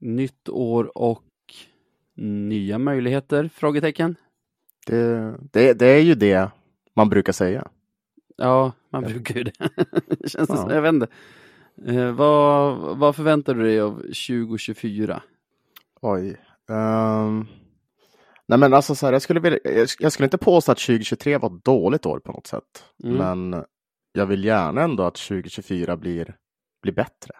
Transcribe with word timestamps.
Nytt 0.00 0.48
år 0.48 0.98
och 0.98 1.24
nya 2.14 2.78
möjligheter? 2.78 3.50
Frågetecken. 3.54 4.16
Det, 4.86 5.34
det, 5.52 5.72
det 5.72 5.86
är 5.86 6.02
ju 6.02 6.14
det 6.14 6.50
man 6.96 7.08
brukar 7.08 7.32
säga. 7.32 7.68
Ja, 8.36 8.72
man 8.90 9.02
brukar 9.02 9.34
ju 9.34 9.42
det. 9.42 9.52
Känns 10.28 10.48
det 10.48 10.54
ja. 10.54 10.56
som, 10.56 10.70
jag 10.70 10.82
vet 10.82 10.92
inte. 10.94 11.06
Eh, 11.86 12.12
vad, 12.12 12.76
vad 12.98 13.16
förväntar 13.16 13.54
du 13.54 13.62
dig 13.62 13.80
av 13.80 13.96
2024? 13.96 15.22
Oj. 16.00 16.36
Um, 16.68 17.46
nej 18.46 18.58
men 18.58 18.74
alltså 18.74 18.94
så 18.94 19.06
här, 19.06 19.12
jag 19.12 19.22
skulle, 19.22 19.40
vilja, 19.40 19.58
jag 19.98 20.12
skulle 20.12 20.26
inte 20.26 20.38
påstå 20.38 20.72
att 20.72 20.78
2023 20.78 21.38
var 21.38 21.56
ett 21.56 21.64
dåligt 21.64 22.06
år 22.06 22.18
på 22.18 22.32
något 22.32 22.46
sätt. 22.46 22.84
Mm. 23.04 23.16
Men 23.16 23.64
jag 24.12 24.26
vill 24.26 24.44
gärna 24.44 24.82
ändå 24.82 25.02
att 25.02 25.14
2024 25.14 25.96
blir, 25.96 26.36
blir 26.82 26.92
bättre. 26.92 27.34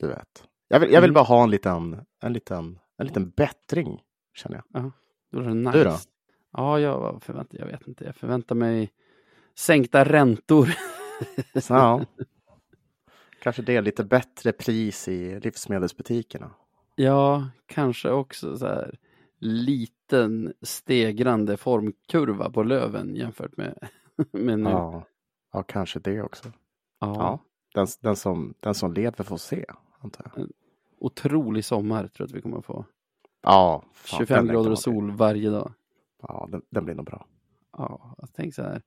Du 0.00 0.08
vet. 0.08 0.44
Jag 0.68 0.80
vill, 0.80 0.92
jag 0.92 1.00
vill 1.00 1.10
mm. 1.10 1.14
bara 1.14 1.24
ha 1.24 1.42
en 1.42 1.50
liten, 1.50 2.04
en 2.22 2.32
liten, 2.32 2.78
en 2.98 3.06
liten 3.06 3.30
bättring, 3.30 4.02
känner 4.34 4.62
jag. 4.72 4.92
Är 5.32 5.40
det 5.48 5.54
nice. 5.54 5.78
Du 5.78 5.84
då? 5.84 5.96
Ja, 6.52 6.80
jag 6.80 7.22
förväntar, 7.22 7.58
jag 7.58 7.66
vet 7.66 7.88
inte. 7.88 8.04
Jag 8.04 8.16
förväntar 8.16 8.54
mig 8.54 8.92
sänkta 9.54 10.04
räntor. 10.04 10.68
ja. 11.68 12.04
Kanske 13.42 13.62
det, 13.62 13.80
lite 13.80 14.04
bättre 14.04 14.52
pris 14.52 15.08
i 15.08 15.40
livsmedelsbutikerna. 15.40 16.50
Ja, 16.94 17.48
kanske 17.66 18.10
också 18.10 18.56
så 18.56 18.66
här 18.66 18.98
liten 19.38 20.52
stegrande 20.62 21.56
formkurva 21.56 22.50
på 22.50 22.62
löven 22.62 23.14
jämfört 23.14 23.56
med, 23.56 23.88
med 24.32 24.58
nu. 24.58 24.70
Ja. 24.70 25.06
ja, 25.52 25.62
kanske 25.62 25.98
det 25.98 26.22
också. 26.22 26.52
Ja. 27.00 27.14
ja 27.14 27.38
den, 27.74 27.86
den, 28.00 28.16
som, 28.16 28.54
den 28.60 28.74
som 28.74 28.92
lever 28.92 29.24
får 29.24 29.36
se, 29.36 29.64
antar 29.98 30.32
jag. 30.34 30.42
En 30.42 30.52
otrolig 30.98 31.64
sommar 31.64 32.00
tror 32.00 32.12
jag 32.18 32.24
att 32.24 32.36
vi 32.36 32.42
kommer 32.42 32.58
att 32.58 32.64
få. 32.64 32.84
Ja. 33.42 33.82
Fan, 33.92 34.18
25 34.18 34.46
grader 34.48 34.70
och 34.70 34.78
sol 34.78 35.10
varje 35.10 35.50
dag. 35.50 35.72
Ja, 36.22 36.48
den, 36.50 36.62
den 36.70 36.84
blir 36.84 36.94
nog 36.94 37.06
bra. 37.06 37.26
Ja, 37.72 38.14
jag 38.18 38.32
tänker 38.32 38.52
så 38.52 38.62
här. 38.62 38.82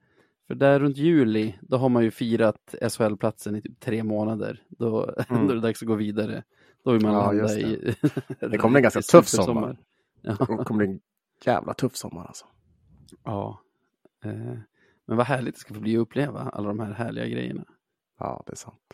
För 0.47 0.55
där 0.55 0.79
runt 0.79 0.97
juli, 0.97 1.55
då 1.61 1.77
har 1.77 1.89
man 1.89 2.03
ju 2.03 2.11
firat 2.11 2.75
SHL-platsen 2.81 3.55
i 3.55 3.61
typ 3.61 3.79
tre 3.79 4.03
månader. 4.03 4.63
Då, 4.69 5.15
mm. 5.29 5.47
då 5.47 5.51
är 5.51 5.55
det 5.55 5.61
dags 5.61 5.81
att 5.81 5.87
gå 5.87 5.95
vidare. 5.95 6.43
Då 6.83 6.91
vill 6.91 7.01
man 7.01 7.13
ja, 7.13 7.31
landa 7.31 7.47
det. 7.47 7.61
i... 7.61 7.95
det 8.39 8.57
kommer 8.57 8.69
bli 8.69 8.77
en 8.77 8.83
ganska 8.83 9.01
tuff 9.01 9.27
sommar. 9.27 9.77
Ja. 10.21 10.31
Det 10.39 10.45
kommer 10.45 10.73
bli 10.73 10.87
en 10.87 10.99
jävla 11.45 11.73
tuff 11.73 11.95
sommar 11.95 12.25
alltså. 12.25 12.45
Ja. 13.23 13.61
Eh, 14.23 14.57
men 15.05 15.17
vad 15.17 15.25
härligt 15.25 15.55
det 15.55 15.59
ska 15.59 15.73
få 15.73 15.79
bli 15.79 15.97
att 15.97 16.01
uppleva 16.01 16.39
alla 16.39 16.67
de 16.67 16.79
här 16.79 16.91
härliga 16.91 17.27
grejerna. 17.27 17.65
Ja, 18.19 18.43
det 18.45 18.51
är 18.51 18.55
sant. 18.55 18.93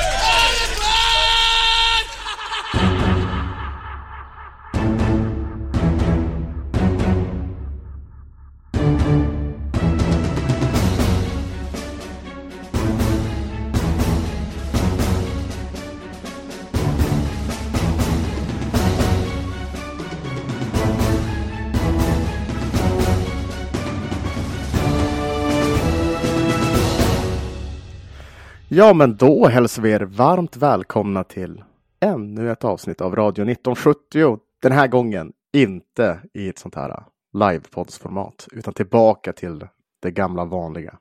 Ja, 28.73 28.93
men 28.93 29.17
då 29.17 29.47
hälsar 29.47 29.81
vi 29.83 29.91
er 29.91 29.99
varmt 29.99 30.57
välkomna 30.57 31.23
till 31.23 31.63
ännu 31.99 32.51
ett 32.51 32.63
avsnitt 32.63 33.01
av 33.01 33.15
Radio 33.15 33.43
1970. 33.43 34.39
Den 34.61 34.71
här 34.71 34.87
gången 34.87 35.33
inte 35.53 36.19
i 36.33 36.49
ett 36.49 36.59
sånt 36.59 36.75
här 36.75 37.03
livepoddsformat, 37.33 38.47
utan 38.51 38.73
tillbaka 38.73 39.33
till 39.33 39.67
det 40.01 40.11
gamla 40.11 40.45
vanliga. 40.45 40.97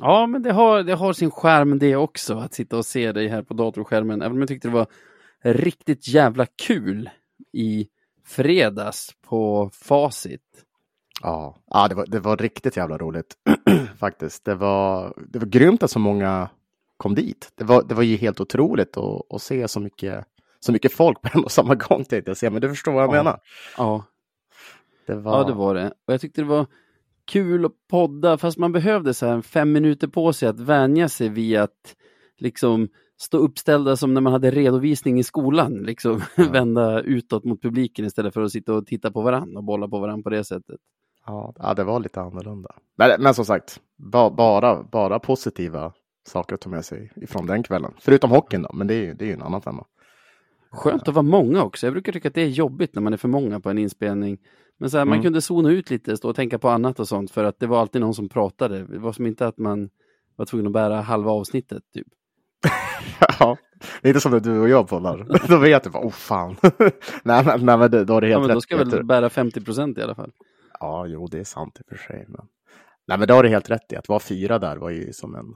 Ja, 0.00 0.26
men 0.26 0.42
det 0.42 0.52
har, 0.52 0.82
det 0.82 0.94
har 0.94 1.12
sin 1.12 1.30
skärm 1.30 1.78
det 1.78 1.96
också, 1.96 2.38
att 2.38 2.54
sitta 2.54 2.76
och 2.76 2.86
se 2.86 3.12
dig 3.12 3.28
här 3.28 3.42
på 3.42 3.54
datorskärmen. 3.54 4.22
Även 4.22 4.32
om 4.32 4.38
jag 4.38 4.48
tyckte 4.48 4.68
det 4.68 4.74
var 4.74 4.86
riktigt 5.42 6.08
jävla 6.08 6.46
kul 6.66 7.10
i 7.52 7.88
fredags 8.26 9.10
på 9.28 9.70
Facit. 9.72 10.64
Ja, 11.22 11.56
ja 11.70 11.88
det, 11.88 11.94
var, 11.94 12.06
det 12.06 12.20
var 12.20 12.36
riktigt 12.36 12.76
jävla 12.76 12.98
roligt 12.98 13.34
faktiskt. 13.98 14.44
Det 14.44 14.54
var, 14.54 15.14
det 15.28 15.38
var 15.38 15.46
grymt 15.46 15.82
att 15.82 15.90
så 15.90 15.98
många 15.98 16.48
kom 16.98 17.14
dit. 17.14 17.52
Det 17.54 17.64
var, 17.64 17.82
det 17.82 17.94
var 17.94 18.02
ju 18.02 18.16
helt 18.16 18.40
otroligt 18.40 18.96
att, 18.96 19.34
att 19.34 19.42
se 19.42 19.68
så 19.68 19.80
mycket, 19.80 20.24
så 20.60 20.72
mycket 20.72 20.92
folk 20.92 21.22
på 21.22 21.28
en 21.38 21.44
och 21.44 21.52
samma 21.52 21.74
gång. 21.74 22.04
Tänkte 22.04 22.30
jag 22.30 22.36
säga, 22.36 22.50
men 22.50 22.60
du 22.60 22.68
förstår 22.68 22.92
vad 22.92 23.02
jag 23.02 23.08
ja. 23.08 23.12
menar. 23.12 23.40
Ja. 23.76 24.04
Det 25.06 25.14
var... 25.14 25.38
ja, 25.38 25.44
det 25.44 25.52
var 25.52 25.74
det. 25.74 25.92
Och 26.06 26.12
jag 26.12 26.20
tyckte 26.20 26.40
det 26.40 26.46
var 26.46 26.66
kul 27.24 27.64
att 27.64 27.72
podda, 27.90 28.38
fast 28.38 28.58
man 28.58 28.72
behövde 28.72 29.14
så 29.14 29.26
här 29.26 29.42
fem 29.42 29.72
minuter 29.72 30.08
på 30.08 30.32
sig 30.32 30.48
att 30.48 30.60
vänja 30.60 31.08
sig 31.08 31.28
vid 31.28 31.58
att 31.58 31.96
liksom 32.38 32.88
stå 33.20 33.38
uppställda 33.38 33.96
som 33.96 34.14
när 34.14 34.20
man 34.20 34.32
hade 34.32 34.50
redovisning 34.50 35.18
i 35.18 35.22
skolan, 35.22 35.74
liksom 35.74 36.20
ja. 36.36 36.50
vända 36.50 37.00
utåt 37.00 37.44
mot 37.44 37.62
publiken 37.62 38.04
istället 38.04 38.34
för 38.34 38.42
att 38.42 38.52
sitta 38.52 38.74
och 38.74 38.86
titta 38.86 39.10
på 39.10 39.22
varandra 39.22 39.58
och 39.58 39.64
bolla 39.64 39.88
på 39.88 39.98
varandra 39.98 40.22
på 40.22 40.30
det 40.30 40.44
sättet. 40.44 40.80
Ja, 41.26 41.74
det 41.76 41.84
var 41.84 42.00
lite 42.00 42.20
annorlunda. 42.20 42.74
Men, 42.96 43.22
men 43.22 43.34
som 43.34 43.44
sagt, 43.44 43.80
ba, 43.96 44.30
bara, 44.30 44.82
bara 44.82 45.18
positiva 45.18 45.92
saker 46.28 46.54
att 46.54 46.60
ta 46.60 46.70
med 46.70 46.84
sig 46.84 47.12
ifrån 47.16 47.46
den 47.46 47.62
kvällen. 47.62 47.94
Förutom 47.98 48.30
hockeyn 48.30 48.62
då, 48.62 48.70
men 48.72 48.86
det 48.86 48.94
är 48.94 49.04
ju, 49.04 49.14
det 49.14 49.30
är 49.30 49.34
en 49.34 49.42
annan 49.42 49.62
femma. 49.62 49.84
Skönt 50.70 51.08
att 51.08 51.14
vara 51.14 51.22
många 51.22 51.62
också. 51.62 51.86
Jag 51.86 51.92
brukar 51.92 52.12
tycka 52.12 52.28
att 52.28 52.34
det 52.34 52.42
är 52.42 52.48
jobbigt 52.48 52.94
när 52.94 53.02
man 53.02 53.12
är 53.12 53.16
för 53.16 53.28
många 53.28 53.60
på 53.60 53.70
en 53.70 53.78
inspelning. 53.78 54.38
Men 54.78 54.90
så 54.90 54.96
här, 54.96 55.02
mm. 55.02 55.16
man 55.16 55.22
kunde 55.22 55.40
zona 55.40 55.70
ut 55.70 55.90
lite, 55.90 56.16
stå 56.16 56.28
och 56.28 56.36
tänka 56.36 56.58
på 56.58 56.68
annat 56.68 57.00
och 57.00 57.08
sånt 57.08 57.30
för 57.30 57.44
att 57.44 57.60
det 57.60 57.66
var 57.66 57.80
alltid 57.80 58.00
någon 58.00 58.14
som 58.14 58.28
pratade. 58.28 58.86
Det 58.86 58.98
var 58.98 59.12
som 59.12 59.26
inte 59.26 59.46
att 59.46 59.58
man 59.58 59.90
var 60.36 60.46
tvungen 60.46 60.66
att 60.66 60.72
bära 60.72 61.00
halva 61.00 61.30
avsnittet. 61.30 61.82
Typ. 61.94 62.06
ja, 63.40 63.56
det 64.02 64.08
är 64.08 64.10
inte 64.10 64.20
som 64.20 64.32
när 64.32 64.40
du 64.40 64.60
och 64.60 64.68
jag 64.68 64.88
poddar. 64.88 65.48
då 65.48 65.58
vet 65.58 65.84
du 65.84 65.90
bara, 65.90 66.06
oh 66.06 66.10
fan. 66.10 66.56
nej, 66.62 66.72
nej, 67.22 67.44
nej, 67.60 67.78
men 67.78 68.06
då 68.06 68.16
är 68.16 68.20
det 68.20 68.26
helt 68.26 68.30
ja, 68.30 68.38
men 68.38 68.48
rätt. 68.48 68.54
Då 68.54 68.60
ska 68.60 68.76
jag 68.76 68.84
väl 68.84 69.04
bära 69.04 69.30
50 69.30 69.60
procent 69.60 69.98
i 69.98 70.02
alla 70.02 70.14
fall. 70.14 70.32
Ja, 70.80 71.06
jo, 71.06 71.26
det 71.26 71.38
är 71.38 71.44
sant 71.44 71.78
i 71.80 71.82
och 71.82 71.98
för 71.98 72.06
sig. 72.06 72.24
Men... 72.28 72.46
Nej, 73.06 73.18
men 73.18 73.28
då 73.28 73.34
har 73.34 73.42
du 73.42 73.48
helt 73.48 73.70
rätt 73.70 73.92
i 73.92 73.96
att 73.96 74.08
vara 74.08 74.20
fyra 74.20 74.58
där 74.58 74.76
var 74.76 74.90
ju 74.90 75.12
som 75.12 75.34
en 75.34 75.46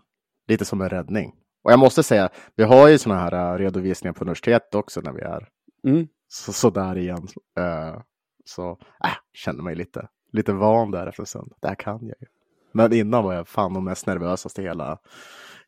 lite 0.49 0.65
som 0.65 0.81
en 0.81 0.89
räddning. 0.89 1.35
Och 1.63 1.73
jag 1.73 1.79
måste 1.79 2.03
säga, 2.03 2.29
vi 2.57 2.65
har 2.65 2.89
ju 2.89 2.99
sådana 2.99 3.21
här 3.21 3.53
uh, 3.53 3.59
redovisningar 3.59 4.13
på 4.13 4.25
universitetet 4.25 4.75
också 4.75 5.01
när 5.01 5.13
vi 5.13 5.21
är 5.21 5.49
mm. 5.87 6.09
så, 6.29 6.53
så 6.53 6.71
där 6.71 6.99
igen. 6.99 7.29
Uh, 7.61 8.01
så 8.45 8.71
äh, 9.05 9.11
kände 9.33 9.63
mig 9.63 9.75
lite, 9.75 10.09
lite 10.33 10.53
van 10.53 10.91
där 10.91 11.07
efter 11.07 11.23
en 11.23 11.27
stund. 11.27 11.53
Det 11.61 11.69
här 11.69 11.75
kan 11.75 12.07
jag 12.07 12.17
ju. 12.21 12.27
Men 12.73 12.93
innan 12.93 13.25
var 13.25 13.35
jag 13.35 13.49
fan 13.49 13.75
de 13.75 13.85
mest 13.85 14.07
nervösaste 14.07 14.63
i 14.63 14.65
hela, 14.65 14.99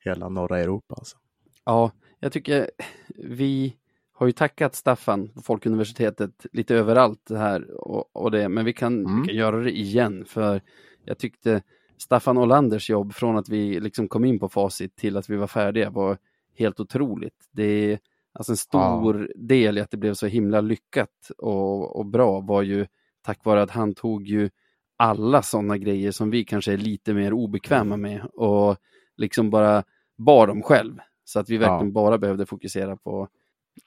hela 0.01 0.29
norra 0.29 0.59
Europa. 0.59 0.95
Alltså. 0.95 1.17
Ja, 1.65 1.91
jag 2.21 2.33
tycker 2.33 2.71
vi 3.17 3.77
har 4.13 4.27
ju 4.27 4.33
tackat 4.33 4.75
Staffan 4.75 5.29
på 5.29 5.43
Folkuniversitetet 5.43 6.47
lite 6.53 6.75
överallt 6.75 7.31
här 7.31 7.71
och, 7.71 8.17
och 8.17 8.31
det, 8.31 8.49
men 8.49 8.65
vi 8.65 8.73
kan, 8.73 9.07
mm. 9.07 9.23
vi 9.23 9.29
kan 9.29 9.37
göra 9.37 9.57
det 9.57 9.79
igen 9.79 10.25
för 10.25 10.61
jag 11.05 11.19
tyckte 11.19 11.63
Staffan 12.05 12.39
Olanders 12.39 12.91
jobb 12.91 13.15
från 13.15 13.37
att 13.37 13.49
vi 13.49 13.81
liksom 13.81 14.09
kom 14.09 14.25
in 14.25 14.39
på 14.39 14.49
facit 14.49 14.97
till 14.97 15.17
att 15.17 15.31
vi 15.31 15.37
var 15.37 15.47
färdiga 15.47 15.91
var 15.91 16.19
helt 16.59 16.81
otroligt. 16.81 17.49
Det 17.51 17.65
är 17.65 17.99
alltså 18.33 18.53
en 18.53 18.57
stor 18.57 19.21
ja. 19.21 19.29
del 19.37 19.79
i 19.79 19.81
att 19.81 19.91
det 19.91 19.97
blev 19.97 20.15
så 20.15 20.27
himla 20.27 20.61
lyckat 20.61 21.31
och, 21.39 21.97
och, 21.97 22.07
bra 22.07 22.41
var 22.41 22.63
ju 22.63 22.87
tack 23.23 23.45
vare 23.45 23.63
att 23.63 23.71
han 23.71 23.95
tog 23.95 24.27
ju 24.27 24.51
alla 24.97 25.43
sådana 25.43 25.79
grejer 25.79 26.11
som 26.11 26.31
vi 26.31 26.45
kanske 26.45 26.73
är 26.73 26.77
lite 26.77 27.15
mer 27.15 27.33
obekväma 27.33 27.97
med 27.97 28.25
och 28.25 28.77
liksom 29.17 29.51
bara 29.51 29.85
bar 30.17 30.47
dem 30.47 30.63
själv. 30.63 30.99
Så 31.25 31.41
att 31.41 31.51
vi 31.51 31.57
verkligen 31.57 31.87
ja. 31.87 31.93
bara 31.93 32.19
behövde 32.19 32.47
fokusera 32.47 32.97
på, 32.97 33.29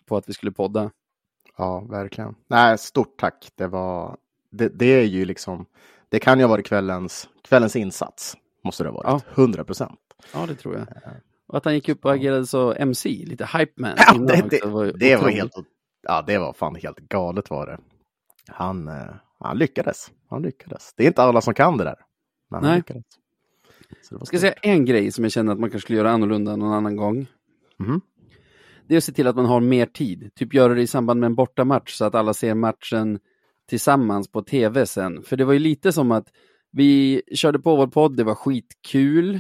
på 0.06 0.18
att 0.18 0.30
vi 0.30 0.34
skulle 0.34 0.52
podda. 0.52 0.92
Ja, 1.58 1.80
verkligen. 1.80 2.36
Nej, 2.48 2.78
stort 2.78 3.20
tack. 3.20 3.52
Det 3.56 3.68
var, 3.68 4.18
det, 4.50 4.70
det 4.70 4.86
är 4.86 5.04
ju 5.04 5.26
liksom, 5.26 5.66
det 6.10 6.20
kan 6.20 6.40
ju 6.40 6.44
ha 6.44 6.50
varit 6.50 6.66
kvällens, 6.66 7.30
kvällens 7.42 7.76
insats. 7.76 8.38
Måste 8.64 8.84
det 8.84 8.90
ha 8.90 9.04
varit. 9.04 9.24
Ja. 9.58 9.64
procent. 9.64 10.00
Ja, 10.34 10.46
det 10.46 10.56
tror 10.56 10.76
jag. 10.76 10.88
Och 11.48 11.58
att 11.58 11.66
han 11.66 11.74
gick 11.74 11.90
upp 11.90 12.06
och 12.06 12.12
agerade 12.12 12.46
så 12.46 12.74
MC, 12.74 13.10
lite 13.10 13.46
hype 13.58 13.74
man. 13.76 13.94
Ja, 13.98 14.14
det, 14.14 14.48
det, 14.50 14.66
var, 14.66 14.86
det 14.86 15.16
var 15.16 15.30
helt, 15.30 15.54
ja, 16.04 16.24
det 16.28 16.38
var 16.38 16.54
fan 16.54 16.76
helt 16.76 16.98
galet 16.98 17.50
var 17.50 17.68
det. 17.68 17.78
Han, 18.48 18.88
eh, 18.88 19.16
han 19.40 19.58
lyckades. 19.58 20.12
Han 20.30 20.42
lyckades. 20.42 20.94
Det 20.98 21.04
är 21.04 21.08
inte 21.08 21.22
alla 21.22 21.42
som 21.42 21.54
kan 21.54 21.78
det 21.78 21.84
där. 21.84 21.96
Men 22.50 22.62
Nej. 22.62 22.70
han 22.70 22.78
lyckades. 22.78 23.06
jag 24.12 24.28
ska 24.28 24.40
säga 24.40 24.54
en 24.62 24.86
grej 24.86 25.12
som 25.12 25.24
jag 25.26 25.32
känner 25.32 25.52
att 25.52 25.60
man 25.60 25.70
kanske 25.70 25.86
skulle 25.86 25.98
göra 25.98 26.12
annorlunda 26.12 26.56
någon 26.56 26.74
annan 26.74 26.96
gång. 26.96 27.28
Mm. 27.80 28.02
Det 28.88 28.94
är 28.94 28.98
att 28.98 29.04
se 29.04 29.12
till 29.12 29.28
att 29.28 29.36
man 29.36 29.46
har 29.46 29.60
mer 29.60 29.86
tid. 29.86 30.32
Typ 30.36 30.54
göra 30.54 30.74
det 30.74 30.82
i 30.82 30.88
samband 30.88 31.20
med 31.20 31.28
en 31.28 31.36
bortamatch 31.36 31.94
så 31.94 32.06
att 32.06 32.16
alla 32.16 32.34
ser 32.34 32.54
matchen 32.54 33.20
tillsammans 33.68 34.32
på 34.32 34.42
tv 34.42 34.86
sen. 34.86 35.24
För 35.24 35.38
det 35.38 35.46
var 35.46 35.54
ju 35.54 35.60
lite 35.60 35.92
som 35.92 36.12
att 36.12 36.28
vi 36.72 37.22
körde 37.36 37.60
på 37.60 37.76
vår 37.76 37.88
podd, 37.88 38.18
det 38.18 38.24
var 38.24 38.36
skitkul. 38.36 39.40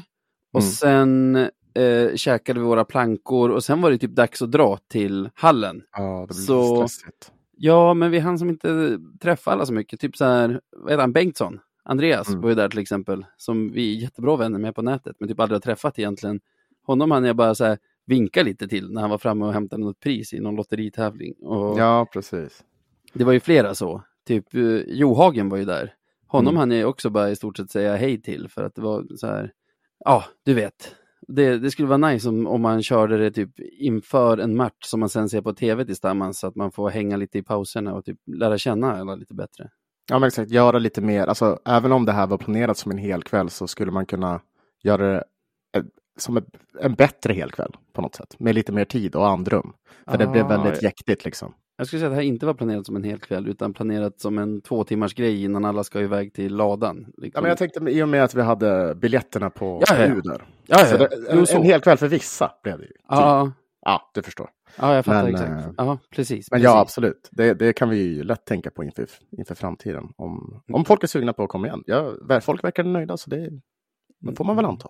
Och 0.53 0.59
Mm. 0.61 0.71
sen 0.71 1.35
eh, 1.73 2.15
käkade 2.15 2.59
vi 2.59 2.65
våra 2.65 2.85
plankor 2.85 3.49
och 3.49 3.63
sen 3.63 3.81
var 3.81 3.91
det 3.91 3.97
typ 3.97 4.11
dags 4.15 4.41
att 4.41 4.51
dra 4.51 4.77
till 4.89 5.29
hallen. 5.35 5.81
Ja, 5.97 6.19
det 6.29 6.33
blir 6.33 6.43
Så- 6.45 6.87
stressigt. 6.87 7.31
Ja, 7.57 7.93
men 7.93 8.11
vi 8.11 8.19
hann 8.19 8.39
som 8.39 8.49
inte 8.49 8.99
träffa 9.21 9.51
alla 9.51 9.65
så 9.65 9.73
mycket. 9.73 9.99
Typ 9.99 10.17
så 10.17 10.25
här, 10.25 10.61
vad 10.77 10.91
heter 10.91 11.01
han, 11.01 11.13
Bengtsson? 11.13 11.59
Andreas 11.83 12.29
Mm. 12.29 12.41
var 12.41 12.49
ju 12.49 12.55
där 12.55 12.69
till 12.69 12.79
exempel, 12.79 13.25
som 13.37 13.71
vi 13.71 13.95
är 13.97 14.01
jättebra 14.01 14.35
vänner 14.35 14.59
med 14.59 14.75
på 14.75 14.81
nätet, 14.81 15.15
men 15.19 15.29
typ 15.29 15.39
aldrig 15.39 15.55
har 15.55 15.61
träffat 15.61 15.99
egentligen. 15.99 16.39
Honom 16.85 17.11
hann 17.11 17.23
jag 17.23 17.35
bara 17.35 17.55
så 17.55 17.65
här 17.65 17.77
vinka 18.05 18.43
lite 18.43 18.67
till 18.67 18.91
när 18.93 19.01
han 19.01 19.09
var 19.09 19.17
framme 19.17 19.45
och 19.45 19.53
hämtade 19.53 19.83
något 19.83 19.99
pris 19.99 20.33
i 20.33 20.39
någon 20.39 20.55
lotteritävling. 20.55 21.33
Och 21.41 21.79
Ja, 21.79 22.07
precis. 22.13 22.63
Det 23.13 23.23
var 23.23 23.33
ju 23.33 23.39
flera 23.39 23.75
så. 23.75 24.03
Typ 24.27 24.53
eh, 24.55 24.61
Johagen 24.87 25.49
var 25.49 25.57
ju 25.57 25.65
där. 25.65 25.93
Honom 26.27 26.47
Mm. 26.55 26.57
hann 26.59 26.71
jag 26.71 26.89
också 26.89 27.09
bara 27.09 27.29
i 27.29 27.35
stort 27.35 27.57
sett 27.57 27.71
säga 27.71 27.95
hej 27.95 28.21
till 28.21 28.47
för 28.49 28.63
att 28.63 28.75
det 28.75 28.81
var 28.81 29.05
så 29.17 29.27
här, 29.27 29.51
ja, 30.05 30.23
du 30.45 30.53
vet. 30.53 30.95
Det, 31.27 31.57
det 31.57 31.71
skulle 31.71 31.87
vara 31.87 31.97
nice 31.97 32.29
om, 32.29 32.47
om 32.47 32.61
man 32.61 32.83
körde 32.83 33.17
det 33.17 33.31
typ 33.31 33.59
inför 33.79 34.37
en 34.37 34.55
match 34.55 34.73
som 34.85 34.99
man 34.99 35.09
sen 35.09 35.29
ser 35.29 35.41
på 35.41 35.53
tv 35.53 35.85
tillsammans 35.85 36.39
så 36.39 36.47
att 36.47 36.55
man 36.55 36.71
får 36.71 36.89
hänga 36.89 37.17
lite 37.17 37.37
i 37.37 37.43
pauserna 37.43 37.93
och 37.93 38.05
typ 38.05 38.17
lära 38.25 38.57
känna 38.57 38.95
alla 38.99 39.15
lite 39.15 39.33
bättre. 39.33 39.69
Ja, 40.09 40.19
men 40.19 40.27
exakt. 40.27 40.51
Göra 40.51 40.79
lite 40.79 41.01
mer. 41.01 41.27
Alltså, 41.27 41.59
även 41.65 41.91
om 41.91 42.05
det 42.05 42.11
här 42.11 42.27
var 42.27 42.37
planerat 42.37 42.77
som 42.77 42.91
en 42.91 42.97
hel 42.97 43.23
kväll 43.23 43.49
så 43.49 43.67
skulle 43.67 43.91
man 43.91 44.05
kunna 44.05 44.41
göra 44.83 45.07
det 45.07 45.23
eh, 45.77 45.83
som 46.17 46.41
en 46.81 46.93
bättre 46.93 47.33
helkväll 47.33 47.75
på 47.93 48.01
något 48.01 48.15
sätt. 48.15 48.39
Med 48.39 48.55
lite 48.55 48.71
mer 48.71 48.85
tid 48.85 49.15
och 49.15 49.27
andrum. 49.27 49.73
För 50.07 50.17
det 50.17 50.27
blev 50.27 50.45
Ah, 50.45 50.49
väldigt 50.49 50.83
jäktigt 50.83 51.25
liksom. 51.25 51.53
Jag 51.77 51.87
skulle 51.87 51.99
säga 51.99 52.07
att 52.07 52.11
det 52.11 52.15
här 52.15 52.21
inte 52.27 52.45
var 52.45 52.53
planerat 52.53 52.85
som 52.85 52.95
en 52.95 53.03
hel 53.03 53.19
kväll 53.19 53.47
utan 53.47 53.73
planerat 53.73 54.19
som 54.19 54.37
en 54.37 54.61
två 54.61 54.83
timmars 54.83 55.13
grej 55.13 55.43
innan 55.43 55.65
alla 55.65 55.83
ska 55.83 56.01
iväg 56.01 56.33
till 56.33 56.55
ladan. 56.55 56.97
Liksom. 56.97 57.31
Ja, 57.33 57.41
men 57.41 57.49
jag 57.49 57.57
tänkte 57.57 57.79
i 57.89 58.03
och 58.03 58.09
med 58.09 58.23
att 58.23 58.35
vi 58.35 58.41
hade 58.41 58.95
biljetterna 58.95 59.49
på 59.49 59.83
Ja, 59.87 59.97
ja, 59.99 60.15
ja. 60.23 60.37
ja, 60.65 60.77
Så 60.85 60.97
det, 60.97 61.09
en, 61.29 61.45
en 61.55 61.63
hel 61.63 61.81
kväll 61.81 61.97
för 61.97 62.07
vissa 62.07 62.51
blev 62.63 62.77
det 62.77 62.83
ju. 62.83 62.91
Typ. 62.93 63.01
ja, 63.07 63.51
Ja, 63.81 64.11
du 64.13 64.21
förstår. 64.21 64.49
ja, 64.77 64.95
jag 64.95 65.05
fattar 65.05 65.23
Men, 65.23 65.33
exakt. 65.33 65.51
eh, 65.51 65.73
Ja, 65.77 65.97
precis. 66.09 66.51
Men 66.51 66.57
precis. 66.57 66.65
ja, 66.65 66.79
absolut. 66.79 67.29
Det, 67.31 67.53
det 67.53 67.73
kan 67.73 67.89
vi 67.89 67.97
ju 67.97 68.23
lätt 68.23 68.45
tänka 68.45 68.71
på 68.71 68.83
inför, 68.83 69.07
inför 69.37 69.55
framtiden. 69.55 70.03
Om, 70.15 70.61
om 70.73 70.85
folk 70.85 71.03
är 71.03 71.07
sugna 71.07 71.33
på 71.33 71.43
att 71.43 71.49
komma 71.49 71.67
igen. 71.67 71.83
Ja, 71.85 72.11
folk 72.41 72.63
verkar 72.63 72.83
nöjda, 72.83 73.17
så 73.17 73.29
det, 73.29 73.49
det 74.19 74.35
får 74.35 74.45
man 74.45 74.55
väl 74.55 74.65
anta. 74.65 74.89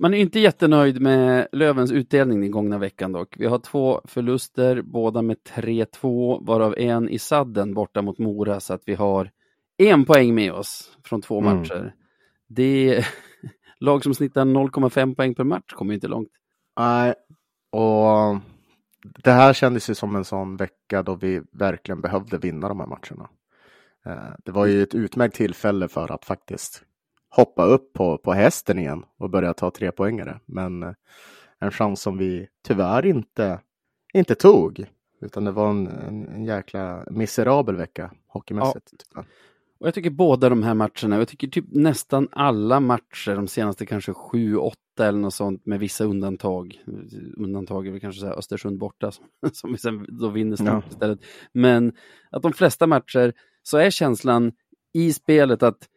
Man 0.00 0.14
är 0.14 0.18
inte 0.18 0.40
jättenöjd 0.40 1.00
med 1.00 1.48
Lövens 1.52 1.92
utdelning 1.92 2.40
den 2.40 2.50
gångna 2.50 2.78
veckan 2.78 3.12
dock. 3.12 3.34
Vi 3.38 3.46
har 3.46 3.58
två 3.58 4.00
förluster, 4.04 4.82
båda 4.82 5.22
med 5.22 5.36
3-2, 5.48 6.46
varav 6.46 6.74
en 6.78 7.08
i 7.08 7.18
sadden 7.18 7.74
borta 7.74 8.02
mot 8.02 8.18
Mora, 8.18 8.60
så 8.60 8.74
att 8.74 8.82
vi 8.86 8.94
har 8.94 9.30
en 9.76 10.04
poäng 10.04 10.34
med 10.34 10.52
oss 10.52 10.98
från 11.04 11.22
två 11.22 11.40
Mm. 11.40 11.56
matcher. 11.58 11.94
Det 12.48 12.96
är 12.96 13.06
lag 13.80 14.02
som 14.02 14.14
snittar 14.14 14.44
0,5 14.44 15.14
poäng 15.14 15.34
per 15.34 15.44
match 15.44 15.72
kommer 15.72 15.94
inte 15.94 16.08
långt. 16.08 16.30
Nej, 16.78 17.14
och 17.72 18.38
det 19.24 19.30
här 19.30 19.52
kändes 19.52 19.90
ju 19.90 19.94
som 19.94 20.16
en 20.16 20.24
sån 20.24 20.56
vecka 20.56 21.02
då 21.02 21.14
vi 21.14 21.42
verkligen 21.52 22.00
behövde 22.00 22.38
vinna 22.38 22.68
de 22.68 22.80
här 22.80 22.86
matcherna. 22.86 23.28
Eh, 24.06 24.34
Det 24.44 24.52
var 24.52 24.66
ju 24.66 24.82
ett 24.82 24.94
utmärkt 24.94 25.34
tillfälle 25.36 25.88
för 25.88 26.12
att 26.12 26.24
faktiskt 26.24 26.82
hoppa 27.30 27.64
upp 27.64 27.92
på, 27.92 28.18
på 28.18 28.32
hästen 28.32 28.78
igen 28.78 29.04
och 29.18 29.30
börja 29.30 29.54
ta 29.54 29.70
tre 29.70 29.92
poängare. 29.92 30.40
Men 30.46 30.82
eh, 30.82 30.92
en 31.58 31.70
chans 31.70 32.00
som 32.02 32.18
vi 32.18 32.48
tyvärr 32.66 33.06
inte, 33.06 33.60
inte 34.14 34.34
tog. 34.34 34.84
Utan 35.20 35.44
det 35.44 35.50
var 35.52 35.70
en, 35.70 35.86
en, 35.86 36.28
en 36.28 36.44
jäkla 36.44 37.04
miserabel 37.10 37.76
vecka 37.76 38.10
hockeymässigt. 38.26 38.92
tyvärr. 39.08 39.26
Och 39.80 39.86
jag 39.86 39.94
tycker 39.94 40.10
båda 40.10 40.48
de 40.48 40.62
här 40.62 40.74
matcherna, 40.74 41.18
jag 41.18 41.28
tycker 41.28 41.48
typ 41.48 41.64
nästan 41.68 42.28
alla 42.32 42.80
matcher, 42.80 43.34
de 43.36 43.48
senaste 43.48 43.86
kanske 43.86 44.12
sju, 44.12 44.56
åtta 44.56 45.06
eller 45.06 45.18
något 45.18 45.34
sånt 45.34 45.66
med 45.66 45.80
vissa 45.80 46.04
undantag. 46.04 46.84
Undantag 47.36 47.86
är 47.86 47.90
väl 47.90 48.00
kanske 48.00 48.20
så 48.20 48.26
här 48.26 48.38
Östersund 48.38 48.78
borta 48.78 49.10
som, 49.10 49.24
som 49.52 49.72
vi 49.72 49.78
sen 49.78 50.06
då 50.08 50.28
vinner 50.28 50.56
snabbt 50.56 50.86
Ja. 50.88 50.92
istället. 50.92 51.20
Men 51.52 51.92
att 52.30 52.42
de 52.42 52.52
flesta 52.52 52.86
matcher 52.86 53.32
så 53.62 53.78
är 53.78 53.90
känslan 53.90 54.52
i 54.94 55.12
spelet 55.12 55.62
att 55.62 55.88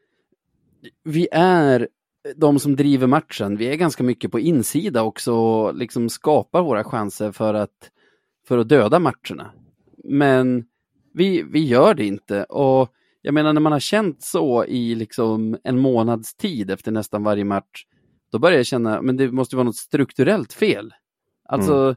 vi 1.03 1.27
är 1.31 1.88
de 2.35 2.59
som 2.59 2.75
driver 2.75 3.07
matchen. 3.07 3.57
Vi 3.57 3.65
är 3.65 3.75
ganska 3.75 4.03
mycket 4.03 4.31
på 4.31 4.39
insida 4.39 5.03
också 5.03 5.33
och 5.33 5.75
liksom 5.75 6.09
skapar 6.09 6.62
våra 6.62 6.83
chanser 6.83 7.31
för 7.31 7.53
att, 7.53 7.91
för 8.47 8.57
att 8.57 8.69
döda 8.69 9.00
matcherna. 9.00 9.51
Men 10.03 10.65
vi, 11.13 11.44
vi 11.44 11.65
gör 11.65 11.94
det 11.94 12.06
inte. 12.06 12.44
Och 12.44 12.89
jag 13.21 13.33
menar 13.33 13.53
när 13.53 13.62
man 13.62 13.71
har 13.71 13.80
känt 13.80 14.24
så 14.24 14.65
i 14.65 14.95
liksom 14.95 15.57
en 15.63 15.80
månads 15.80 16.35
tid 16.35 16.71
efter 16.71 16.91
nästan 16.91 17.24
varje 17.24 17.45
match, 17.45 17.85
då 18.31 18.39
börjar 18.39 18.57
jag 18.57 18.65
känna, 18.65 19.01
men 19.01 19.18
det 19.18 19.31
måste 19.31 19.56
vara 19.56 19.63
något 19.63 19.75
strukturellt 19.75 20.53
fel. 20.53 20.94
Alltså, 21.45 21.95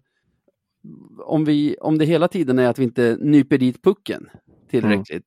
om, 1.19 1.45
vi, 1.45 1.77
om 1.81 1.99
det 1.99 2.05
hela 2.05 2.29
tiden 2.29 2.59
är 2.59 2.69
att 2.69 2.79
vi 2.79 2.85
inte 2.85 3.17
nyper 3.21 3.59
dit 3.59 3.83
pucken 3.83 4.29
tillräckligt, 4.71 5.27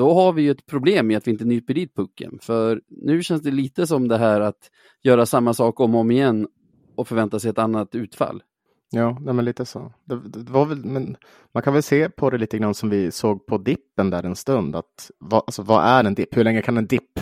då 0.00 0.14
har 0.14 0.32
vi 0.32 0.42
ju 0.42 0.50
ett 0.50 0.66
problem 0.66 1.10
i 1.10 1.16
att 1.16 1.26
vi 1.26 1.30
inte 1.30 1.44
nyper 1.44 1.74
dit 1.74 1.94
pucken. 1.94 2.38
För 2.42 2.80
nu 2.88 3.22
känns 3.22 3.42
det 3.42 3.50
lite 3.50 3.86
som 3.86 4.08
det 4.08 4.18
här 4.18 4.40
att 4.40 4.70
göra 5.02 5.26
samma 5.26 5.54
sak 5.54 5.80
om 5.80 5.94
och 5.94 6.00
om 6.00 6.10
igen 6.10 6.48
och 6.96 7.08
förvänta 7.08 7.40
sig 7.40 7.50
ett 7.50 7.58
annat 7.58 7.94
utfall. 7.94 8.42
Ja, 8.90 9.18
nej, 9.20 9.34
men 9.34 9.44
lite 9.44 9.64
så. 9.64 9.92
Det, 10.04 10.28
det 10.28 10.42
det 10.42 10.52
var 10.52 10.66
väl, 10.66 10.84
men 10.84 11.16
man 11.54 11.62
kan 11.62 11.72
väl 11.72 11.82
se 11.82 12.08
på 12.10 12.30
det 12.30 12.38
lite 12.38 12.58
grann 12.58 12.74
som 12.74 12.90
vi 12.90 13.10
såg 13.10 13.46
på 13.46 13.58
dippen 13.58 14.10
där 14.10 14.22
en 14.22 14.36
stund. 14.36 14.76
Att, 14.76 15.10
vad, 15.18 15.42
alltså, 15.46 15.62
vad 15.62 15.84
är 15.84 16.04
en 16.04 16.14
dipp? 16.14 16.36
Hur 16.36 16.44
länge 16.44 16.62
kan 16.62 16.76
en 16.76 16.86
dipp 16.86 17.20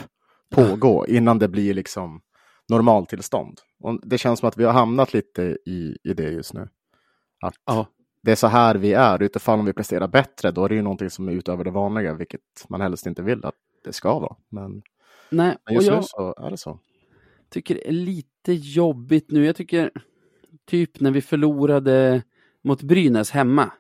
pågå 0.50 1.06
innan 1.06 1.38
det 1.38 1.48
blir 1.48 1.74
liksom 1.74 2.20
normaltillstånd? 2.68 3.58
Och 3.80 4.08
det 4.08 4.18
känns 4.18 4.40
som 4.40 4.48
att 4.48 4.58
vi 4.58 4.64
har 4.64 4.72
hamnat 4.72 5.14
lite 5.14 5.42
i, 5.66 5.96
i 6.04 6.14
det 6.14 6.30
just 6.30 6.54
nu. 6.54 6.68
Att 7.42 7.54
Ja. 7.66 7.86
Det 8.22 8.30
är 8.30 8.36
så 8.36 8.46
här 8.46 8.74
vi 8.74 8.92
är. 8.92 9.22
Utifall 9.22 9.58
om 9.58 9.66
vi 9.66 9.72
presterar 9.72 10.08
bättre, 10.08 10.50
då 10.50 10.64
är 10.64 10.68
det 10.68 10.74
ju 10.74 10.82
någonting 10.82 11.10
som 11.10 11.28
är 11.28 11.32
utöver 11.32 11.64
det 11.64 11.70
vanliga, 11.70 12.14
vilket 12.14 12.40
man 12.68 12.80
helst 12.80 13.06
inte 13.06 13.22
vill 13.22 13.44
att 13.44 13.54
det 13.84 13.92
ska 13.92 14.18
vara. 14.18 14.36
Men, 14.48 14.82
Nej, 15.30 15.56
men 15.64 15.74
just 15.74 15.88
jag, 15.88 15.96
nu 15.96 16.02
så 16.02 16.34
är 16.38 16.50
det 16.50 16.56
så. 16.56 16.78
tycker 17.50 17.74
det 17.74 17.88
är 17.88 17.92
lite 17.92 18.52
jobbigt 18.52 19.30
nu. 19.30 19.46
Jag 19.46 19.56
tycker 19.56 19.90
typ 20.66 21.00
när 21.00 21.10
vi 21.10 21.20
förlorade 21.20 22.22
mot 22.64 22.82
Brynäs 22.82 23.30
hemma. 23.30 23.72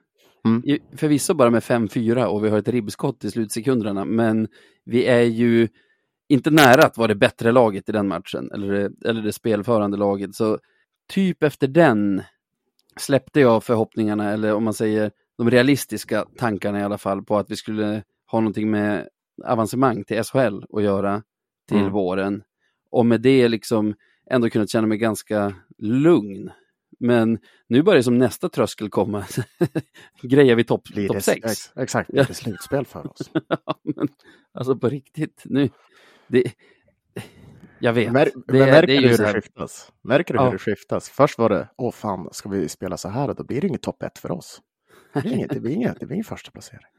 Mm. 0.44 0.62
Förvisso 0.96 1.34
bara 1.34 1.50
med 1.50 1.62
5-4 1.62 2.24
och 2.24 2.44
vi 2.44 2.48
har 2.48 2.58
ett 2.58 2.68
ribbskott 2.68 3.24
i 3.24 3.30
slutsekunderna, 3.30 4.04
men 4.04 4.48
vi 4.84 5.04
är 5.04 5.22
ju 5.22 5.68
inte 6.28 6.50
nära 6.50 6.82
att 6.82 6.96
vara 6.96 7.08
det 7.08 7.14
bättre 7.14 7.52
laget 7.52 7.88
i 7.88 7.92
den 7.92 8.08
matchen, 8.08 8.50
eller 8.54 8.90
eller 9.04 9.22
det 9.22 9.32
spelförande 9.32 9.96
laget. 9.96 10.34
Så 10.34 10.58
typ 11.08 11.42
efter 11.42 11.68
den 11.68 12.22
släppte 12.98 13.40
jag 13.40 13.64
förhoppningarna, 13.64 14.30
eller 14.32 14.54
om 14.54 14.64
man 14.64 14.74
säger 14.74 15.10
de 15.38 15.50
realistiska 15.50 16.24
tankarna 16.36 16.80
i 16.80 16.82
alla 16.82 16.98
fall, 16.98 17.22
på 17.24 17.36
att 17.38 17.50
vi 17.50 17.56
skulle 17.56 18.02
ha 18.30 18.40
någonting 18.40 18.70
med 18.70 19.08
avancemang 19.44 20.04
till 20.04 20.22
SHL 20.24 20.62
att 20.72 20.82
göra 20.82 21.22
till 21.68 21.76
Mm. 21.78 21.92
våren. 21.92 22.42
Och 22.90 23.06
med 23.06 23.20
det 23.20 23.48
liksom 23.48 23.94
ändå 24.30 24.50
kunnat 24.50 24.70
känna 24.70 24.86
mig 24.86 24.98
ganska 24.98 25.54
lugn. 25.78 26.50
Men 27.00 27.38
nu 27.66 27.82
börjar 27.82 28.02
som 28.02 28.18
nästa 28.18 28.48
tröskel 28.48 28.90
komma. 28.90 29.24
Grejer 30.22 30.54
vi 30.54 30.64
topp 30.64 30.84
top 30.84 31.14
det 31.14 31.20
6? 31.20 31.44
ex, 31.44 31.72
exakt, 31.76 32.10
det 32.12 32.34
slutspel 32.34 32.86
för 32.86 33.10
oss. 33.10 33.30
Ja, 33.48 33.80
men, 33.96 34.08
alltså 34.54 34.76
på 34.76 34.88
riktigt, 34.88 35.42
nu. 35.44 35.70
Det, 36.26 36.52
jag 37.80 37.92
vet. 37.92 38.12
Mär, 38.12 38.28
det, 38.46 38.52
märker 38.52 38.86
det 38.86 39.00
du 39.00 39.08
hur 39.08 39.18
det 39.18 39.32
skiftas? 39.32 39.92
Märker 40.02 40.34
du 40.34 40.40
Ja. 40.40 40.44
hur 40.44 40.52
det 40.52 40.58
skiftas? 40.58 41.08
Först 41.10 41.38
var 41.38 41.48
det, 41.48 41.68
åh 41.76 41.92
fan, 41.92 42.28
ska 42.32 42.48
vi 42.48 42.68
spela 42.68 42.96
så 42.96 43.08
här 43.08 43.34
då 43.34 43.44
blir 43.44 43.60
det 43.60 43.66
inget 43.66 43.82
topp 43.82 44.02
ett 44.02 44.18
för 44.18 44.30
oss. 44.30 44.62
Det 45.14 45.20
blir 45.20 45.32
inget, 45.32 45.50
det 45.50 45.60
blir 45.60 45.72
inget, 45.72 46.00
det 46.00 46.06
blir 46.06 46.14
ingen 46.14 46.24
första 46.24 46.50
placering. 46.50 46.86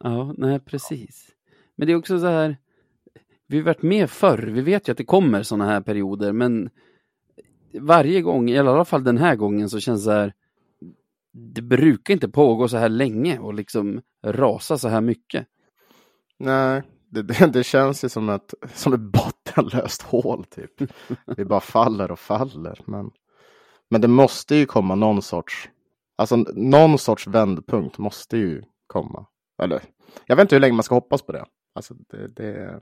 Ja, 0.00 0.34
nej 0.38 0.60
precis. 0.60 1.28
Men 1.76 1.86
det 1.86 1.92
är 1.92 1.96
också 1.96 2.18
så 2.18 2.26
här, 2.26 2.56
vi 3.46 3.56
har 3.56 3.64
varit 3.64 3.82
med 3.82 4.10
förr, 4.10 4.38
vi 4.38 4.60
vet 4.60 4.88
ju 4.88 4.92
att 4.92 4.98
det 4.98 5.04
kommer 5.04 5.42
sådana 5.42 5.66
här 5.66 5.80
perioder, 5.80 6.32
men 6.32 6.70
varje 7.80 8.20
gång, 8.22 8.50
i 8.50 8.58
alla 8.58 8.84
fall 8.84 9.04
den 9.04 9.18
här 9.18 9.36
gången, 9.36 9.70
så 9.70 9.80
känns 9.80 10.00
det 10.00 10.04
så 10.04 10.10
här, 10.10 10.32
det 11.32 11.62
brukar 11.62 12.14
inte 12.14 12.28
pågå 12.28 12.68
så 12.68 12.76
här 12.76 12.88
länge 12.88 13.38
och 13.38 13.54
liksom 13.54 14.00
rasa 14.24 14.78
så 14.78 14.88
här 14.88 15.00
mycket. 15.00 15.46
Nej, 16.38 16.82
det, 17.14 17.22
det, 17.22 17.46
det 17.46 17.64
känns 17.64 18.04
ju 18.04 18.08
som 18.08 18.28
ett, 18.28 18.54
som 18.74 18.92
ett 18.92 19.00
bottenlöst 19.00 20.02
hål 20.02 20.44
typ. 20.44 20.70
Vi 21.36 21.44
bara 21.44 21.60
faller 21.60 22.10
och 22.10 22.18
faller. 22.18 22.80
Men, 22.84 23.10
men 23.90 24.00
det 24.00 24.08
måste 24.08 24.54
ju 24.54 24.66
komma 24.66 24.94
någon 24.94 25.22
sorts, 25.22 25.68
alltså 26.16 26.36
någon 26.54 26.98
sorts 26.98 27.26
vändpunkt 27.26 27.98
måste 27.98 28.36
ju 28.36 28.62
komma. 28.86 29.26
Eller, 29.62 29.82
jag 30.26 30.36
vet 30.36 30.44
inte 30.44 30.54
hur 30.54 30.60
länge 30.60 30.74
man 30.74 30.82
ska 30.82 30.94
hoppas 30.94 31.22
på 31.22 31.32
det. 31.32 31.44
Alltså 31.74 31.94
det, 31.94 32.28
det, 32.28 32.80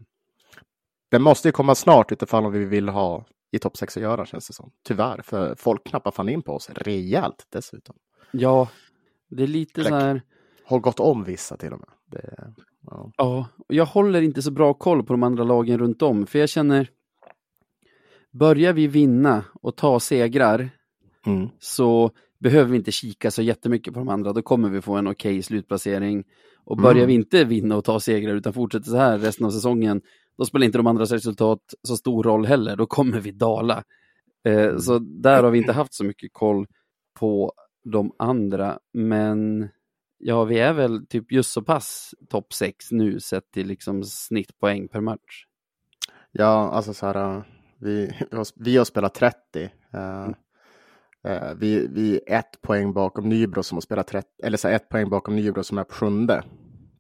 det 1.11 1.19
måste 1.19 1.49
ju 1.49 1.53
komma 1.53 1.75
snart 1.75 2.13
utifall 2.13 2.47
om 2.47 2.53
vi 2.53 2.65
vill 2.65 2.89
ha 2.89 3.25
i 3.51 3.59
topp 3.59 3.77
6 3.77 3.97
att 3.97 4.03
göra 4.03 4.27
känns 4.27 4.47
det 4.47 4.53
som. 4.53 4.71
Tyvärr, 4.83 5.23
för 5.23 5.55
folk 5.55 5.87
knappar 5.87 6.11
fan 6.11 6.29
in 6.29 6.43
på 6.43 6.53
oss 6.53 6.71
rejält 6.71 7.47
dessutom. 7.49 7.97
Ja, 8.31 8.69
det 9.29 9.43
är 9.43 9.47
lite 9.47 9.85
så 9.85 9.95
här, 9.95 10.23
Har 10.65 10.79
gått 10.79 11.01
om 11.01 11.25
vissa 11.25 11.57
till 11.57 11.73
och 11.73 11.79
med. 11.81 11.89
Det, 12.07 12.55
Ja. 12.87 13.13
ja, 13.17 13.49
och 13.69 13.75
jag 13.75 13.87
håller 13.87 14.23
inte 14.23 14.43
så 14.43 14.51
bra 14.51 14.75
koll 14.75 15.03
på 15.03 15.13
de 15.13 15.23
andra 15.23 15.45
lagen 15.45 15.79
runt 15.79 16.03
om, 16.03 16.27
för 16.27 16.39
jag 16.39 16.49
känner 16.49 16.91
Börjar 18.33 18.73
vi 18.73 18.87
vinna 18.87 19.45
och 19.63 19.77
ta 19.77 20.01
segrar 20.01 20.71
mm. 21.27 21.49
så 21.59 22.11
behöver 22.39 22.71
vi 22.71 22.77
inte 22.77 22.93
kika 22.93 23.31
så 23.31 23.43
jättemycket 23.43 23.95
på 23.95 24.01
de 24.01 24.09
andra, 24.09 24.33
då 24.33 24.43
kommer 24.43 24.69
vi 24.69 24.81
få 24.81 24.97
en 24.97 25.07
okej 25.07 25.33
okay 25.33 25.43
slutplacering. 25.43 26.25
Och 26.65 26.77
börjar 26.77 26.97
mm. 26.97 27.07
vi 27.07 27.15
inte 27.15 27.45
vinna 27.45 27.77
och 27.77 27.85
ta 27.85 28.01
segrar 28.01 28.35
utan 28.35 28.53
fortsätter 28.53 28.91
så 28.91 28.97
här 28.97 29.19
resten 29.19 29.47
av 29.47 29.51
säsongen, 29.51 30.01
då 30.39 30.45
spelar 30.45 30.67
inte 30.67 30.79
de 30.79 30.87
andras 30.87 31.13
resultat 31.13 31.61
så 31.83 31.97
stor 31.97 32.23
roll 32.23 32.47
heller, 32.47 32.77
då 32.77 32.87
kommer 32.87 33.21
vi 33.21 33.31
dala. 33.31 33.85
Eh, 34.45 34.65
mm. 34.65 34.79
Så 34.79 34.99
där 34.99 35.43
har 35.43 35.51
vi 35.51 35.59
inte 35.59 35.73
haft 35.73 35.95
så 35.95 36.05
mycket 36.05 36.33
koll 36.33 36.67
på 37.19 37.53
de 37.85 38.13
andra, 38.19 38.79
men 38.93 39.69
ja, 40.23 40.45
vi 40.45 40.59
är 40.59 40.73
väl 40.73 41.07
typ 41.07 41.33
just 41.33 41.53
så 41.53 41.63
pass 41.63 42.15
topp 42.29 42.53
6 42.53 42.93
nu 42.93 43.21
sett 43.21 43.51
till 43.51 43.67
liksom 43.67 44.05
snittpoäng 44.05 44.89
per 44.89 45.01
match. 45.01 45.47
Ja, 46.33 46.71
alltså 46.71 46.95
så 46.95 47.07
här, 47.07 47.45
vi, 47.79 48.13
vi 48.57 48.77
har 48.77 48.85
spelat 48.85 49.15
30. 49.15 49.37
Uh, 49.63 49.71
mm. 50.01 50.35
uh, 51.29 51.55
vi, 51.57 51.87
vi 51.87 52.21
är 52.27 52.39
ett 52.39 52.61
poäng 52.63 52.93
bakom 52.93 53.29
Nybro 53.29 53.63
som 53.63 53.77
har 53.77 53.81
spelat 53.81 54.07
30, 54.07 54.29
eller 54.43 54.57
så 54.57 54.69
ett 54.69 54.89
poäng 54.89 55.11
bakom 55.11 55.37
Nybro 55.37 55.63
som 55.63 55.79
är 55.79 55.85
på 55.85 55.95
sjunde. 55.95 56.45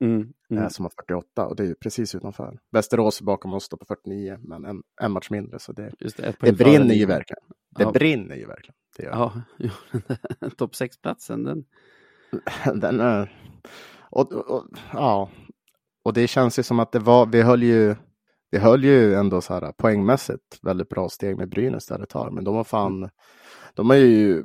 Mm, 0.00 0.32
mm. 0.50 0.70
Som 0.70 0.84
har 0.84 0.90
48 0.90 1.46
och 1.46 1.56
det 1.56 1.64
är 1.64 1.74
precis 1.74 2.14
utanför. 2.14 2.58
Västerås 2.70 3.20
är 3.20 3.24
bakom 3.24 3.54
oss 3.54 3.68
då 3.68 3.76
på 3.76 3.84
49, 3.84 4.38
men 4.40 4.64
en, 4.64 4.82
en 5.00 5.12
match 5.12 5.30
mindre. 5.30 5.58
Så 5.58 5.72
det, 5.72 5.92
det, 5.98 6.36
det 6.40 6.52
brinner 6.52 6.94
ju 6.94 7.06
verkligen. 7.06 7.42
Det 7.76 7.82
ja. 7.82 7.92
brinner 7.92 8.36
ju 8.36 8.46
verkligen. 8.46 8.74
Det 8.96 9.02
ja, 9.04 9.42
topp 10.56 10.72
6-platsen, 10.72 11.44
den... 11.44 11.64
den 12.74 13.00
är... 13.00 13.32
Och, 14.10 14.32
och, 14.32 14.64
ja, 14.92 15.30
och 16.04 16.12
det 16.12 16.26
känns 16.26 16.58
ju 16.58 16.62
som 16.62 16.80
att 16.80 16.92
det 16.92 16.98
var, 16.98 17.26
vi 17.26 17.42
höll 17.42 17.62
ju 17.62 17.96
vi 18.50 18.58
höll 18.58 18.84
ju 18.84 19.14
ändå 19.14 19.40
så 19.40 19.54
här 19.54 19.72
poängmässigt 19.72 20.58
väldigt 20.62 20.88
bra 20.88 21.08
steg 21.08 21.36
med 21.36 21.48
Brynäs 21.48 21.86
där 21.86 22.02
ett 22.02 22.08
tag, 22.08 22.32
men 22.32 22.44
de 22.44 22.54
har 22.54 22.64
fan, 22.64 23.10
de 23.74 23.90
har 23.90 23.96
ju 23.96 24.44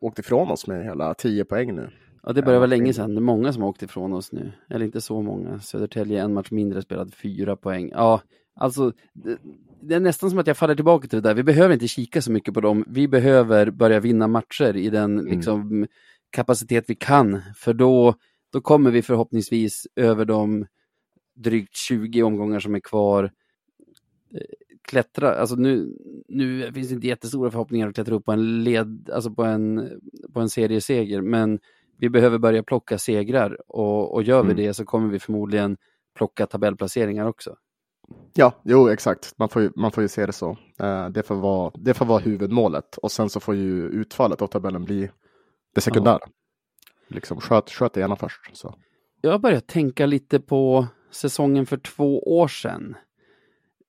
åkt 0.00 0.18
ifrån 0.18 0.50
oss 0.50 0.66
med 0.66 0.84
hela 0.84 1.14
10 1.14 1.44
poäng 1.44 1.74
nu. 1.74 1.90
Ja, 2.22 2.32
det 2.32 2.42
börjar 2.42 2.58
vara 2.58 2.68
länge 2.68 2.92
sedan. 2.92 3.14
Det 3.14 3.18
är 3.18 3.22
många 3.22 3.52
som 3.52 3.62
har 3.62 3.68
åkt 3.68 3.82
ifrån 3.82 4.12
oss 4.12 4.32
nu. 4.32 4.52
Eller 4.70 4.84
inte 4.84 5.00
så 5.00 5.22
många. 5.22 5.60
Södertälje 5.60 6.22
en 6.22 6.34
match 6.34 6.50
mindre 6.50 6.82
spelad 6.82 7.14
fyra 7.14 7.56
poäng. 7.56 7.90
Ja, 7.92 8.20
alltså 8.54 8.92
det, 9.12 9.38
det, 9.80 9.94
är 9.94 10.00
nästan 10.00 10.30
som 10.30 10.38
att 10.38 10.46
jag 10.46 10.56
faller 10.56 10.74
tillbaka 10.74 11.08
till 11.08 11.22
det 11.22 11.28
där. 11.28 11.34
Vi 11.34 11.42
behöver 11.42 11.74
inte 11.74 11.88
kika 11.88 12.22
så 12.22 12.32
mycket 12.32 12.54
på 12.54 12.60
dem. 12.60 12.84
Vi 12.88 13.08
behöver 13.08 13.70
börja 13.70 14.00
vinna 14.00 14.28
matcher 14.28 14.76
i 14.76 14.90
den 14.90 15.18
mm. 15.18 15.26
liksom, 15.26 15.86
kapacitet 16.34 16.84
vi 16.86 16.94
kan. 16.94 17.42
För 17.56 17.74
då, 17.74 18.14
då 18.52 18.60
kommer 18.60 18.90
vi 18.90 19.02
förhoppningsvis 19.02 19.86
över 19.96 20.24
de 20.24 20.66
drygt 21.36 21.76
20 21.76 22.22
omgångar 22.22 22.60
som 22.60 22.74
är 22.74 22.80
kvar 22.80 23.30
klättra, 24.88 25.34
alltså 25.34 25.56
nu, 25.56 25.98
nu 26.28 26.72
finns 26.72 26.88
det 26.88 26.94
inte 26.94 27.06
jättestora 27.06 27.50
förhoppningar 27.50 27.88
att 27.88 27.94
klättra 27.94 28.14
upp 28.14 28.24
på 28.24 28.32
en 28.32 28.64
led, 28.64 29.10
alltså 29.12 29.30
på 29.30 29.44
en, 29.44 29.90
på 30.32 30.40
en 30.40 30.48
serieseger, 30.48 31.20
men 31.20 31.58
vi 31.98 32.08
behöver 32.08 32.38
börja 32.38 32.62
plocka 32.62 32.98
segrar 32.98 33.58
och, 33.68 34.14
och 34.14 34.22
gör 34.22 34.42
vi 34.42 34.52
mm. 34.52 34.56
det 34.56 34.74
så 34.74 34.84
kommer 34.84 35.08
vi 35.08 35.18
förmodligen 35.18 35.76
plocka 36.16 36.46
tabellplaceringar 36.46 37.26
också. 37.26 37.56
Ja, 38.34 38.52
jo 38.64 38.88
exakt. 38.88 39.34
Man 39.38 39.48
får 39.48 39.62
ju, 39.62 39.70
man 39.76 39.92
får 39.92 40.02
ju 40.02 40.08
se 40.08 40.26
det 40.26 40.32
så. 40.32 40.50
Uh, 40.82 41.08
det, 41.08 41.22
får 41.22 41.34
vara, 41.34 41.72
det 41.74 41.94
får 41.94 42.06
vara 42.06 42.18
huvudmålet 42.18 42.96
och 42.96 43.12
sen 43.12 43.30
så 43.30 43.40
får 43.40 43.54
ju 43.54 43.88
utfallet 43.88 44.42
av 44.42 44.46
tabellen 44.46 44.84
bli 44.84 45.10
det 45.74 45.80
sekundära. 45.80 46.18
Ja. 46.20 46.28
Liksom, 47.08 47.40
sköt, 47.40 47.70
sköt 47.70 47.92
det 47.92 48.00
gärna 48.00 48.16
först. 48.16 48.56
Så. 48.56 48.74
Jag 49.20 49.30
har 49.30 49.38
börjat 49.38 49.66
tänka 49.66 50.06
lite 50.06 50.40
på 50.40 50.86
säsongen 51.10 51.66
för 51.66 51.76
två 51.76 52.38
år 52.38 52.48
sedan. 52.48 52.96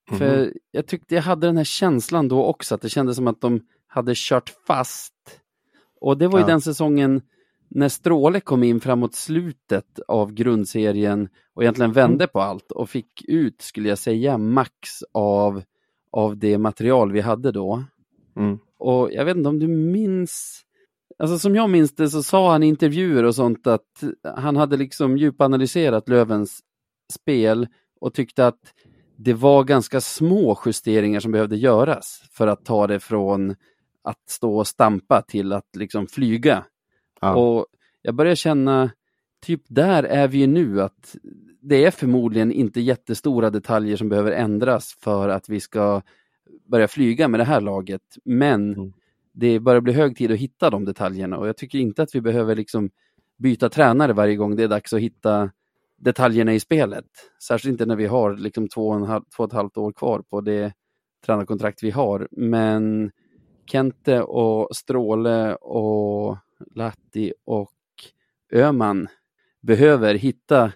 Mm. 0.09 0.19
För 0.19 0.45
mhm. 0.45 0.53
jag 0.71 0.87
tyckte 0.87 1.15
jag 1.15 1.21
hade 1.21 1.47
den 1.47 1.57
här 1.57 1.63
känslan 1.63 2.27
då 2.27 2.43
också, 2.43 2.75
att 2.75 2.81
det 2.81 2.89
kändes 2.89 3.15
som 3.15 3.27
att 3.27 3.41
de 3.41 3.61
hade 3.87 4.13
kört 4.15 4.53
fast. 4.67 5.13
Och 6.01 6.17
det 6.17 6.27
var 6.27 6.39
ju 6.39 6.45
den 6.45 6.61
säsongen 6.61 7.21
när 7.69 7.89
Stråle 7.89 8.39
kom 8.39 8.63
in 8.63 8.79
framåt 8.79 9.15
slutet 9.15 9.99
av 10.07 10.33
grundserien 10.33 11.29
och 11.53 11.63
egentligen 11.63 11.91
mm. 11.91 12.09
vände 12.09 12.27
på 12.27 12.41
allt 12.41 12.71
och 12.71 12.89
fick 12.89 13.25
ut, 13.27 13.61
skulle 13.61 13.89
jag 13.89 13.97
säga, 13.97 14.37
max 14.37 14.71
av, 15.11 15.63
av 16.11 16.37
det 16.37 16.57
material 16.57 17.11
vi 17.11 17.21
hade 17.21 17.51
då. 17.51 17.83
Mm. 18.35 18.59
Och 18.77 19.09
jag 19.11 19.25
vet 19.25 19.37
inte 19.37 19.49
om 19.49 19.59
du 19.59 19.67
minns, 19.67 20.64
alltså 21.19 21.39
som 21.39 21.55
jag 21.55 21.69
minns 21.69 21.95
det 21.95 22.09
så 22.09 22.23
sa 22.23 22.51
han 22.51 22.63
i 22.63 22.67
intervjuer 22.67 23.23
och 23.23 23.35
sånt 23.35 23.67
att 23.67 24.03
han 24.23 24.55
hade 24.55 24.77
liksom 24.77 25.17
djupanalyserat 25.17 26.09
Lövens 26.09 26.59
spel 27.13 27.67
och 27.99 28.13
tyckte 28.13 28.47
att 28.47 28.59
det 29.17 29.33
var 29.33 29.63
ganska 29.63 30.01
små 30.01 30.59
justeringar 30.65 31.19
som 31.19 31.31
behövde 31.31 31.55
göras 31.55 32.23
för 32.31 32.47
att 32.47 32.65
ta 32.65 32.87
det 32.87 32.99
från 32.99 33.55
att 34.03 34.29
stå 34.29 34.57
och 34.57 34.67
stampa 34.67 35.21
till 35.21 35.53
att 35.53 35.75
liksom 35.75 36.07
flyga. 36.07 36.65
Ja. 37.21 37.35
Och 37.35 37.65
jag 38.01 38.15
börjar 38.15 38.35
känna, 38.35 38.91
typ 39.45 39.61
där 39.67 40.03
är 40.03 40.27
vi 40.27 40.47
nu, 40.47 40.81
att 40.81 41.15
det 41.61 41.85
är 41.85 41.91
förmodligen 41.91 42.51
inte 42.51 42.81
jättestora 42.81 43.49
detaljer 43.49 43.97
som 43.97 44.09
behöver 44.09 44.31
ändras 44.31 44.97
för 44.99 45.29
att 45.29 45.49
vi 45.49 45.59
ska 45.59 46.01
börja 46.65 46.87
flyga 46.87 47.27
med 47.27 47.39
det 47.39 47.43
här 47.43 47.61
laget. 47.61 48.17
Men 48.23 48.73
mm 48.73 48.93
det 49.35 49.59
börjar 49.59 49.81
bli 49.81 49.93
hög 49.93 50.17
tid 50.17 50.31
att 50.31 50.37
hitta 50.37 50.69
de 50.69 50.85
detaljerna 50.85 51.37
och 51.37 51.47
jag 51.47 51.57
tycker 51.57 51.79
inte 51.79 52.03
att 52.03 52.15
vi 52.15 52.21
behöver 52.21 52.55
liksom 52.55 52.89
byta 53.37 53.69
tränare 53.69 54.13
varje 54.13 54.35
gång 54.35 54.55
det 54.55 54.63
är 54.63 54.67
dags 54.67 54.93
att 54.93 54.99
hitta 54.99 55.51
detaljerna 55.97 56.53
i 56.53 56.59
spelet. 56.59 57.05
Särskilt 57.43 57.71
inte 57.71 57.85
när 57.85 57.95
vi 57.95 58.05
har 58.05 58.37
liksom 58.37 58.67
två, 58.67 58.87
och 58.87 58.95
en 58.95 59.03
halv, 59.03 59.23
två 59.35 59.43
och 59.43 59.49
ett 59.49 59.55
halvt 59.55 59.77
år 59.77 59.91
kvar 59.91 60.21
på 60.29 60.41
det 60.41 60.73
tränarkontrakt 61.25 61.83
vi 61.83 61.91
har. 61.91 62.27
Men 62.31 63.11
Kente 63.65 64.21
och 64.21 64.75
Stråle 64.75 65.55
och 65.55 66.37
Latti 66.75 67.33
och 67.45 67.71
Öman 68.53 69.07
behöver 69.61 70.15
hitta 70.15 70.71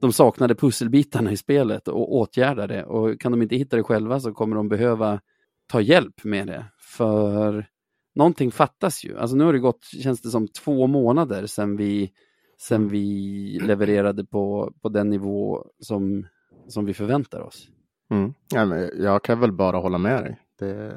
de 0.00 0.12
saknade 0.12 0.54
pusselbitarna 0.54 1.32
i 1.32 1.36
spelet 1.36 1.88
och 1.88 2.14
åtgärda 2.14 2.66
det. 2.66 2.84
Och 2.84 3.20
kan 3.20 3.32
de 3.32 3.42
inte 3.42 3.56
hitta 3.56 3.76
det 3.76 3.82
själva 3.82 4.20
så 4.20 4.32
kommer 4.32 4.56
de 4.56 4.68
behöva 4.68 5.20
ta 5.66 5.80
hjälp 5.80 6.24
med 6.24 6.46
det. 6.46 6.64
För 6.78 7.66
någonting 8.14 8.50
fattas 8.50 9.04
ju. 9.04 9.18
Alltså 9.18 9.36
nu 9.36 9.44
har 9.44 9.52
det 9.52 9.58
gått, 9.58 9.84
känns 9.84 10.20
det 10.20 10.30
som, 10.30 10.48
två 10.48 10.86
månader 10.86 11.46
sedan 11.46 11.76
vi 11.76 12.12
sen 12.60 12.88
vi 12.88 13.58
levererade 13.62 14.24
på, 14.24 14.72
på 14.82 14.88
den 14.88 15.10
nivå 15.10 15.66
som, 15.78 16.26
som 16.68 16.84
vi 16.84 16.94
förväntar 16.94 17.40
oss. 17.40 17.68
Mm. 18.10 18.34
Ja, 18.54 18.64
men 18.64 18.90
jag 19.02 19.24
kan 19.24 19.40
väl 19.40 19.52
bara 19.52 19.76
hålla 19.76 19.98
med 19.98 20.22
dig. 20.22 20.38
Det, 20.58 20.96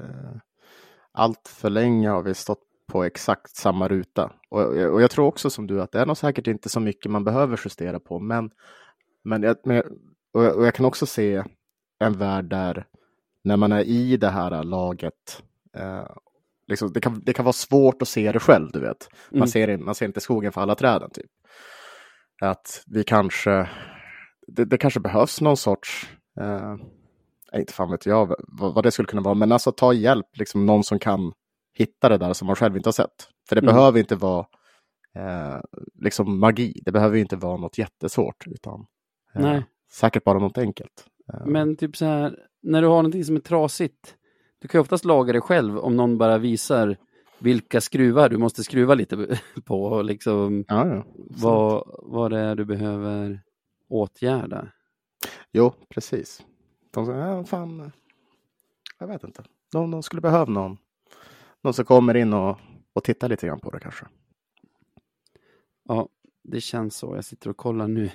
allt 1.12 1.48
för 1.48 1.70
länge 1.70 2.10
har 2.10 2.24
vi 2.24 2.34
stått 2.34 2.64
på 2.88 3.04
exakt 3.04 3.56
samma 3.56 3.88
ruta. 3.88 4.32
Och, 4.50 4.62
och 4.62 5.02
jag 5.02 5.12
tror 5.12 5.26
också 5.26 5.50
som 5.50 5.68
du 5.68 5.82
att 5.82 5.92
det 5.92 6.00
är 6.00 6.06
nog 6.06 6.18
säkert 6.18 6.48
inte 6.48 6.70
så 6.70 6.80
mycket 6.80 7.12
man 7.12 7.24
behöver 7.24 7.62
justera 7.66 8.00
på. 8.00 8.20
Men, 8.20 8.52
men, 9.24 9.44
jag, 9.44 9.56
men 9.64 9.84
och, 10.34 10.44
jag, 10.44 10.58
och 10.58 10.66
jag 10.66 10.74
kan 10.74 10.86
också 10.86 11.06
se 11.06 11.44
en 12.00 12.14
värld 12.14 12.46
där 12.46 12.88
när 13.44 13.58
man 13.58 13.72
är 13.72 13.82
i 13.82 14.18
det 14.18 14.30
här 14.30 14.64
laget 14.64 15.44
eh, 15.78 16.08
Liksom, 16.74 16.94
det, 16.94 17.02
kan, 17.02 17.22
det 17.26 17.34
kan 17.34 17.46
vara 17.46 17.54
svårt 17.54 18.02
att 18.02 18.08
se 18.08 18.32
det 18.32 18.40
själv, 18.40 18.70
du 18.72 18.80
vet. 18.80 19.10
Man, 19.32 19.38
mm. 19.38 19.48
ser, 19.48 19.78
man 19.78 19.96
ser 19.96 20.06
inte 20.06 20.22
skogen 20.22 20.52
för 20.52 20.62
alla 20.62 20.76
träden. 20.76 21.10
Typ. 21.14 21.32
Att 22.42 22.84
vi 22.88 23.04
kanske, 23.04 23.70
det, 24.48 24.66
det 24.66 24.78
kanske 24.78 25.00
behövs 25.00 25.42
någon 25.42 25.58
sorts, 25.58 26.10
eh, 26.40 26.76
inte 27.60 27.74
fan 27.74 27.92
vet 27.92 28.06
jag 28.06 28.36
vad, 28.48 28.74
vad, 28.74 28.84
det 28.84 28.92
skulle 28.92 29.06
kunna 29.06 29.22
vara, 29.22 29.34
men 29.34 29.52
alltså 29.52 29.72
ta 29.72 29.94
hjälp, 29.94 30.38
liksom 30.38 30.66
någon 30.66 30.84
som 30.84 31.00
kan 31.00 31.34
hitta 31.74 32.10
det 32.10 32.18
där 32.18 32.34
som 32.34 32.46
man 32.46 32.56
själv 32.56 32.78
inte 32.78 32.88
har 32.88 32.94
sett. 32.94 33.30
För 33.50 33.56
det 33.56 33.62
mm. 33.62 33.76
behöver 33.76 34.00
inte 34.00 34.16
vara 34.16 34.46
eh, 35.16 35.60
liksom 36.02 36.40
magi, 36.40 36.82
det 36.86 36.92
behöver 36.92 37.18
inte 37.18 37.36
vara 37.36 37.58
något 37.58 37.78
jättesvårt, 37.78 38.48
utan 38.48 38.86
eh, 39.36 39.62
säkert 39.92 40.24
bara 40.24 40.40
något 40.40 40.58
enkelt. 40.58 41.06
Eh. 41.34 41.46
Men 41.46 41.76
typ 41.76 41.98
så 41.98 42.06
här, 42.06 42.36
när 42.64 42.82
du 42.82 42.88
har 42.88 42.96
någonting 42.96 43.24
som 43.24 43.36
är 43.36 43.40
trasigt, 43.40 44.16
du 44.64 44.70
kan 44.70 44.80
ju 44.80 44.82
oftast 44.82 45.06
laga 45.06 45.34
det 45.34 45.42
själv 45.42 45.78
om 45.78 45.96
någon 45.96 46.18
bara 46.18 46.38
visar 46.38 46.98
vilka 47.40 47.82
skruvar 47.82 48.30
du 48.30 48.38
måste 48.38 48.64
skruva 48.64 48.94
lite 48.94 49.40
på 49.66 50.02
liksom 50.02 50.66
ja, 50.68 50.88
ja. 50.88 51.06
Vad, 51.16 51.84
vad 52.04 52.32
det 52.32 52.40
är 52.40 52.56
du 52.56 52.66
behöver 52.66 53.42
åtgärda. 53.88 54.68
Jo, 55.52 55.74
precis. 55.90 56.46
De 56.92 57.06
säger, 57.06 57.20
ja, 57.20 57.44
fan, 57.44 57.92
jag 59.00 59.08
vet 59.08 59.24
inte. 59.24 59.44
De, 59.72 59.92
de 59.92 60.04
skulle 60.04 60.22
behöva 60.22 60.52
någon, 60.52 60.78
någon 61.62 61.74
som 61.74 61.86
kommer 61.86 62.16
in 62.16 62.34
och, 62.34 62.58
och 62.94 63.04
tittar 63.04 63.30
lite 63.30 63.48
grann 63.48 63.60
på 63.60 63.72
det 63.72 63.80
kanske. 63.80 64.06
Ja, 65.88 66.10
det 66.44 66.62
känns 66.62 66.96
så. 66.96 67.16
Jag 67.16 67.26
sitter 67.26 67.50
och 67.50 67.58
kollar 67.58 67.88
nu 67.88 68.10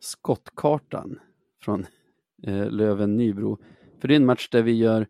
skottkartan 0.00 1.20
från 1.62 1.86
eh, 2.42 2.70
Löven-Nybro. 2.70 3.58
För 4.00 4.08
det 4.08 4.14
är 4.14 4.16
en 4.16 4.26
match 4.26 4.48
där 4.48 4.62
vi 4.62 4.72
gör 4.72 5.06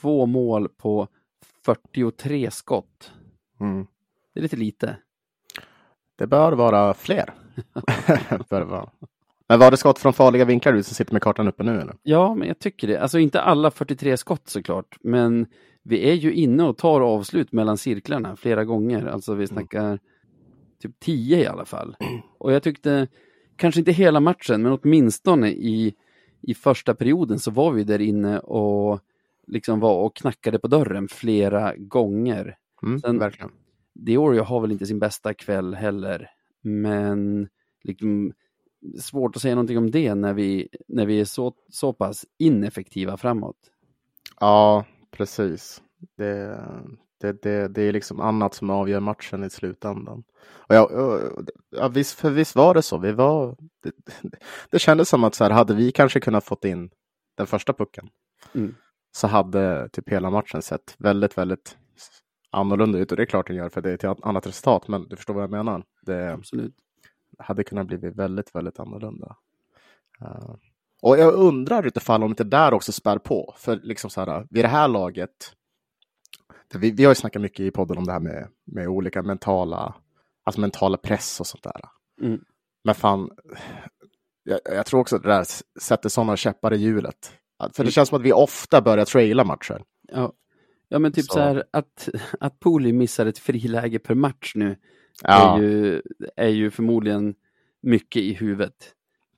två 0.00 0.26
mål 0.26 0.68
på 0.68 1.08
43 1.64 2.50
skott. 2.50 3.12
Mm. 3.60 3.86
Det 4.34 4.40
är 4.40 4.42
lite 4.42 4.56
lite. 4.56 4.96
Det 6.16 6.26
bör 6.26 6.52
vara 6.52 6.94
fler. 6.94 7.34
bör 8.48 8.62
vara. 8.62 8.90
Men 9.48 9.58
var 9.58 9.70
det 9.70 9.76
skott 9.76 9.98
från 9.98 10.12
farliga 10.12 10.44
vinklar 10.44 10.72
du 10.72 10.82
som 10.82 10.94
sitter 10.94 11.12
med 11.12 11.22
kartan 11.22 11.48
uppe 11.48 11.62
nu 11.62 11.80
eller? 11.80 11.96
Ja, 12.02 12.34
men 12.34 12.48
jag 12.48 12.58
tycker 12.58 12.88
det. 12.88 13.00
Alltså 13.00 13.18
inte 13.18 13.40
alla 13.40 13.70
43 13.70 14.16
skott 14.16 14.48
såklart, 14.48 14.98
men 15.00 15.46
vi 15.82 16.10
är 16.10 16.14
ju 16.14 16.32
inne 16.32 16.62
och 16.62 16.78
tar 16.78 17.00
avslut 17.00 17.52
mellan 17.52 17.78
cirklarna 17.78 18.36
flera 18.36 18.64
gånger. 18.64 19.06
Alltså 19.06 19.34
vi 19.34 19.46
snackar 19.46 19.84
mm. 19.84 19.98
typ 20.82 21.00
10 21.00 21.38
i 21.38 21.46
alla 21.46 21.64
fall. 21.64 21.96
Och 22.38 22.52
jag 22.52 22.62
tyckte, 22.62 23.08
kanske 23.56 23.80
inte 23.80 23.92
hela 23.92 24.20
matchen, 24.20 24.62
men 24.62 24.78
åtminstone 24.82 25.48
i, 25.48 25.94
i 26.40 26.54
första 26.54 26.94
perioden 26.94 27.38
så 27.38 27.50
var 27.50 27.72
vi 27.72 27.84
där 27.84 28.00
inne 28.00 28.38
och 28.38 29.00
liksom 29.46 29.80
var 29.80 30.04
och 30.04 30.16
knackade 30.16 30.58
på 30.58 30.68
dörren 30.68 31.08
flera 31.08 31.76
gånger. 31.76 32.56
Mm, 32.82 33.00
Sen, 33.00 33.18
verkligen. 33.18 33.52
Diorio 33.94 34.42
har 34.42 34.60
väl 34.60 34.72
inte 34.72 34.86
sin 34.86 34.98
bästa 34.98 35.34
kväll 35.34 35.74
heller, 35.74 36.30
men 36.62 37.48
liksom, 37.82 38.32
svårt 39.00 39.36
att 39.36 39.42
säga 39.42 39.54
någonting 39.54 39.78
om 39.78 39.90
det 39.90 40.14
när 40.14 40.34
vi, 40.34 40.68
när 40.88 41.06
vi 41.06 41.20
är 41.20 41.24
så, 41.24 41.54
så 41.68 41.92
pass 41.92 42.26
ineffektiva 42.38 43.16
framåt. 43.16 43.56
Ja, 44.40 44.84
precis. 45.10 45.82
Det, 46.16 46.60
det, 47.20 47.42
det, 47.42 47.68
det 47.68 47.82
är 47.82 47.92
liksom 47.92 48.20
annat 48.20 48.54
som 48.54 48.70
avgör 48.70 49.00
matchen 49.00 49.44
i 49.44 49.50
slutändan. 49.50 50.24
Och 50.44 50.74
ja, 50.74 50.90
ja, 51.70 51.88
visst, 51.88 52.20
för 52.20 52.30
visst 52.30 52.56
var 52.56 52.74
det 52.74 52.82
så. 52.82 52.98
Vi 52.98 53.12
var, 53.12 53.56
det, 53.82 53.92
det 54.70 54.78
kändes 54.78 55.08
som 55.08 55.24
att 55.24 55.34
så 55.34 55.44
här, 55.44 55.50
hade 55.50 55.74
vi 55.74 55.92
kanske 55.92 56.20
kunnat 56.20 56.44
fått 56.44 56.64
in 56.64 56.90
den 57.36 57.46
första 57.46 57.72
pucken 57.72 58.08
mm. 58.54 58.74
Så 59.16 59.26
hade 59.26 59.88
typ 59.88 60.08
hela 60.08 60.30
matchen 60.30 60.62
sett 60.62 60.96
väldigt, 60.98 61.38
väldigt 61.38 61.78
annorlunda 62.50 62.98
ut. 62.98 63.10
Och 63.10 63.16
det 63.16 63.22
är 63.22 63.26
klart 63.26 63.46
den 63.46 63.56
gör 63.56 63.68
för 63.68 63.80
det 63.80 63.90
är 64.04 64.10
ett 64.10 64.22
annat 64.22 64.46
resultat. 64.46 64.88
Men 64.88 65.08
du 65.08 65.16
förstår 65.16 65.34
vad 65.34 65.42
jag 65.42 65.50
menar. 65.50 65.84
Det 66.02 66.32
Absolut. 66.32 66.74
hade 67.38 67.64
kunnat 67.64 67.86
bli 67.86 67.96
väldigt, 67.96 68.54
väldigt 68.54 68.80
annorlunda. 68.80 69.36
Uh, 70.22 70.54
och 71.02 71.18
jag 71.18 71.34
undrar 71.34 71.86
utifall 71.86 72.22
om 72.22 72.30
inte 72.30 72.44
där 72.44 72.74
också 72.74 72.92
spär 72.92 73.18
på. 73.18 73.54
För 73.56 73.76
liksom 73.76 74.10
så 74.10 74.20
här, 74.20 74.46
vid 74.50 74.64
det 74.64 74.68
här 74.68 74.88
laget 74.88 75.54
vi, 76.78 76.90
vi 76.90 77.04
har 77.04 77.10
ju 77.10 77.14
snackat 77.14 77.42
mycket 77.42 77.60
i 77.60 77.70
podden 77.70 77.98
om 77.98 78.04
det 78.04 78.12
här 78.12 78.20
med, 78.20 78.48
med 78.64 78.88
olika 78.88 79.22
mentala, 79.22 79.94
alltså 80.44 80.60
mentala 80.60 80.96
press 80.96 81.40
och 81.40 81.46
sånt 81.46 81.62
där. 81.62 81.80
Mm. 82.22 82.40
Men 82.84 82.94
fan, 82.94 83.30
jag, 84.42 84.60
jag, 84.64 84.86
tror 84.86 85.00
också 85.00 85.16
att 85.16 85.22
det 85.22 85.28
där 85.28 85.46
sätter 85.80 86.08
sådana 86.08 86.36
käppar 86.36 86.74
i 86.74 86.76
hjulet. 86.76 87.32
För 87.72 87.84
det 87.84 87.90
känns 87.90 88.08
som 88.08 88.18
att 88.18 88.24
vi 88.24 88.32
ofta 88.32 88.80
börjar 88.80 89.04
traila 89.04 89.44
matcher. 89.44 89.82
Ja, 90.12 90.32
ja 90.88 90.98
men 90.98 91.12
typ 91.12 91.24
så, 91.24 91.32
så 91.32 91.40
här 91.40 91.64
att, 91.70 92.08
att 92.40 92.60
Poli 92.60 92.92
missar 92.92 93.26
ett 93.26 93.38
friläge 93.38 93.98
per 93.98 94.14
match 94.14 94.52
nu 94.54 94.76
ja. 95.22 95.58
är, 95.58 95.62
ju, 95.62 96.02
är 96.36 96.48
ju 96.48 96.70
förmodligen 96.70 97.34
mycket 97.82 98.22
i 98.22 98.32
huvudet. 98.32 98.94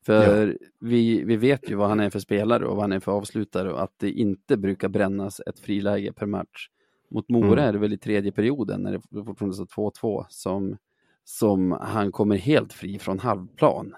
För 0.07 0.47
ja. 0.47 0.69
vi, 0.81 1.25
vi 1.25 1.37
vet 1.37 1.71
ju 1.71 1.75
vad 1.75 1.89
han 1.89 2.01
är 2.01 2.11
för 2.11 2.19
spelare 2.19 2.67
och 2.67 2.77
vad 2.77 2.85
han 2.85 2.93
är 2.93 3.01
för 3.01 3.13
avslutare 3.13 3.73
och 3.73 3.83
att 3.83 3.95
det 3.97 4.11
inte 4.11 4.57
brukar 4.57 4.89
brännas 4.89 5.41
ett 5.47 5.59
friläge 5.59 6.13
per 6.13 6.27
match. 6.27 6.69
Mot 7.11 7.29
Mora 7.29 7.53
mm. 7.53 7.65
är 7.65 7.73
det 7.73 7.79
väl 7.79 7.93
i 7.93 7.99
tredje 7.99 8.33
perioden 8.33 8.81
när 8.81 8.93
det 8.93 9.25
fortfarande 9.25 9.55
står 9.55 9.91
2-2 9.91 10.27
som, 10.29 10.77
som 11.25 11.73
han 11.73 12.13
kommer 12.13 12.37
helt 12.37 12.73
fri 12.73 12.99
från 12.99 13.19
halvplan 13.19 13.95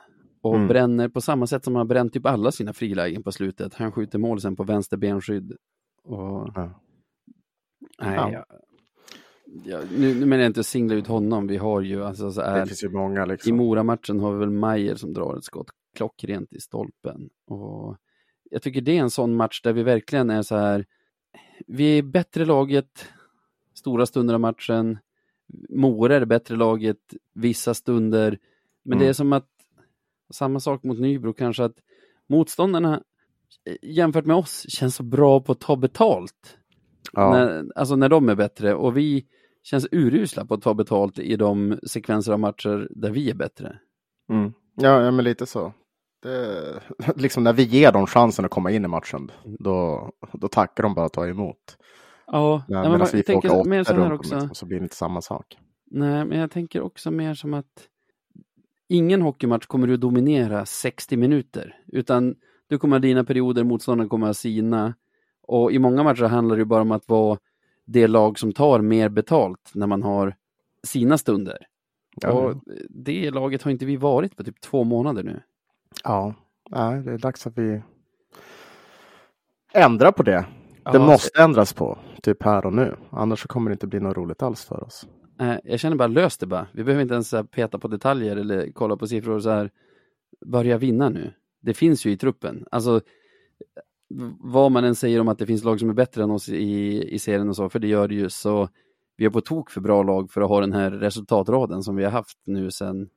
och 0.48 0.56
mm. 0.56 0.68
bränner 0.68 1.08
på 1.08 1.20
samma 1.20 1.46
sätt 1.46 1.64
som 1.64 1.76
han 1.76 1.88
bränt 1.88 2.12
typ 2.12 2.26
alla 2.26 2.52
sina 2.52 2.72
frilägen 2.72 3.22
på 3.22 3.32
slutet. 3.32 3.74
Han 3.74 3.92
skjuter 3.92 4.18
mål 4.18 4.40
sen 4.40 4.56
på 4.56 4.64
vänster 4.64 4.96
benskydd. 4.96 5.56
Och... 6.04 6.50
Ja. 6.54 6.80
Nej, 8.02 8.14
ja. 8.16 8.30
Jag, 8.30 8.44
ja, 9.64 9.80
nu, 9.98 10.14
nu 10.14 10.26
menar 10.26 10.42
jag 10.42 10.50
inte 10.50 10.60
att 10.60 10.66
singla 10.66 10.94
ut 10.94 11.06
honom. 11.06 11.46
Vi 11.46 11.56
har 11.56 11.80
ju 11.80 12.04
alltså 12.04 12.32
så 12.32 12.40
är, 12.40 12.60
Det 12.60 12.66
finns 12.66 12.84
ju 12.84 12.88
många 12.88 13.24
liksom. 13.24 13.54
I 13.54 13.56
Mora-matchen 13.56 14.20
har 14.20 14.32
vi 14.32 14.38
väl 14.38 14.50
Majer 14.50 14.94
som 14.94 15.12
drar 15.12 15.36
ett 15.36 15.44
skott 15.44 15.70
klockrent 15.96 16.52
i 16.52 16.60
stolpen. 16.60 17.28
Och 17.46 17.96
jag 18.50 18.62
tycker 18.62 18.80
det 18.80 18.98
är 18.98 19.00
en 19.00 19.10
sån 19.10 19.36
match 19.36 19.60
där 19.62 19.72
vi 19.72 19.82
verkligen 19.82 20.30
är 20.30 20.42
så 20.42 20.56
här 20.56 20.86
vi 21.66 21.98
är 21.98 22.02
bättre 22.02 22.44
laget 22.44 23.08
stora 23.74 24.06
stunder 24.06 24.34
av 24.34 24.40
matchen. 24.40 24.98
Mora 25.68 26.16
är 26.16 26.20
det 26.20 26.26
bättre 26.26 26.56
laget 26.56 27.14
vissa 27.34 27.74
stunder. 27.74 28.38
Men 28.82 28.92
mm. 28.92 29.04
det 29.04 29.08
är 29.08 29.12
som 29.12 29.32
att, 29.32 29.48
samma 30.30 30.60
sak 30.60 30.82
mot 30.82 30.98
Nybro 30.98 31.32
kanske, 31.32 31.64
att 31.64 31.76
motståndarna 32.28 33.02
eh, 33.70 33.76
jämfört 33.82 34.26
med 34.26 34.36
oss 34.36 34.66
känns 34.68 34.96
så 34.96 35.02
bra 35.02 35.40
på 35.40 35.52
att 35.52 35.60
ta 35.60 35.76
betalt. 35.76 36.58
Ja. 37.12 37.30
När, 37.30 37.64
alltså 37.74 37.96
när 37.96 38.08
de 38.08 38.28
är 38.28 38.34
bättre 38.34 38.74
och 38.74 38.96
vi 38.96 39.26
känns 39.62 39.86
urusla 39.92 40.44
på 40.44 40.54
att 40.54 40.62
ta 40.62 40.74
betalt 40.74 41.18
i 41.18 41.36
de 41.36 41.78
sekvenser 41.82 42.32
av 42.32 42.40
matcher 42.40 42.88
där 42.90 43.10
vi 43.10 43.30
är 43.30 43.34
bättre. 43.34 43.78
Mm. 44.30 44.52
Ja, 44.74 45.02
ja, 45.02 45.10
men 45.10 45.24
lite 45.24 45.46
så. 45.46 45.72
Det, 46.22 46.80
liksom 47.16 47.44
när 47.44 47.52
vi 47.52 47.62
ger 47.62 47.92
dem 47.92 48.06
chansen 48.06 48.44
att 48.44 48.50
komma 48.50 48.70
in 48.70 48.84
i 48.84 48.88
matchen, 48.88 49.30
då, 49.58 50.10
då 50.32 50.48
tackar 50.48 50.82
de 50.82 50.94
bara 50.94 51.06
att 51.06 51.12
ta 51.12 51.26
emot. 51.26 51.76
Ja, 52.26 52.62
men, 52.68 52.80
nej, 52.80 52.90
medan 52.90 53.08
vi 53.12 53.22
får 53.22 53.34
åka 53.34 53.52
åtta 53.52 53.94
runt 53.94 54.12
också. 54.12 54.34
Liksom, 54.34 54.54
så 54.54 54.66
blir 54.66 54.78
det 54.78 54.82
inte 54.82 54.96
samma 54.96 55.20
sak. 55.20 55.58
Nej, 55.90 56.24
men 56.24 56.38
jag 56.38 56.50
tänker 56.50 56.80
också 56.80 57.10
mer 57.10 57.34
som 57.34 57.54
att 57.54 57.88
ingen 58.88 59.22
hockeymatch 59.22 59.66
kommer 59.66 59.86
du 59.86 59.96
dominera 59.96 60.66
60 60.66 61.16
minuter, 61.16 61.76
utan 61.86 62.34
du 62.66 62.78
kommer 62.78 62.96
ha 62.96 63.00
dina 63.00 63.24
perioder, 63.24 63.64
motståndaren 63.64 64.08
kommer 64.08 64.26
ha 64.26 64.34
sina. 64.34 64.94
Och 65.42 65.72
i 65.72 65.78
många 65.78 66.02
matcher 66.02 66.24
handlar 66.24 66.56
det 66.56 66.64
bara 66.64 66.82
om 66.82 66.92
att 66.92 67.08
vara 67.08 67.38
det 67.84 68.06
lag 68.06 68.38
som 68.38 68.52
tar 68.52 68.80
mer 68.80 69.08
betalt 69.08 69.70
när 69.74 69.86
man 69.86 70.02
har 70.02 70.36
sina 70.82 71.18
stunder. 71.18 71.58
Ja. 72.20 72.30
Och 72.30 72.62
det 72.90 73.30
laget 73.30 73.62
har 73.62 73.70
inte 73.70 73.86
vi 73.86 73.96
varit 73.96 74.36
på 74.36 74.44
typ 74.44 74.60
två 74.60 74.84
månader 74.84 75.22
nu. 75.22 75.40
Ja, 76.04 76.34
det 77.04 77.12
är 77.12 77.18
dags 77.18 77.46
att 77.46 77.58
vi 77.58 77.82
ändrar 79.72 80.12
på 80.12 80.22
det. 80.22 80.46
Det 80.84 80.98
ja, 80.98 81.06
måste 81.06 81.42
ändras 81.42 81.72
på, 81.72 81.98
typ 82.22 82.42
här 82.42 82.66
och 82.66 82.72
nu. 82.72 82.96
Annars 83.10 83.46
kommer 83.46 83.70
det 83.70 83.72
inte 83.72 83.86
bli 83.86 84.00
något 84.00 84.16
roligt 84.16 84.42
alls 84.42 84.64
för 84.64 84.84
oss. 84.84 85.06
Eh, 85.40 85.56
jag 85.64 85.80
känner 85.80 85.96
bara, 85.96 86.08
lös 86.08 86.38
det 86.38 86.46
bara. 86.46 86.66
Vi 86.72 86.84
behöver 86.84 87.02
inte 87.02 87.14
ens 87.14 87.34
peta 87.50 87.78
på 87.78 87.88
detaljer 87.88 88.36
eller 88.36 88.72
kolla 88.72 88.96
på 88.96 89.06
siffror 89.06 89.40
så 89.40 89.50
här. 89.50 89.70
Börja 90.46 90.78
vinna 90.78 91.08
nu. 91.08 91.32
Det 91.60 91.74
finns 91.74 92.06
ju 92.06 92.10
i 92.10 92.16
truppen. 92.16 92.66
Alltså, 92.70 93.00
vad 94.38 94.72
man 94.72 94.84
än 94.84 94.94
säger 94.94 95.20
om 95.20 95.28
att 95.28 95.38
det 95.38 95.46
finns 95.46 95.64
lag 95.64 95.80
som 95.80 95.90
är 95.90 95.94
bättre 95.94 96.22
än 96.22 96.30
oss 96.30 96.48
i, 96.48 97.04
i 97.14 97.18
serien 97.18 97.48
och 97.48 97.56
så, 97.56 97.68
för 97.68 97.78
det 97.78 97.86
gör 97.86 98.08
det 98.08 98.14
ju, 98.14 98.30
så 98.30 98.68
vi 99.16 99.24
är 99.24 99.30
på 99.30 99.40
tok 99.40 99.70
för 99.70 99.80
bra 99.80 100.02
lag 100.02 100.30
för 100.30 100.40
att 100.40 100.48
ha 100.48 100.60
den 100.60 100.72
här 100.72 100.90
resultatraden 100.90 101.82
som 101.82 101.96
vi 101.96 102.04
har 102.04 102.10
haft 102.10 102.38
nu 102.44 102.70
sedan 102.70 103.08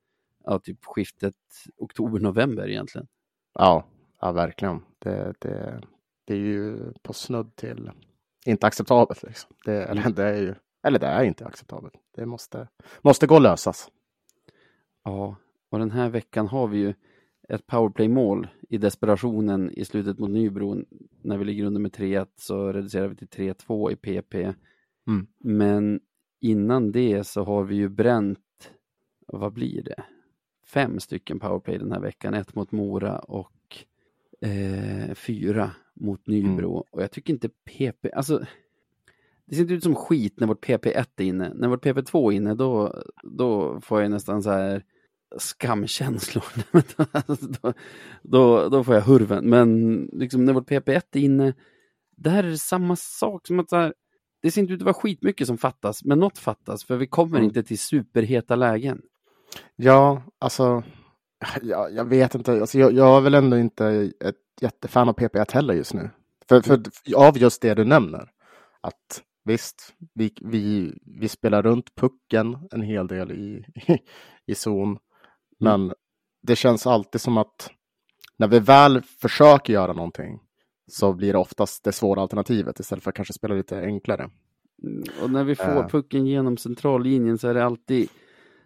ja, 0.45 0.59
typ 0.59 0.85
skiftet 0.85 1.35
oktober-november 1.77 2.69
egentligen. 2.69 3.07
Ja, 3.53 3.85
ja 4.21 4.31
verkligen. 4.31 4.81
Det, 4.99 5.33
det, 5.39 5.81
det 6.25 6.33
är 6.33 6.37
ju 6.37 6.93
på 7.03 7.13
snudd 7.13 7.55
till 7.55 7.91
inte 8.45 8.67
acceptabelt. 8.67 9.23
Liksom. 9.23 9.51
Det, 9.65 9.83
eller, 9.83 10.09
det 10.09 10.23
är 10.23 10.41
ju, 10.41 10.55
eller 10.83 10.99
det 10.99 11.07
är 11.07 11.23
inte 11.23 11.45
acceptabelt. 11.45 11.93
Det 12.15 12.25
måste, 12.25 12.67
måste 13.01 13.27
gå 13.27 13.35
att 13.35 13.41
lösas. 13.41 13.91
Ja, 15.03 15.35
och 15.69 15.79
den 15.79 15.91
här 15.91 16.09
veckan 16.09 16.47
har 16.47 16.67
vi 16.67 16.77
ju 16.77 16.93
ett 17.49 17.67
powerplay-mål 17.67 18.47
i 18.69 18.77
desperationen 18.77 19.71
i 19.71 19.85
slutet 19.85 20.19
mot 20.19 20.29
Nybro. 20.29 20.85
När 21.21 21.37
vi 21.37 21.45
ligger 21.45 21.63
under 21.63 21.81
med 21.81 21.91
3-1 21.91 22.27
så 22.35 22.73
reducerar 22.73 23.07
vi 23.07 23.15
till 23.15 23.27
3-2 23.27 23.91
i 23.91 23.95
PP. 23.95 24.35
Mm. 25.07 25.27
Men 25.39 25.99
innan 26.39 26.91
det 26.91 27.23
så 27.23 27.43
har 27.43 27.63
vi 27.63 27.75
ju 27.75 27.89
bränt, 27.89 28.39
vad 29.27 29.53
blir 29.53 29.83
det? 29.83 30.03
fem 30.73 30.99
stycken 30.99 31.39
powerplay 31.39 31.77
den 31.77 31.91
här 31.91 31.99
veckan. 31.99 32.33
Ett 32.33 32.55
mot 32.55 32.71
Mora 32.71 33.19
och 33.19 33.77
eh, 34.41 35.13
fyra 35.13 35.71
mot 35.93 36.27
Nybro. 36.27 36.71
Mm. 36.71 36.83
Och 36.91 37.01
jag 37.01 37.11
tycker 37.11 37.33
inte 37.33 37.49
PP, 37.49 38.13
alltså 38.13 38.45
det 39.51 39.55
ser 39.55 39.61
inte 39.61 39.73
ut 39.73 39.83
som 39.83 39.95
skit 39.95 40.39
när 40.39 40.47
vårt 40.47 40.65
PP1 40.65 41.05
är 41.17 41.23
inne. 41.23 41.51
När 41.53 41.67
vårt 41.67 41.85
PP2 41.85 42.31
är 42.31 42.35
inne 42.35 42.55
då, 42.55 43.03
då 43.23 43.81
får 43.81 44.01
jag 44.01 44.11
nästan 44.11 44.43
så 44.43 44.49
här 44.49 44.83
skamkänslor. 45.37 46.43
då, 47.61 47.73
då, 48.21 48.69
då 48.69 48.83
får 48.83 48.95
jag 48.95 49.01
hurven. 49.01 49.49
Men 49.49 49.95
liksom 50.13 50.45
när 50.45 50.53
vårt 50.53 50.69
PP1 50.69 51.01
är 51.11 51.19
inne, 51.19 51.53
det 52.17 52.29
här 52.29 52.43
är 52.43 52.55
samma 52.55 52.95
sak 52.95 53.47
som 53.47 53.59
att 53.59 53.69
så 53.69 53.75
här, 53.75 53.93
det 54.41 54.51
ser 54.51 54.61
inte 54.61 54.73
ut 54.73 54.81
att 54.81 54.85
vara 54.85 54.93
skitmycket 54.93 55.47
som 55.47 55.57
fattas, 55.57 56.03
men 56.03 56.19
något 56.19 56.37
fattas 56.37 56.83
för 56.83 56.97
vi 56.97 57.07
kommer 57.07 57.37
mm. 57.37 57.43
inte 57.43 57.63
till 57.63 57.79
superheta 57.79 58.55
lägen. 58.55 59.01
Ja, 59.75 60.23
alltså, 60.39 60.83
jag, 61.61 61.93
jag 61.93 62.05
vet 62.05 62.35
inte. 62.35 62.51
Alltså, 62.51 62.79
jag, 62.79 62.93
jag 62.93 63.17
är 63.17 63.21
väl 63.21 63.33
ändå 63.33 63.57
inte 63.57 64.11
ett 64.19 64.35
jättefan 64.61 65.09
av 65.09 65.15
PP1 65.15 65.53
heller 65.53 65.73
just 65.73 65.93
nu. 65.93 66.09
För, 66.49 66.61
för, 66.61 66.81
av 67.15 67.37
just 67.37 67.61
det 67.61 67.73
du 67.73 67.85
nämner. 67.85 68.29
Att 68.81 69.23
visst, 69.43 69.95
vi, 70.13 70.33
vi, 70.41 70.93
vi 71.05 71.27
spelar 71.27 71.63
runt 71.63 71.95
pucken 71.95 72.57
en 72.71 72.81
hel 72.81 73.07
del 73.07 73.31
i, 73.31 73.65
i, 73.75 73.97
i 74.51 74.55
zon. 74.55 74.89
Mm. 74.89 74.99
Men 75.59 75.81
mm. 75.81 75.95
det 76.41 76.55
känns 76.55 76.87
alltid 76.87 77.21
som 77.21 77.37
att 77.37 77.71
när 78.37 78.47
vi 78.47 78.59
väl 78.59 79.01
försöker 79.01 79.73
göra 79.73 79.93
någonting 79.93 80.39
så 80.87 81.13
blir 81.13 81.33
det 81.33 81.39
oftast 81.39 81.83
det 81.83 81.91
svåra 81.91 82.21
alternativet 82.21 82.79
istället 82.79 83.03
för 83.03 83.09
att 83.11 83.15
kanske 83.15 83.33
spela 83.33 83.55
lite 83.55 83.79
enklare. 83.79 84.29
Mm, 84.83 85.03
och 85.23 85.31
när 85.31 85.43
vi 85.43 85.55
får 85.55 85.77
uh. 85.77 85.87
pucken 85.87 86.27
genom 86.27 86.57
centrallinjen 86.57 87.37
så 87.37 87.47
är 87.47 87.53
det 87.53 87.65
alltid 87.65 88.09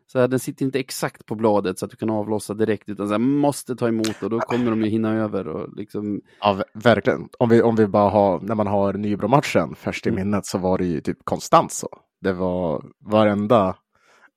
så 0.07 0.19
här, 0.19 0.27
den 0.27 0.39
sitter 0.39 0.65
inte 0.65 0.79
exakt 0.79 1.25
på 1.25 1.35
bladet 1.35 1.79
så 1.79 1.85
att 1.85 1.91
du 1.91 1.97
kan 1.97 2.09
avlossa 2.09 2.53
direkt 2.53 2.89
utan 2.89 3.07
så 3.07 3.13
här, 3.13 3.19
måste 3.19 3.75
ta 3.75 3.87
emot 3.87 4.23
och 4.23 4.29
då 4.29 4.39
kommer 4.39 4.69
de 4.69 4.81
ju 4.81 4.89
hinna 4.89 5.13
över. 5.13 5.47
Och 5.47 5.75
liksom... 5.75 6.21
Ja, 6.39 6.63
verkligen. 6.73 7.29
Om 7.39 7.49
vi, 7.49 7.61
om 7.61 7.75
vi 7.75 7.87
bara 7.87 8.09
har, 8.09 8.39
när 8.39 8.55
man 8.55 8.67
har 8.67 8.93
Nybro-matchen 8.93 9.75
färskt 9.75 10.05
i 10.05 10.09
mm. 10.09 10.21
minnet 10.23 10.45
så 10.45 10.57
var 10.57 10.77
det 10.77 10.85
ju 10.85 11.01
typ 11.01 11.17
konstant 11.23 11.71
så. 11.71 11.87
Det 12.21 12.33
var 12.33 12.85
varenda, 12.99 13.75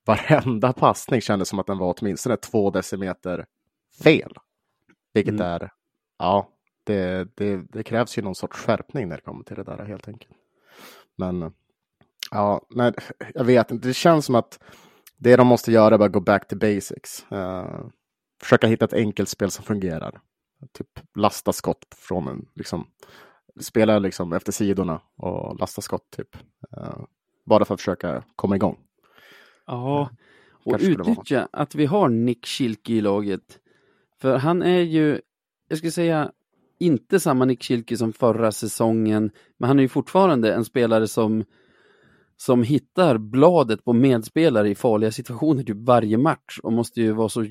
varenda 0.07 0.73
passning 0.73 1.21
kändes 1.21 1.49
som 1.49 1.59
att 1.59 1.67
den 1.67 1.79
var 1.79 1.95
åtminstone 1.99 2.37
två 2.37 2.71
decimeter 2.71 3.47
fel. 4.03 4.33
Vilket 5.15 5.35
mm. 5.35 5.47
är, 5.47 5.71
ja, 6.19 6.49
det, 6.85 7.29
det, 7.37 7.57
det, 7.73 7.83
krävs 7.83 8.19
ju 8.19 8.23
någon 8.23 8.35
sorts 8.35 8.57
skärpning 8.57 9.09
när 9.09 9.17
det 9.17 9.23
kommer 9.23 9.45
till 9.45 9.57
det 9.57 9.65
där 9.65 9.85
helt 9.85 10.09
enkelt. 10.09 10.33
Men 11.17 11.53
ja, 12.31 12.67
men 12.71 12.95
jag 13.35 13.45
vet 13.45 13.71
inte, 13.71 13.89
det 13.89 13.95
känns 13.95 14.27
som 14.27 14.35
att 14.35 14.59
det 15.19 15.37
de 15.37 15.47
måste 15.47 15.73
göra 15.73 15.95
är 15.95 15.99
bara 15.99 16.09
gå 16.09 16.21
back 16.21 16.49
to 16.49 16.57
basics. 16.57 17.27
Uh, 17.33 17.89
försöka 18.43 18.67
hitta 18.67 18.85
ett 18.85 18.93
enkelt 18.93 19.29
spel 19.29 19.51
som 19.51 19.65
fungerar. 19.65 20.21
Typ 20.73 21.01
lasta 21.15 21.53
skott 21.53 21.87
från 21.97 22.29
en, 22.29 22.47
liksom, 22.55 22.87
spela 23.61 23.99
liksom 23.99 24.33
efter 24.33 24.53
sidorna 24.53 25.01
och 25.17 25.59
lasta 25.61 25.83
skott 25.83 26.11
typ. 26.17 26.37
Uh, 26.77 27.05
bara 27.47 27.65
för 27.65 27.75
att 27.75 27.81
försöka 27.81 28.25
komma 28.37 28.57
igång. 28.57 28.79
Ja, 29.67 30.11
och 30.65 30.79
utnyttja 30.81 31.49
att 31.53 31.75
vi 31.75 31.87
har 31.87 32.09
Nick 32.09 32.47
Schilke 32.47 32.93
i 32.93 33.01
laget. 33.01 33.59
För 34.21 34.37
han 34.37 34.63
är 34.63 34.81
ju, 34.81 35.21
jag 35.69 35.79
skulle 35.79 35.93
säga, 35.93 36.33
inte 36.79 37.21
samma 37.21 37.45
Nick 37.45 37.65
Schilke 37.65 37.97
som 37.97 38.13
förra 38.13 38.53
säsongen, 38.53 39.31
men 39.57 39.69
han 39.69 39.79
är 39.79 39.83
ju 39.83 39.89
fortfarande 39.89 40.55
en 40.55 40.65
spelare 40.65 41.09
som 41.09 41.45
som 42.41 42.63
hittar 42.63 43.19
bladet 43.19 43.85
på 43.85 43.93
medspelare 43.93 44.69
i 44.69 44.75
farliga 44.75 45.13
situationer 45.13 45.63
typ 45.63 45.77
varje 45.77 46.19
match 46.19 46.59
och 46.63 46.73
måste 46.73 47.01
ju 47.01 47.13
vara 47.13 47.29
så 47.29 47.45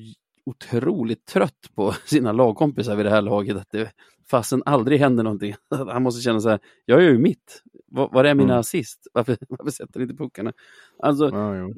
otroligt 0.46 1.26
trött 1.26 1.70
på 1.74 1.92
sina 2.06 2.32
lagkompisar 2.32 2.96
vid 2.96 3.06
det 3.06 3.10
här 3.10 3.22
laget 3.22 3.56
att 3.56 3.70
det 3.70 3.92
fasen 4.30 4.62
aldrig 4.66 5.00
händer 5.00 5.24
någonting. 5.24 5.54
Han 5.74 6.02
måste 6.02 6.22
känna 6.22 6.40
så 6.40 6.48
här, 6.48 6.60
jag 6.84 7.02
gör 7.02 7.10
ju 7.10 7.18
mitt. 7.18 7.62
Var, 7.86 8.08
var 8.12 8.24
är 8.24 8.34
mina 8.34 8.52
mm. 8.52 8.60
assist? 8.60 9.08
Varför, 9.12 9.36
varför 9.48 9.70
sätter 9.70 10.00
inte 10.00 10.14
puckarna? 10.14 10.52
Alltså, 10.98 11.26
ah, 11.26 11.70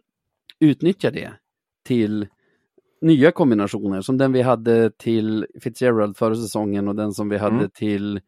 utnyttja 0.61 1.11
det 1.11 1.33
till 1.85 2.27
nya 3.01 3.33
kombinationer 3.33 4.01
som 4.01 4.19
den 4.19 4.33
vi 4.33 4.43
hade 4.43 4.91
till 4.91 5.47
Fitzgerald 5.61 6.17
förra 6.17 6.35
säsongen 6.35 6.89
och 6.89 6.97
den 6.97 7.13
som 7.13 7.29
vi 7.29 7.39
hade 7.39 7.57
mm. 7.57 7.71
till 7.71 8.21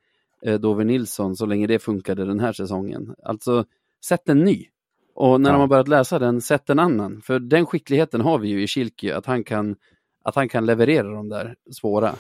eh, 0.42 0.60
Dover 0.60 0.84
Nilsson 0.84 1.36
så 1.36 1.46
länge 1.46 1.66
det 1.66 1.78
funkade 1.78 2.24
den 2.24 2.40
här 2.40 2.52
säsongen. 2.52 3.14
Alltså, 3.22 3.64
sätt 4.04 4.28
en 4.28 4.38
ny. 4.38 4.66
Och 5.14 5.40
när 5.40 5.50
ja. 5.50 5.52
de 5.52 5.60
har 5.60 5.68
börjat 5.68 5.88
läsa 5.88 6.18
den, 6.18 6.40
sätt 6.40 6.70
en 6.70 6.78
annan. 6.78 7.20
För 7.24 7.38
den 7.38 7.66
skickligheten 7.66 8.20
har 8.20 8.38
vi 8.38 8.48
ju 8.48 8.62
i 8.62 8.66
Kilki, 8.66 9.12
att 9.12 9.26
han 9.26 9.44
kan, 9.44 9.76
att 10.24 10.34
han 10.34 10.48
kan 10.48 10.66
leverera 10.66 11.08
de 11.08 11.28
där 11.28 11.54
svåra. 11.70 12.14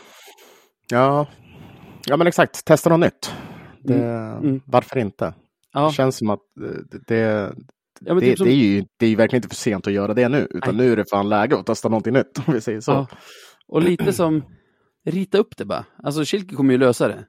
Ja, 0.90 1.26
ja 2.06 2.16
men 2.16 2.26
exakt, 2.26 2.64
testa 2.64 2.90
något 2.90 3.00
nytt. 3.00 3.34
Det, 3.80 3.94
mm. 3.94 4.38
Mm. 4.38 4.60
Varför 4.66 4.98
inte? 4.98 5.34
Ja. 5.72 5.86
Det 5.86 5.92
känns 5.92 6.16
som 6.16 6.30
att 6.30 6.40
det, 6.90 6.98
det, 7.06 7.52
ja, 8.00 8.14
det, 8.14 8.20
typ 8.20 8.38
som... 8.38 8.46
det, 8.46 8.52
är 8.52 8.56
ju, 8.56 8.84
det 8.96 9.06
är 9.06 9.10
ju 9.10 9.16
verkligen 9.16 9.38
inte 9.38 9.48
för 9.48 9.62
sent 9.62 9.86
att 9.86 9.92
göra 9.92 10.14
det 10.14 10.28
nu, 10.28 10.48
utan 10.50 10.76
Nej. 10.76 10.86
nu 10.86 10.92
är 10.92 10.96
det 10.96 11.10
fan 11.10 11.28
läge 11.28 11.58
att 11.58 11.66
testa 11.66 11.88
någonting 11.88 12.12
nytt, 12.12 12.38
om 12.46 12.54
vi 12.54 12.60
säger 12.60 12.80
så. 12.80 12.92
Ja. 12.92 13.06
Och 13.68 13.82
lite 13.82 14.12
som, 14.12 14.42
rita 15.04 15.38
upp 15.38 15.56
det 15.56 15.64
bara. 15.64 15.84
Alltså 16.02 16.24
Kilke 16.24 16.54
kommer 16.54 16.72
ju 16.72 16.78
lösa 16.78 17.08
det. 17.08 17.24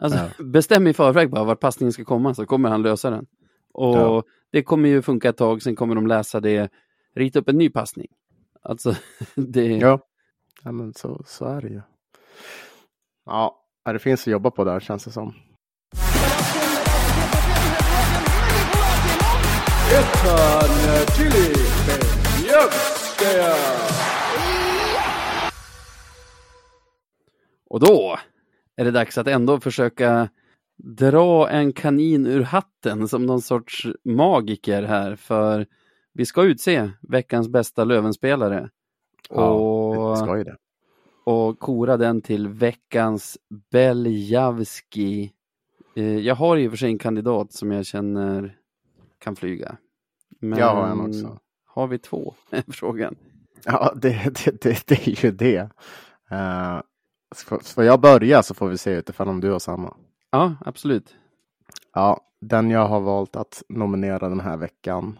Alltså, 0.00 0.18
ja. 0.18 0.44
Bestäm 0.44 0.86
i 0.86 0.92
förväg 0.92 1.30
bara 1.30 1.44
vart 1.44 1.60
passningen 1.60 1.92
ska 1.92 2.04
komma, 2.04 2.34
så 2.34 2.46
kommer 2.46 2.68
han 2.68 2.82
lösa 2.82 3.10
den. 3.10 3.26
Och. 3.72 4.24
Det 4.54 4.62
kommer 4.62 4.88
ju 4.88 5.02
funka 5.02 5.28
ett 5.28 5.36
tag, 5.36 5.62
sen 5.62 5.76
kommer 5.76 5.94
de 5.94 6.06
läsa 6.06 6.40
det, 6.40 6.70
rita 7.14 7.38
upp 7.38 7.48
en 7.48 7.58
ny 7.58 7.70
passning. 7.70 8.06
Alltså, 8.62 8.94
det... 9.34 9.66
Ja, 9.66 9.98
ja 10.62 10.72
men 10.72 10.94
så, 10.94 11.22
så 11.26 11.44
är 11.44 11.60
det 11.60 11.68
ju. 11.68 11.80
Ja, 13.26 13.64
det 13.84 13.98
finns 13.98 14.20
att 14.20 14.26
jobba 14.26 14.50
på 14.50 14.64
där 14.64 14.80
känns 14.80 15.04
det 15.04 15.10
som. 15.10 15.34
Och 27.70 27.80
då 27.80 28.18
är 28.76 28.84
det 28.84 28.90
dags 28.90 29.18
att 29.18 29.26
ändå 29.26 29.60
försöka 29.60 30.28
dra 30.76 31.50
en 31.50 31.72
kanin 31.72 32.26
ur 32.26 32.42
hatten 32.42 33.08
som 33.08 33.26
någon 33.26 33.42
sorts 33.42 33.86
magiker 34.04 34.82
här 34.82 35.16
för 35.16 35.66
vi 36.12 36.26
ska 36.26 36.42
utse 36.42 36.90
veckans 37.00 37.48
bästa 37.48 37.84
Lövenspelare. 37.84 38.70
Ja, 39.30 39.50
och, 39.50 40.18
ska 40.18 40.38
ju 40.38 40.44
det. 40.44 40.56
Och 41.24 41.58
kora 41.58 41.96
den 41.96 42.22
till 42.22 42.48
veckans 42.48 43.38
Beljavski. 43.70 45.32
Eh, 45.96 46.18
jag 46.18 46.34
har 46.34 46.56
och 46.66 46.70
för 46.70 46.76
sig 46.76 46.88
en 46.90 46.98
kandidat 46.98 47.52
som 47.52 47.72
jag 47.72 47.86
känner 47.86 48.58
kan 49.18 49.36
flyga. 49.36 49.76
Men 50.40 50.58
jag 50.58 50.74
har 50.74 50.88
en 50.88 51.00
också. 51.00 51.38
Har 51.66 51.86
vi 51.86 51.98
två? 51.98 52.34
frågan. 52.68 53.16
Ja, 53.64 53.92
det, 53.96 54.44
det, 54.44 54.62
det, 54.62 54.86
det 54.86 55.08
är 55.08 55.24
ju 55.24 55.30
det. 55.30 55.60
Uh, 56.32 56.82
får 57.62 57.84
jag 57.84 58.00
börja 58.00 58.42
så 58.42 58.54
får 58.54 58.68
vi 58.68 58.78
se 58.78 58.90
utifrån 58.90 59.28
om 59.28 59.40
du 59.40 59.50
har 59.50 59.58
samma. 59.58 59.96
Ja, 60.34 60.54
absolut. 60.60 61.14
Ja, 61.92 62.20
den 62.40 62.70
jag 62.70 62.88
har 62.88 63.00
valt 63.00 63.36
att 63.36 63.62
nominera 63.68 64.28
den 64.28 64.40
här 64.40 64.56
veckan 64.56 65.18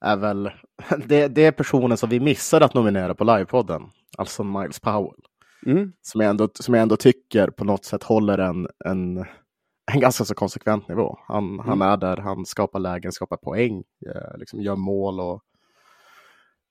är 0.00 0.16
väl 0.16 0.50
det, 1.06 1.28
det 1.28 1.44
är 1.44 1.52
personen 1.52 1.96
som 1.96 2.08
vi 2.08 2.20
missade 2.20 2.64
att 2.64 2.74
nominera 2.74 3.14
på 3.14 3.24
livepodden, 3.24 3.82
alltså 4.18 4.44
Miles 4.44 4.80
Powell. 4.80 5.20
Mm. 5.66 5.92
Som, 6.02 6.20
jag 6.20 6.30
ändå, 6.30 6.48
som 6.54 6.74
jag 6.74 6.82
ändå 6.82 6.96
tycker 6.96 7.50
på 7.50 7.64
något 7.64 7.84
sätt 7.84 8.02
håller 8.02 8.38
en, 8.38 8.68
en, 8.84 9.18
en 9.92 10.00
ganska 10.00 10.24
så 10.24 10.34
konsekvent 10.34 10.88
nivå. 10.88 11.18
Han, 11.26 11.44
mm. 11.44 11.66
han 11.66 11.82
är 11.82 11.96
där, 11.96 12.16
han 12.16 12.46
skapar 12.46 12.78
lägen, 12.78 13.12
skapar 13.12 13.36
poäng, 13.36 13.82
eh, 14.06 14.38
liksom 14.38 14.60
gör 14.60 14.76
mål 14.76 15.20
och 15.20 15.42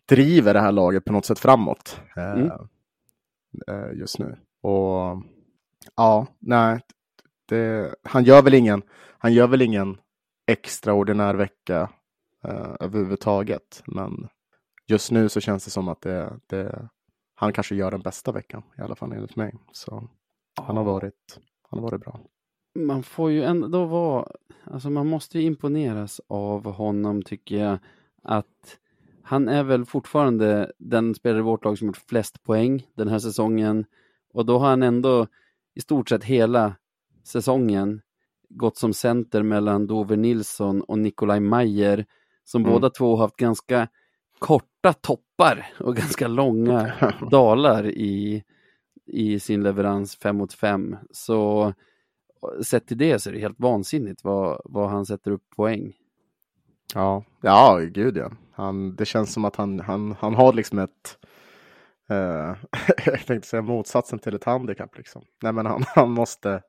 driver 0.10 0.54
det 0.54 0.62
här 0.62 0.72
laget 0.72 1.06
på 1.06 1.14
något 1.14 1.26
sätt 1.26 1.40
framåt 1.40 2.02
eh, 2.18 2.32
mm. 2.32 2.52
eh, 3.68 4.00
just 4.00 4.20
nu. 4.20 4.38
Och 4.62 5.24
ja, 5.96 6.28
nej, 6.40 6.80
det, 7.50 7.96
han, 8.04 8.24
gör 8.24 8.42
väl 8.42 8.54
ingen, 8.54 8.82
han 9.18 9.34
gör 9.34 9.48
väl 9.48 9.62
ingen 9.62 9.98
extraordinär 10.48 11.36
vecka 11.36 11.90
eh, 12.44 12.76
överhuvudtaget. 12.80 13.84
Men 13.86 14.28
just 14.88 15.12
nu 15.12 15.30
så 15.30 15.40
känns 15.40 15.66
det 15.66 15.72
som 15.72 15.88
att 15.88 16.02
det, 16.02 16.40
det, 16.48 16.90
han 17.36 17.54
kanske 17.54 17.76
gör 17.76 17.92
den 17.92 18.02
bästa 18.02 18.32
veckan, 18.32 18.64
i 18.78 18.82
alla 18.82 18.96
fall 18.96 19.12
enligt 19.12 19.36
mig. 19.36 19.54
Så 19.72 20.08
han 20.62 20.78
har 20.78 20.84
varit, 20.84 21.40
han 21.70 21.80
har 21.80 21.90
varit 21.90 22.02
bra. 22.02 22.20
Man 22.76 23.04
får 23.04 23.32
ju 23.32 23.44
ändå 23.44 23.86
vara, 23.86 24.28
alltså 24.64 24.90
man 24.90 25.08
måste 25.08 25.40
ju 25.40 25.46
imponeras 25.46 26.22
av 26.28 26.72
honom 26.72 27.22
tycker 27.24 27.56
jag. 27.56 27.80
Att 28.24 28.78
han 29.24 29.48
är 29.48 29.64
väl 29.64 29.86
fortfarande 29.86 30.72
den 30.78 31.16
spelare 31.16 31.40
i 31.40 31.44
vårt 31.44 31.66
lag 31.66 31.78
som 31.78 31.88
gjort 31.88 32.04
flest 32.08 32.44
poäng 32.44 32.88
den 32.96 33.08
här 33.08 33.20
säsongen. 33.20 33.86
Och 34.34 34.46
då 34.46 34.60
har 34.60 34.70
han 34.70 34.84
ändå 34.84 35.28
i 35.76 35.82
stort 35.82 36.10
sett 36.10 36.24
hela 36.24 36.76
säsongen 37.30 38.02
gått 38.50 38.78
som 38.78 38.94
center 38.94 39.44
mellan 39.44 39.88
Dover 39.88 40.18
Nilsson 40.18 40.82
och 40.82 41.00
Nikolaj 41.00 41.40
Mayer 41.40 42.06
som 42.44 42.62
mm. 42.62 42.74
båda 42.74 42.90
två 42.90 43.16
haft 43.16 43.36
ganska 43.36 43.88
korta 44.40 44.94
toppar 44.94 45.74
och 45.80 45.96
ganska 45.96 46.28
långa 46.28 46.94
dalar 47.32 47.86
i, 47.86 48.44
i 49.06 49.40
sin 49.40 49.64
leverans 49.64 50.16
5 50.16 50.38
mot 50.38 50.54
5. 50.54 50.98
Så 51.12 51.74
sett 52.64 52.88
till 52.88 52.98
det 52.98 53.20
så 53.20 53.30
är 53.30 53.34
det 53.34 53.40
helt 53.40 53.60
vansinnigt 53.60 54.24
vad, 54.24 54.62
vad 54.66 54.90
han 54.90 55.06
sätter 55.06 55.32
upp 55.32 55.50
poäng. 55.56 55.94
Ja, 56.94 57.24
ja 57.42 57.80
gud 57.80 58.18
ja. 58.18 58.32
Han, 58.52 58.96
det 58.96 59.06
känns 59.06 59.34
som 59.34 59.46
att 59.46 59.56
han, 59.56 59.80
han, 59.80 60.16
han 60.20 60.36
har 60.36 60.54
liksom 60.54 60.80
ett 60.80 61.18
Uh, 62.12 62.56
jag 63.06 63.26
tänkte 63.26 63.48
säga 63.48 63.62
motsatsen 63.62 64.20
till 64.20 64.36
ett 64.36 64.44
handikapp. 64.44 64.98
Liksom. 64.98 65.22
Nej, 65.42 65.54
men 65.54 65.66
han, 65.66 65.84
han 65.88 66.12
måste 66.12 66.62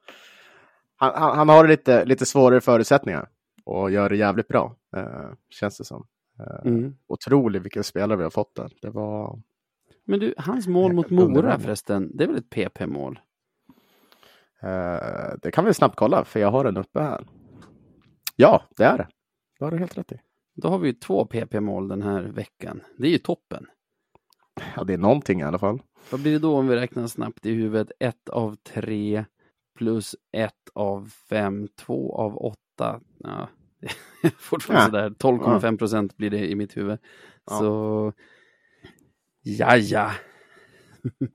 han, 1.00 1.12
han, 1.14 1.38
han, 1.38 1.48
har 1.48 1.68
lite, 1.68 2.04
lite 2.04 2.26
svårare 2.26 2.60
förutsättningar 2.60 3.28
och 3.64 3.90
gör 3.90 4.08
det 4.08 4.16
jävligt 4.16 4.48
bra, 4.48 4.76
eh, 4.96 5.30
känns 5.50 5.78
det 5.78 5.84
som. 5.84 6.06
Eh, 6.38 6.66
mm. 6.70 6.96
Otroligt 7.06 7.62
vilken 7.62 7.84
spelare 7.84 8.16
vi 8.16 8.22
har 8.22 8.30
fått 8.30 8.54
där. 8.54 8.72
Det 8.82 8.90
var... 8.90 9.42
Men 10.04 10.20
du, 10.20 10.34
hans 10.38 10.66
mål 10.66 10.92
mot 10.92 11.10
Mora 11.10 11.58
förresten, 11.58 12.10
det 12.16 12.24
är 12.24 12.28
väl 12.28 12.36
ett 12.36 12.50
PP-mål? 12.50 13.20
Eh, 14.62 15.34
det 15.42 15.50
kan 15.52 15.64
vi 15.64 15.74
snabbt 15.74 15.96
kolla, 15.96 16.24
för 16.24 16.40
jag 16.40 16.50
har 16.50 16.64
den 16.64 16.76
uppe 16.76 17.00
här. 17.00 17.26
Ja, 18.36 18.62
det 18.76 18.84
är 18.84 18.98
det. 18.98 19.08
Det 19.58 19.64
har 19.64 19.72
du 19.72 19.78
helt 19.78 19.98
rätt 19.98 20.12
i. 20.12 20.20
Då 20.54 20.68
har 20.68 20.78
vi 20.78 20.94
två 20.94 21.24
PP-mål 21.24 21.88
den 21.88 22.02
här 22.02 22.22
veckan. 22.22 22.80
Det 22.98 23.06
är 23.06 23.10
ju 23.10 23.18
toppen. 23.18 23.66
Ja, 24.76 24.84
det 24.84 24.94
är 24.94 24.98
någonting 24.98 25.40
i 25.40 25.44
alla 25.44 25.58
fall. 25.58 25.82
Vad 26.10 26.22
blir 26.22 26.32
det 26.32 26.38
då 26.38 26.56
om 26.56 26.68
vi 26.68 26.76
räknar 26.76 27.06
snabbt 27.06 27.46
i 27.46 27.52
huvudet? 27.52 27.92
Ett 27.98 28.28
av 28.28 28.56
tre 28.56 29.24
plus 29.80 30.16
ett 30.32 30.70
av 30.74 31.08
fem, 31.28 31.68
två 31.78 32.16
av 32.16 32.36
åtta. 32.36 33.00
Ja, 33.18 33.48
fortfarande 34.38 34.98
ja. 34.98 35.08
sådär 35.08 35.38
12,5 35.60 35.78
procent 35.78 36.16
blir 36.16 36.30
det 36.30 36.50
i 36.50 36.54
mitt 36.54 36.76
huvud. 36.76 36.98
Ja. 37.46 37.58
Så 37.58 38.12
Ja, 39.42 39.76
ja. 39.76 40.10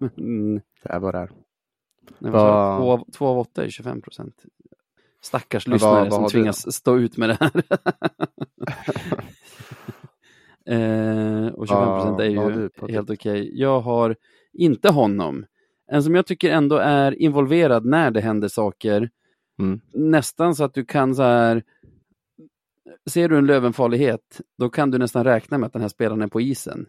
det 0.84 0.90
är 0.90 1.00
vad 1.00 1.14
det 1.14 1.20
är. 1.20 1.32
Två, 3.12 3.26
av, 3.28 3.40
åtta 3.40 3.64
är 3.64 3.70
25 3.70 4.02
procent. 4.02 4.44
Stackars 5.22 5.68
lyssnare 5.68 5.94
vad, 5.94 6.10
vad 6.10 6.14
som 6.14 6.30
tvingas 6.30 6.76
stå 6.76 6.98
ut 6.98 7.18
med 7.18 7.30
det 7.30 7.38
här. 7.40 7.52
eh, 11.46 11.48
och 11.48 11.68
25 11.68 11.86
procent 11.86 12.20
är 12.20 12.26
ju 12.26 12.70
helt 12.94 13.10
okej. 13.10 13.42
Okay. 13.42 13.50
Jag 13.54 13.82
har 13.82 14.16
inte 14.54 14.92
honom. 14.92 15.46
En 15.92 16.04
som 16.04 16.16
jag 16.16 16.26
tycker 16.26 16.52
ändå 16.52 16.76
är 16.76 17.22
involverad 17.22 17.86
när 17.86 18.12
det 18.12 18.22
händer 18.22 18.48
saker. 18.48 19.10
Mm. 19.60 19.82
Nästan 19.94 20.56
så 20.56 20.64
att 20.64 20.74
du 20.74 20.86
kan 20.86 21.16
så 21.16 21.24
här 21.24 21.64
ser 23.10 23.30
du 23.30 23.38
en 23.38 23.46
Lövenfarlighet, 23.46 24.42
då 24.58 24.70
kan 24.70 24.92
du 24.92 24.98
nästan 24.98 25.24
räkna 25.24 25.58
med 25.58 25.68
att 25.68 25.74
den 25.74 25.82
här 25.82 25.90
spelaren 25.90 26.22
är 26.22 26.28
på 26.28 26.42
isen. 26.42 26.86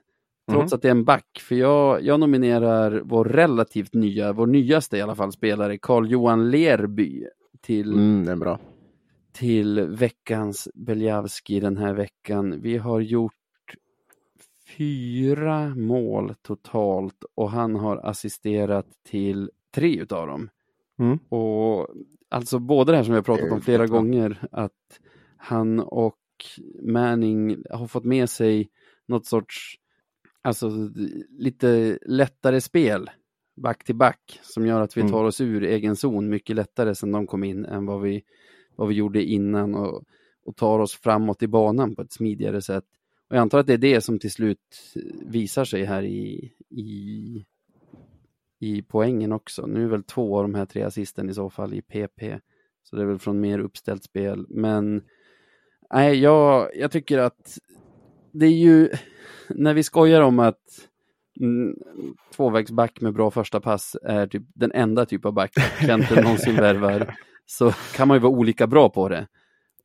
Trots 0.50 0.72
mm. 0.72 0.76
att 0.76 0.82
det 0.82 0.88
är 0.88 0.90
en 0.90 1.04
back, 1.04 1.42
för 1.48 1.54
jag, 1.54 2.02
jag 2.02 2.20
nominerar 2.20 3.02
vår 3.04 3.24
relativt 3.24 3.94
nya, 3.94 4.32
vår 4.32 4.46
nyaste 4.46 4.96
i 4.96 5.02
alla 5.02 5.14
fall, 5.14 5.32
spelare, 5.32 5.78
Carl-Johan 5.78 6.50
Lerby 6.50 7.26
till, 7.61 7.92
mm, 7.92 8.38
bra. 8.38 8.61
till 9.32 9.80
veckans 9.80 10.68
Beljavski 10.74 11.61
den 11.61 11.76
här 11.76 11.94
veckan. 11.94 12.61
Vi 12.61 12.76
har 12.76 13.00
gjort 13.00 13.32
fyra 14.66 15.74
mål 15.74 16.35
totalt 16.42 17.24
och 17.35 17.50
han 17.50 17.76
har 17.76 17.96
assisterat 17.96 18.87
till 19.02 19.50
tre 19.74 20.00
utav 20.00 20.26
dem. 20.26 20.50
Mm. 20.98 21.18
Och 21.29 21.88
alltså 22.29 22.59
både 22.59 22.92
det 22.92 22.96
här 22.96 23.05
som 23.05 23.12
vi 23.12 23.18
har 23.18 23.22
pratat 23.22 23.52
om 23.52 23.61
flera 23.61 23.87
gånger, 23.87 24.48
att 24.52 25.00
han 25.37 25.81
och 25.81 26.18
Manning 26.83 27.62
har 27.70 27.87
fått 27.87 28.05
med 28.05 28.31
sig 28.31 28.70
något 29.07 29.26
sorts, 29.26 29.79
alltså 30.42 30.70
lite 31.38 31.98
lättare 32.07 32.61
spel 32.61 33.11
back 33.57 33.85
till 33.85 33.94
back 33.94 34.40
som 34.42 34.66
gör 34.66 34.81
att 34.81 34.96
vi 34.96 35.00
mm. 35.00 35.12
tar 35.12 35.24
oss 35.24 35.40
ur 35.40 35.64
egen 35.64 35.96
zon 35.96 36.29
mycket 36.29 36.57
lättare 36.57 36.94
sedan 36.94 37.12
de 37.12 37.26
kom 37.26 37.44
in 37.44 37.64
än 37.64 37.87
vad 37.87 38.00
vi, 38.00 38.22
vad 38.76 38.88
vi 38.88 38.94
gjorde 38.94 39.24
innan 39.24 39.74
och, 39.74 40.02
och 40.44 40.57
tar 40.57 40.79
oss 40.79 40.94
framåt 40.94 41.42
i 41.42 41.48
banan 41.48 41.94
på 41.96 42.02
ett 42.02 42.12
smidigare 42.12 42.62
sätt. 42.62 42.85
Och 43.28 43.36
jag 43.36 43.40
antar 43.42 43.58
att 43.58 43.66
det 43.66 43.72
är 43.72 43.78
det 43.78 44.00
som 44.00 44.18
till 44.18 44.30
slut 44.30 44.92
visar 45.26 45.64
sig 45.64 45.84
här 45.84 46.02
i, 46.02 46.52
i, 46.70 47.44
i 48.60 48.82
poängen 48.82 49.32
också. 49.32 49.66
Nu 49.66 49.84
är 49.84 49.88
väl 49.88 50.02
två 50.02 50.36
av 50.36 50.42
de 50.42 50.54
här 50.54 50.66
tre 50.66 50.82
assisten 50.82 51.30
i 51.30 51.34
så 51.34 51.50
fall 51.50 51.74
i 51.74 51.82
PP. 51.82 52.40
Så 52.82 52.96
det 52.96 53.02
är 53.02 53.06
väl 53.06 53.18
från 53.18 53.40
mer 53.40 53.58
uppställt 53.58 54.04
spel. 54.04 54.46
Men 54.48 55.02
nej, 55.94 56.20
jag, 56.20 56.70
jag 56.74 56.90
tycker 56.90 57.18
att 57.18 57.58
det 58.32 58.46
är 58.46 58.50
ju 58.50 58.90
när 59.48 59.74
vi 59.74 59.82
skojar 59.82 60.20
om 60.20 60.38
att 60.38 60.88
mm, 61.40 61.74
tvåvägsback 62.36 63.00
med 63.00 63.14
bra 63.14 63.30
första 63.30 63.60
pass 63.60 63.96
är 64.02 64.26
typ 64.26 64.42
den 64.54 64.72
enda 64.72 65.06
typ 65.06 65.24
av 65.24 65.32
back 65.32 65.52
Kenten 65.86 66.24
någonsin 66.24 66.56
värvar 66.56 67.16
så 67.46 67.70
kan 67.70 68.08
man 68.08 68.16
ju 68.16 68.20
vara 68.20 68.32
olika 68.32 68.66
bra 68.66 68.90
på 68.90 69.08
det. 69.08 69.26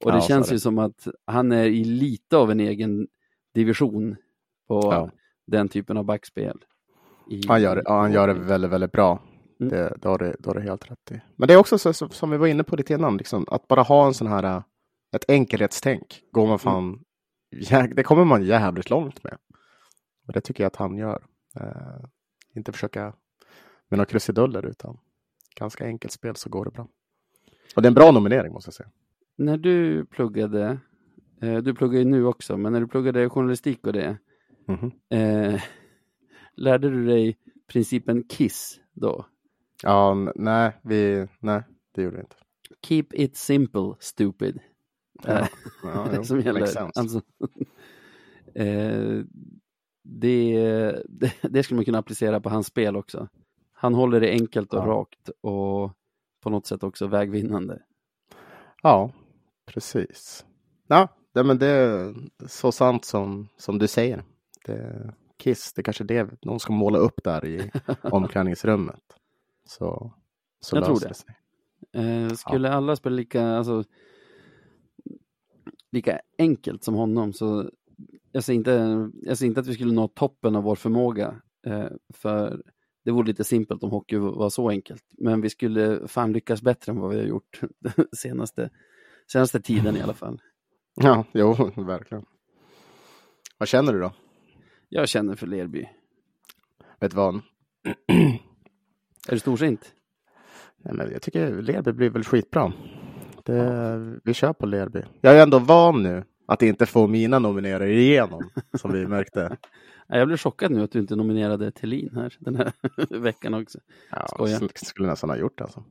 Och 0.04 0.12
det 0.12 0.18
ja, 0.18 0.28
känns 0.28 0.54
ju 0.54 0.60
som 0.60 0.78
att 0.80 1.08
han 1.26 1.52
är 1.52 1.66
i 1.66 1.84
lite 1.84 2.38
av 2.38 2.52
en 2.52 2.60
egen 2.60 3.08
division 3.54 4.16
på 4.68 4.80
ja. 4.92 5.10
den 5.48 5.70
typen 5.70 5.98
av 5.98 6.06
backspel. 6.06 6.58
I, 7.30 7.42
han, 7.48 7.62
gör, 7.62 7.82
ja, 7.86 8.00
han 8.00 8.12
gör 8.12 8.28
det 8.28 8.34
väldigt, 8.34 8.72
väldigt 8.72 8.92
bra. 8.92 9.24
Mm. 9.60 9.70
Det, 9.74 9.98
det, 10.02 10.08
har 10.10 10.18
du, 10.18 10.36
det 10.40 10.50
har 10.50 10.56
du 10.56 10.62
helt 10.62 10.92
rätt 10.92 11.12
i. 11.12 11.22
Men 11.36 11.48
det 11.48 11.54
är 11.54 11.58
också 11.58 11.78
så, 11.78 11.94
som 11.94 12.30
vi 12.30 12.38
var 12.38 12.48
inne 12.48 12.64
på 12.64 12.76
lite 12.76 12.94
innan, 12.94 13.18
liksom, 13.18 13.46
att 13.48 13.68
bara 13.68 13.82
ha 13.82 14.08
en 14.08 14.14
sån 14.14 14.28
här, 14.28 14.64
ett 15.16 15.26
enkelhetstänk, 15.28 16.22
går 16.32 16.42
man 16.42 16.50
mm. 16.50 16.60
fan, 16.60 17.04
mm. 17.72 17.96
det 17.96 18.04
kommer 18.04 18.26
man 18.26 18.44
jävligt 18.44 18.90
långt 18.90 19.24
med. 19.24 19.38
Och 20.28 20.34
det 20.34 20.42
tycker 20.42 20.64
jag 20.64 20.68
att 20.68 20.76
han 20.76 20.98
gör. 20.98 21.24
Uh, 21.62 22.06
inte 22.56 22.72
försöka 22.72 23.02
med 23.90 23.98
några 23.98 24.06
krusiduller 24.06 24.66
utan 24.66 24.98
ganska 25.56 25.86
enkelt 25.86 26.14
spel 26.14 26.36
så 26.36 26.50
går 26.50 26.66
det 26.66 26.72
bra. 26.72 26.88
Och 27.76 27.82
det 27.82 27.86
är 27.86 27.90
en 27.90 27.94
bra 27.94 28.12
nominering 28.12 28.54
måste 28.54 28.68
jag 28.68 28.74
säga. 28.74 28.90
När 29.38 29.58
du 29.58 30.06
pluggade 30.06 30.68
Eh, 30.70 30.78
du 31.42 31.74
pluggar 31.74 32.00
ju 32.00 32.06
nu 32.06 32.26
också, 32.26 32.58
men 32.58 32.74
när 32.74 32.80
du 32.80 32.88
pluggade 32.88 33.30
journalistik 33.30 33.88
och 33.88 33.94
det, 33.94 34.18
mm 34.68 34.80
-hmm. 34.80 35.54
eh, 35.54 35.62
lärde 36.56 36.90
du 36.90 37.06
dig 37.06 37.38
principen 37.68 38.24
KISS 38.30 38.80
då? 38.94 39.26
Ja, 39.84 40.32
nej, 40.36 40.72
vi, 40.82 41.28
nej, 41.40 41.64
det 41.96 42.02
gjorde 42.02 42.16
vi 42.16 42.22
inte. 42.22 42.36
Keep 42.82 43.06
it 43.14 43.38
simple, 43.38 43.94
stupid. 44.00 44.60
Ja, 45.24 45.40
eh, 45.40 45.48
ja, 45.84 46.24
som 46.24 46.40
gäller. 46.40 46.78
Alltså, 46.98 47.18
eh, 48.56 49.20
det, 50.04 50.56
det, 51.10 51.34
det 51.42 51.64
skulle 51.64 51.76
man 51.76 51.86
kunna 51.86 51.98
applicera 51.98 52.40
på 52.40 52.50
hans 52.50 52.68
spel 52.68 52.96
också. 52.96 53.28
Han 53.72 53.94
håller 53.94 54.20
det 54.20 54.32
enkelt 54.32 54.74
och 54.74 54.80
ja. 54.80 54.86
rakt 54.86 55.30
och 55.42 55.92
på 56.42 56.50
något 56.50 56.66
sätt 56.66 56.84
också 56.84 57.08
vägvinnande. 57.08 57.82
Ja, 58.84 59.12
precis. 59.66 60.46
Ja, 60.88 61.08
det, 61.34 61.44
men 61.44 61.58
det 61.58 61.68
är 61.68 62.16
så 62.48 62.72
sant 62.72 63.06
som, 63.06 63.48
som 63.58 63.80
du 63.80 63.88
säger. 63.88 64.24
Det, 64.66 65.14
Kiss, 65.38 65.74
det 65.74 65.84
kanske 65.84 66.04
är 66.04 66.08
det 66.08 66.46
någon 66.46 66.60
ska 66.60 66.74
måla 66.74 66.98
upp 66.98 67.24
där 67.24 67.46
i 67.46 67.72
omklädningsrummet. 68.02 69.04
Så, 69.66 70.14
så 70.60 70.76
Jag 70.76 70.86
tror 70.86 71.00
det. 71.00 71.08
det 71.08 71.14
sig. 71.14 71.36
Eh, 71.94 72.30
skulle 72.30 72.68
ja. 72.68 72.74
alla 72.74 72.96
spela 72.96 73.16
lika, 73.16 73.48
alltså, 73.48 73.84
lika 75.92 76.20
enkelt 76.38 76.84
som 76.84 76.96
honom 76.96 77.34
så 77.34 77.70
jag 78.32 78.44
ser, 78.44 78.54
inte, 78.54 79.10
jag 79.22 79.38
ser 79.38 79.46
inte 79.46 79.60
att 79.60 79.68
vi 79.68 79.74
skulle 79.74 79.94
nå 79.94 80.08
toppen 80.08 80.56
av 80.56 80.64
vår 80.64 80.76
förmåga. 80.76 81.42
Eh, 81.66 81.88
för 82.14 82.62
det 83.06 83.12
vore 83.12 83.28
lite 83.28 83.44
simpelt 83.44 83.84
om 83.84 83.92
hockey 83.92 84.18
var 84.18 84.50
så 84.50 84.70
enkelt. 84.70 85.04
Men 85.18 85.42
vi 85.42 85.50
skulle 85.50 86.08
fan 86.08 86.34
lyckas 86.34 86.62
bättre 86.62 86.92
än 86.92 87.00
vad 87.00 87.12
vi 87.12 87.18
har 87.20 87.26
gjort 87.26 87.62
senaste, 88.18 88.70
senaste 89.32 89.62
tiden 89.62 89.98
i 89.98 90.02
alla 90.02 90.14
fall. 90.14 90.42
Ja, 91.04 91.26
jo, 91.34 91.72
verkligen. 91.76 92.26
Vad 93.58 93.68
känner 93.68 93.94
du 93.94 94.00
då? 94.00 94.14
Jag 94.90 95.10
känner 95.10 95.36
för 95.36 95.48
Lerby. 95.48 95.90
Vet 97.00 97.12
du 97.12 97.18
vad? 97.18 97.36
är 99.28 99.32
du 99.32 99.40
storsint? 99.40 99.94
Nej, 100.78 100.94
men 100.94 101.12
jag 101.12 101.22
tycker 101.22 101.62
Lerby 101.62 101.92
blir 101.92 102.10
väl 102.10 102.24
skitbra. 102.24 102.74
Det. 103.44 104.20
Vi 104.24 104.34
kör 104.34 104.54
på 104.54 104.66
Lerby. 104.66 105.04
Jag 105.22 105.38
är 105.38 105.44
ändå 105.44 105.60
van 105.60 106.04
nu 106.04 106.24
att 106.46 106.62
inte 106.62 106.86
få 106.86 107.08
mina 107.08 107.40
nominerare 107.40 107.94
igenom, 107.94 108.50
som 108.74 108.92
vi 108.94 109.08
märkte. 109.08 109.58
Jag 110.08 110.28
blev 110.28 110.38
chockad 110.38 110.72
nu 110.72 110.84
att 110.84 110.92
du 110.92 111.00
inte 111.00 111.16
nominerade 111.16 111.72
Thelin 111.72 112.16
här 112.16 112.38
den 112.40 112.56
här 112.56 112.74
veckan 113.20 113.54
också. 113.54 113.80
Ja, 114.12 114.28
Skoja. 114.28 114.60
skulle 114.76 115.08
nästan 115.08 115.30
ha 115.30 115.38
gjort 115.38 115.62
alltså. 115.62 115.84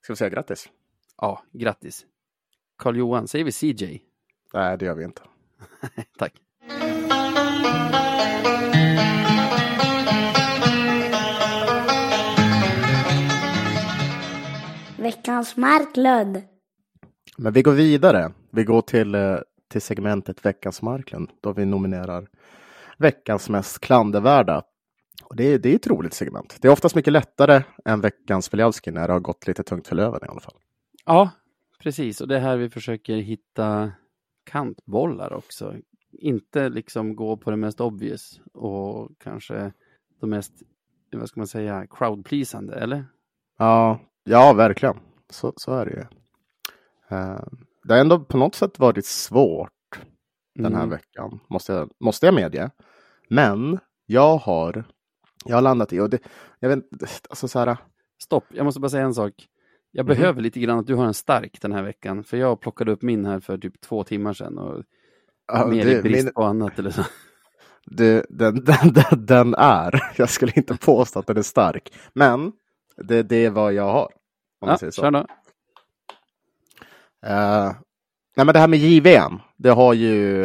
Ska 0.00 0.12
vi 0.12 0.16
säga 0.16 0.30
grattis? 0.30 0.68
Ja, 1.16 1.42
grattis. 1.52 2.06
Karl 2.80 2.96
Johan, 2.96 3.28
säger 3.28 3.44
vi 3.44 3.52
CJ? 3.52 4.00
Nej, 4.54 4.78
det 4.78 4.84
gör 4.84 4.94
vi 4.94 5.04
inte. 5.04 5.22
Tack. 6.18 6.32
Veckans 14.98 15.56
Marklund. 15.56 16.42
Men 17.38 17.52
vi 17.52 17.62
går 17.62 17.72
vidare. 17.72 18.32
Vi 18.50 18.64
går 18.64 18.82
till, 18.82 19.14
eh, 19.14 19.36
till 19.70 19.82
segmentet 19.82 20.46
Veckans 20.46 20.82
Marklund 20.82 21.30
då 21.40 21.52
vi 21.52 21.64
nominerar 21.64 22.28
veckans 22.98 23.48
mest 23.48 23.80
klandervärda. 23.80 24.62
Och 25.24 25.36
det, 25.36 25.44
är, 25.44 25.58
det 25.58 25.72
är 25.72 25.76
ett 25.76 25.86
roligt 25.86 26.14
segment. 26.14 26.56
Det 26.60 26.68
är 26.68 26.72
oftast 26.72 26.94
mycket 26.94 27.12
lättare 27.12 27.62
än 27.84 28.00
veckans 28.00 28.52
Veljalski 28.52 28.90
när 28.90 29.06
det 29.06 29.12
har 29.12 29.20
gått 29.20 29.46
lite 29.46 29.62
tungt 29.62 29.86
för 29.86 29.96
Löven 29.96 30.20
i 30.22 30.28
alla 30.28 30.40
fall. 30.40 30.54
Ja, 31.06 31.30
precis. 31.82 32.20
Och 32.20 32.28
det 32.28 32.36
är 32.36 32.40
här 32.40 32.56
vi 32.56 32.70
försöker 32.70 33.16
hitta 33.16 33.92
kantbollar 34.44 35.32
också. 35.32 35.74
Inte 36.12 36.68
liksom 36.68 37.16
gå 37.16 37.36
på 37.36 37.50
det 37.50 37.56
mest 37.56 37.80
obvious 37.80 38.40
och 38.52 39.10
kanske 39.18 39.72
de 40.20 40.30
mest, 40.30 40.52
vad 41.12 41.28
ska 41.28 41.40
man 41.40 41.46
säga, 41.46 41.86
crowdpleasande, 41.90 42.74
eller? 42.74 43.04
Ja, 43.58 44.00
ja 44.24 44.52
verkligen. 44.52 44.96
Så, 45.30 45.52
så 45.56 45.72
är 45.72 45.86
det 45.86 45.92
ju. 45.92 46.00
Uh, 47.16 47.42
det 47.84 47.94
har 47.94 48.00
ändå 48.00 48.20
på 48.20 48.36
något 48.36 48.54
sätt 48.54 48.78
varit 48.78 49.06
svårt 49.06 49.70
den 50.54 50.74
här 50.74 50.82
mm. 50.82 50.90
veckan, 50.90 51.40
måste 51.48 51.72
jag, 51.72 51.90
måste 52.00 52.26
jag 52.26 52.34
medge. 52.34 52.70
Men 53.28 53.78
jag 54.06 54.36
har, 54.36 54.84
jag 55.44 55.56
har 55.56 55.62
landat 55.62 55.92
i, 55.92 56.00
och 56.00 56.10
det, 56.10 56.18
jag 56.60 56.68
vet 56.68 56.84
alltså 57.30 57.48
så 57.48 57.58
här. 57.58 57.76
Stopp, 58.22 58.44
jag 58.48 58.64
måste 58.64 58.80
bara 58.80 58.88
säga 58.88 59.04
en 59.04 59.14
sak. 59.14 59.48
Jag 59.92 60.04
mm. 60.06 60.16
behöver 60.16 60.42
lite 60.42 60.60
grann 60.60 60.78
att 60.78 60.86
du 60.86 60.94
har 60.94 61.06
en 61.06 61.14
stark 61.14 61.60
den 61.60 61.72
här 61.72 61.82
veckan, 61.82 62.24
för 62.24 62.36
jag 62.36 62.60
plockade 62.60 62.92
upp 62.92 63.02
min 63.02 63.26
här 63.26 63.40
för 63.40 63.58
typ 63.58 63.80
två 63.80 64.04
timmar 64.04 64.32
sedan 64.32 64.58
och 64.58 64.84
ja, 65.52 65.66
mer 65.66 65.84
det, 65.84 65.98
i 65.98 66.02
brist 66.02 66.24
min... 66.24 66.34
på 66.34 66.42
annat 66.42 66.78
eller 66.78 66.90
så. 66.90 67.02
Det, 67.86 68.26
den, 68.28 68.54
den, 68.64 68.92
den, 68.92 69.26
den, 69.26 69.54
är, 69.54 70.12
jag 70.16 70.30
skulle 70.30 70.52
inte 70.56 70.76
påstå 70.76 71.18
att 71.18 71.26
den 71.26 71.36
är 71.36 71.42
stark, 71.42 71.92
men 72.12 72.52
det, 72.96 73.22
det 73.22 73.44
är 73.44 73.50
vad 73.50 73.72
jag 73.72 73.92
har. 73.92 74.08
Om 74.60 74.68
ja, 74.68 74.78
säger 74.78 74.90
så. 74.90 75.02
Kör 75.02 75.10
då. 75.10 75.18
Uh, 77.26 77.72
nej 78.36 78.46
men 78.46 78.46
det 78.46 78.58
här 78.58 78.68
med 78.68 78.78
JVM, 78.78 79.40
det 79.56 79.70
har 79.70 79.94
ju 79.94 80.42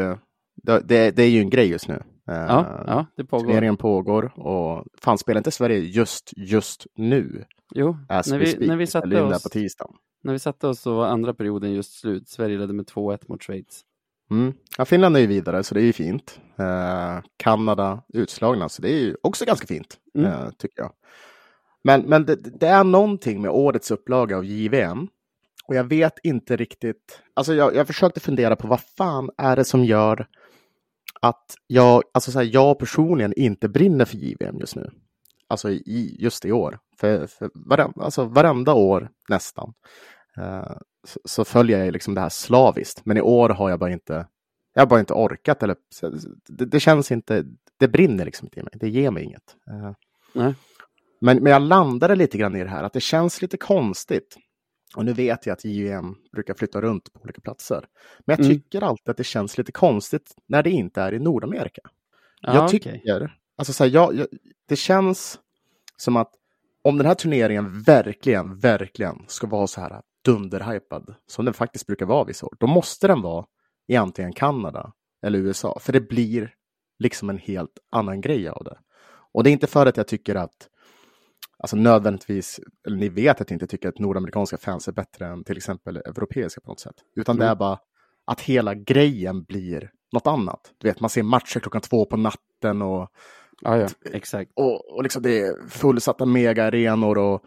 det, 0.55 0.81
det, 0.85 1.11
det 1.11 1.23
är 1.23 1.29
ju 1.29 1.39
en 1.39 1.49
grej 1.49 1.69
just 1.69 1.87
nu. 1.87 2.03
Ja, 2.25 2.83
ja 2.87 3.05
det 3.15 3.25
pågår. 3.25 3.45
Turneringen 3.45 3.77
pågår 3.77 4.39
och 4.39 4.85
fan 5.01 5.17
spelar 5.17 5.37
inte 5.37 5.51
Sverige 5.51 5.79
just, 5.79 6.33
just 6.35 6.87
nu? 6.95 7.45
Jo, 7.75 7.97
när 8.09 8.37
vi, 8.37 8.45
speak, 8.45 8.67
när 8.67 8.75
vi 8.75 8.87
satte 8.87 9.21
oss 9.21 9.43
på 9.43 9.49
tisdagen. 9.49 9.95
När 10.23 10.33
vi 10.33 10.39
satte 10.39 10.67
oss 10.67 10.79
så 10.79 10.95
var 10.95 11.07
andra 11.07 11.33
perioden 11.33 11.73
just 11.73 11.99
slut. 11.99 12.29
Sverige 12.29 12.57
ledde 12.57 12.73
med 12.73 12.85
2-1 12.85 13.19
mot 13.27 13.43
Schweiz. 13.43 13.81
Mm. 14.31 14.53
Ja, 14.77 14.85
Finland 14.85 15.17
är 15.17 15.21
ju 15.21 15.27
vidare, 15.27 15.63
så 15.63 15.75
det 15.75 15.81
är 15.81 15.85
ju 15.85 15.93
fint. 15.93 16.39
Eh, 16.59 17.19
Kanada 17.37 18.03
utslagna, 18.13 18.69
så 18.69 18.81
det 18.81 18.89
är 18.89 18.99
ju 18.99 19.15
också 19.23 19.45
ganska 19.45 19.67
fint, 19.67 19.97
mm. 20.15 20.31
eh, 20.31 20.49
tycker 20.57 20.81
jag. 20.81 20.91
Men, 21.83 22.01
men 22.01 22.25
det, 22.25 22.35
det, 22.35 22.67
är 22.67 22.83
någonting 22.83 23.41
med 23.41 23.51
årets 23.51 23.91
upplaga 23.91 24.37
av 24.37 24.45
JVM. 24.45 25.07
Och 25.67 25.75
jag 25.75 25.83
vet 25.83 26.19
inte 26.23 26.55
riktigt. 26.55 27.21
Alltså 27.33 27.53
jag, 27.53 27.75
jag 27.75 27.87
försökte 27.87 28.19
fundera 28.19 28.55
på 28.55 28.67
vad 28.67 28.81
fan 28.97 29.29
är 29.37 29.55
det 29.55 29.65
som 29.65 29.85
gör 29.85 30.27
att 31.21 31.55
jag, 31.67 32.03
alltså 32.13 32.31
så 32.31 32.39
här, 32.39 32.49
jag 32.53 32.79
personligen 32.79 33.33
inte 33.33 33.69
brinner 33.69 34.05
för 34.05 34.17
JVM 34.17 34.59
just 34.59 34.75
nu. 34.75 34.91
Alltså 35.47 35.71
i, 35.71 36.15
just 36.19 36.45
i 36.45 36.51
år. 36.51 36.79
För, 36.99 37.27
för 37.27 37.49
varenda, 37.53 38.03
alltså 38.03 38.25
varenda 38.25 38.73
år 38.73 39.09
nästan 39.29 39.73
uh, 40.37 40.77
så, 41.07 41.19
så, 41.25 41.45
följer 41.45 41.85
jag 41.85 41.93
liksom 41.93 42.15
det 42.15 42.21
här 42.21 42.29
slaviskt. 42.29 43.05
Men 43.05 43.17
i 43.17 43.21
år 43.21 43.49
har 43.49 43.69
jag 43.69 43.79
bara 43.79 43.91
inte, 43.91 44.27
jag 44.73 44.81
har 44.81 44.87
bara 44.87 44.99
inte 44.99 45.13
orkat. 45.13 45.63
Eller, 45.63 45.75
det, 46.49 46.65
det 46.65 46.79
känns 46.79 47.11
inte, 47.11 47.45
det 47.79 47.87
brinner 47.87 48.25
liksom 48.25 48.45
inte 48.45 48.59
i 48.59 48.63
mig. 48.63 48.73
Det 48.73 48.89
ger 48.89 49.11
mig 49.11 49.23
inget. 49.23 49.55
Nej. 50.33 50.55
Men, 51.21 51.43
men 51.43 51.51
jag 51.51 51.61
landade 51.61 52.15
lite 52.15 52.37
grann 52.37 52.55
i 52.55 52.63
det 52.63 52.69
här 52.69 52.83
att 52.83 52.93
det 52.93 53.01
känns 53.01 53.41
lite 53.41 53.57
konstigt. 53.57 54.37
Och 54.95 55.05
nu 55.05 55.13
vet 55.13 55.45
jag 55.45 55.53
att 55.53 55.65
JVM 55.65 56.15
brukar 56.33 56.53
flytta 56.53 56.81
runt 56.81 57.13
på 57.13 57.21
olika 57.21 57.41
platser. 57.41 57.85
Men 58.25 58.35
jag 58.37 58.45
mm. 58.45 58.57
tycker 58.57 58.81
alltid 58.81 59.09
att 59.09 59.17
det 59.17 59.23
känns 59.23 59.57
lite 59.57 59.71
konstigt 59.71 60.35
när 60.47 60.63
det 60.63 60.69
inte 60.69 61.01
är 61.01 61.13
i 61.13 61.19
Nordamerika. 61.19 61.81
Ah, 62.41 62.55
jag 62.55 62.69
tycker, 62.69 62.89
okay. 62.89 63.27
Alltså 63.57 63.73
så 63.73 63.83
här, 63.83 63.91
jag, 63.91 64.15
jag, 64.15 64.27
det 64.67 64.75
känns 64.75 65.39
som 65.97 66.15
att 66.17 66.31
om 66.81 66.97
den 66.97 67.07
här 67.07 67.15
turneringen 67.15 67.81
verkligen, 67.81 68.59
verkligen 68.59 69.25
ska 69.27 69.47
vara 69.47 69.67
så 69.67 69.81
här 69.81 70.01
dunderhypad 70.25 71.15
som 71.27 71.45
den 71.45 71.53
faktiskt 71.53 71.87
brukar 71.87 72.05
vara 72.05 72.23
vissa 72.23 72.45
år, 72.45 72.55
då 72.59 72.67
måste 72.67 73.07
den 73.07 73.21
vara 73.21 73.45
i 73.87 73.95
antingen 73.95 74.33
Kanada 74.33 74.93
eller 75.25 75.39
USA, 75.39 75.79
för 75.79 75.93
det 75.93 76.01
blir 76.01 76.53
liksom 76.99 77.29
en 77.29 77.37
helt 77.37 77.79
annan 77.91 78.21
grej 78.21 78.49
av 78.49 78.63
det. 78.63 78.77
Och 79.33 79.43
det 79.43 79.49
är 79.49 79.51
inte 79.51 79.67
för 79.67 79.85
att 79.85 79.97
jag 79.97 80.07
tycker 80.07 80.35
att 80.35 80.69
alltså 81.57 81.75
nödvändigtvis, 81.75 82.59
eller 82.87 82.97
ni 82.97 83.09
vet 83.09 83.41
att 83.41 83.49
jag 83.49 83.55
inte 83.55 83.67
tycker 83.67 83.89
att 83.89 83.99
nordamerikanska 83.99 84.57
fans 84.57 84.87
är 84.87 84.91
bättre 84.91 85.27
än 85.27 85.43
till 85.43 85.57
exempel 85.57 85.97
europeiska 85.97 86.61
på 86.61 86.71
något 86.71 86.79
sätt. 86.79 86.95
Utan 87.15 87.35
mm. 87.35 87.45
det 87.45 87.51
är 87.51 87.55
bara 87.55 87.79
att 88.25 88.41
hela 88.41 88.73
grejen 88.73 89.43
blir 89.43 89.91
något 90.13 90.27
annat. 90.27 90.73
Du 90.77 90.87
vet, 90.87 90.99
man 90.99 91.09
ser 91.09 91.23
matcher 91.23 91.59
klockan 91.59 91.81
två 91.81 92.05
på 92.05 92.17
natten 92.17 92.81
och, 92.81 93.09
ja, 93.61 93.77
ja, 93.77 93.87
exakt. 94.13 94.51
och, 94.53 94.95
och 94.95 95.03
liksom 95.03 95.21
det 95.21 95.39
är 95.39 95.69
fullsatta 95.69 96.25
mega-arenor 96.25 97.17
och 97.17 97.43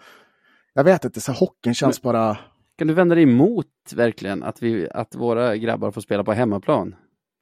jag 0.75 0.85
vet 0.85 1.05
inte, 1.05 1.21
så 1.21 1.33
hockeyn 1.33 1.75
känns 1.75 2.03
Men, 2.03 2.13
bara... 2.13 2.39
Kan 2.79 2.87
du 2.89 2.95
vända 2.95 3.15
dig 3.15 3.25
emot 3.25 3.67
verkligen 3.95 4.43
att, 4.43 4.63
vi, 4.63 4.89
att 4.91 5.15
våra 5.15 5.57
grabbar 5.57 5.91
får 5.91 6.01
spela 6.01 6.25
på 6.25 6.33
hemmaplan? 6.33 6.95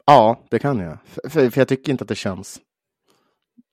Ja, 0.07 0.41
det 0.51 0.59
kan 0.59 0.79
jag. 0.79 0.99
För, 1.05 1.29
för, 1.29 1.51
för 1.51 1.61
jag 1.61 1.69
tycker 1.69 1.93
inte 1.93 2.05
att 2.05 2.09
det 2.09 2.15
känns 2.15 2.61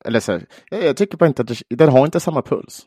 eller 0.06 0.20
så 0.20 0.32
här, 0.32 0.46
jag, 0.70 0.98
tycker 0.98 1.18
bara 1.18 1.28
inte 1.28 1.42
att 1.42 1.48
det, 1.48 1.76
den 1.76 1.90
har 1.90 2.06
inte 2.06 2.20
samma 2.20 2.42
puls. 2.42 2.86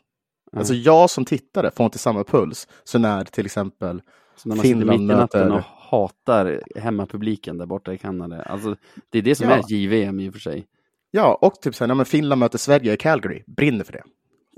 Mm. 0.53 0.59
Alltså 0.59 0.73
jag 0.73 1.09
som 1.09 1.25
tittare 1.25 1.71
får 1.71 1.85
inte 1.85 1.97
samma 1.97 2.23
puls. 2.23 2.67
Så 2.83 2.99
när 2.99 3.23
till 3.23 3.45
exempel 3.45 4.01
så 4.35 4.49
när 4.49 4.55
man 4.55 4.63
Finland 4.63 5.01
mitt 5.01 5.11
i 5.11 5.15
natten 5.15 5.51
och 5.51 5.61
hatar 5.61 6.61
hemmapubliken 6.75 7.57
där 7.57 7.65
borta 7.65 7.93
i 7.93 7.97
Kanada. 7.97 8.41
Alltså, 8.41 8.75
det 9.09 9.17
är 9.17 9.21
det 9.21 9.35
som 9.35 9.49
ja. 9.49 9.55
är 9.55 9.73
JVM 9.73 10.19
i 10.19 10.29
och 10.29 10.33
för 10.33 10.39
sig. 10.39 10.67
Ja, 11.11 11.37
och 11.41 11.61
typ 11.61 11.75
så 11.75 11.85
här, 11.85 11.95
när 11.95 12.03
Finland 12.03 12.39
möter 12.39 12.57
Sverige 12.57 12.93
i 12.93 12.97
Calgary, 12.97 13.43
brinner 13.47 13.83
för 13.83 13.93
det. 13.93 14.03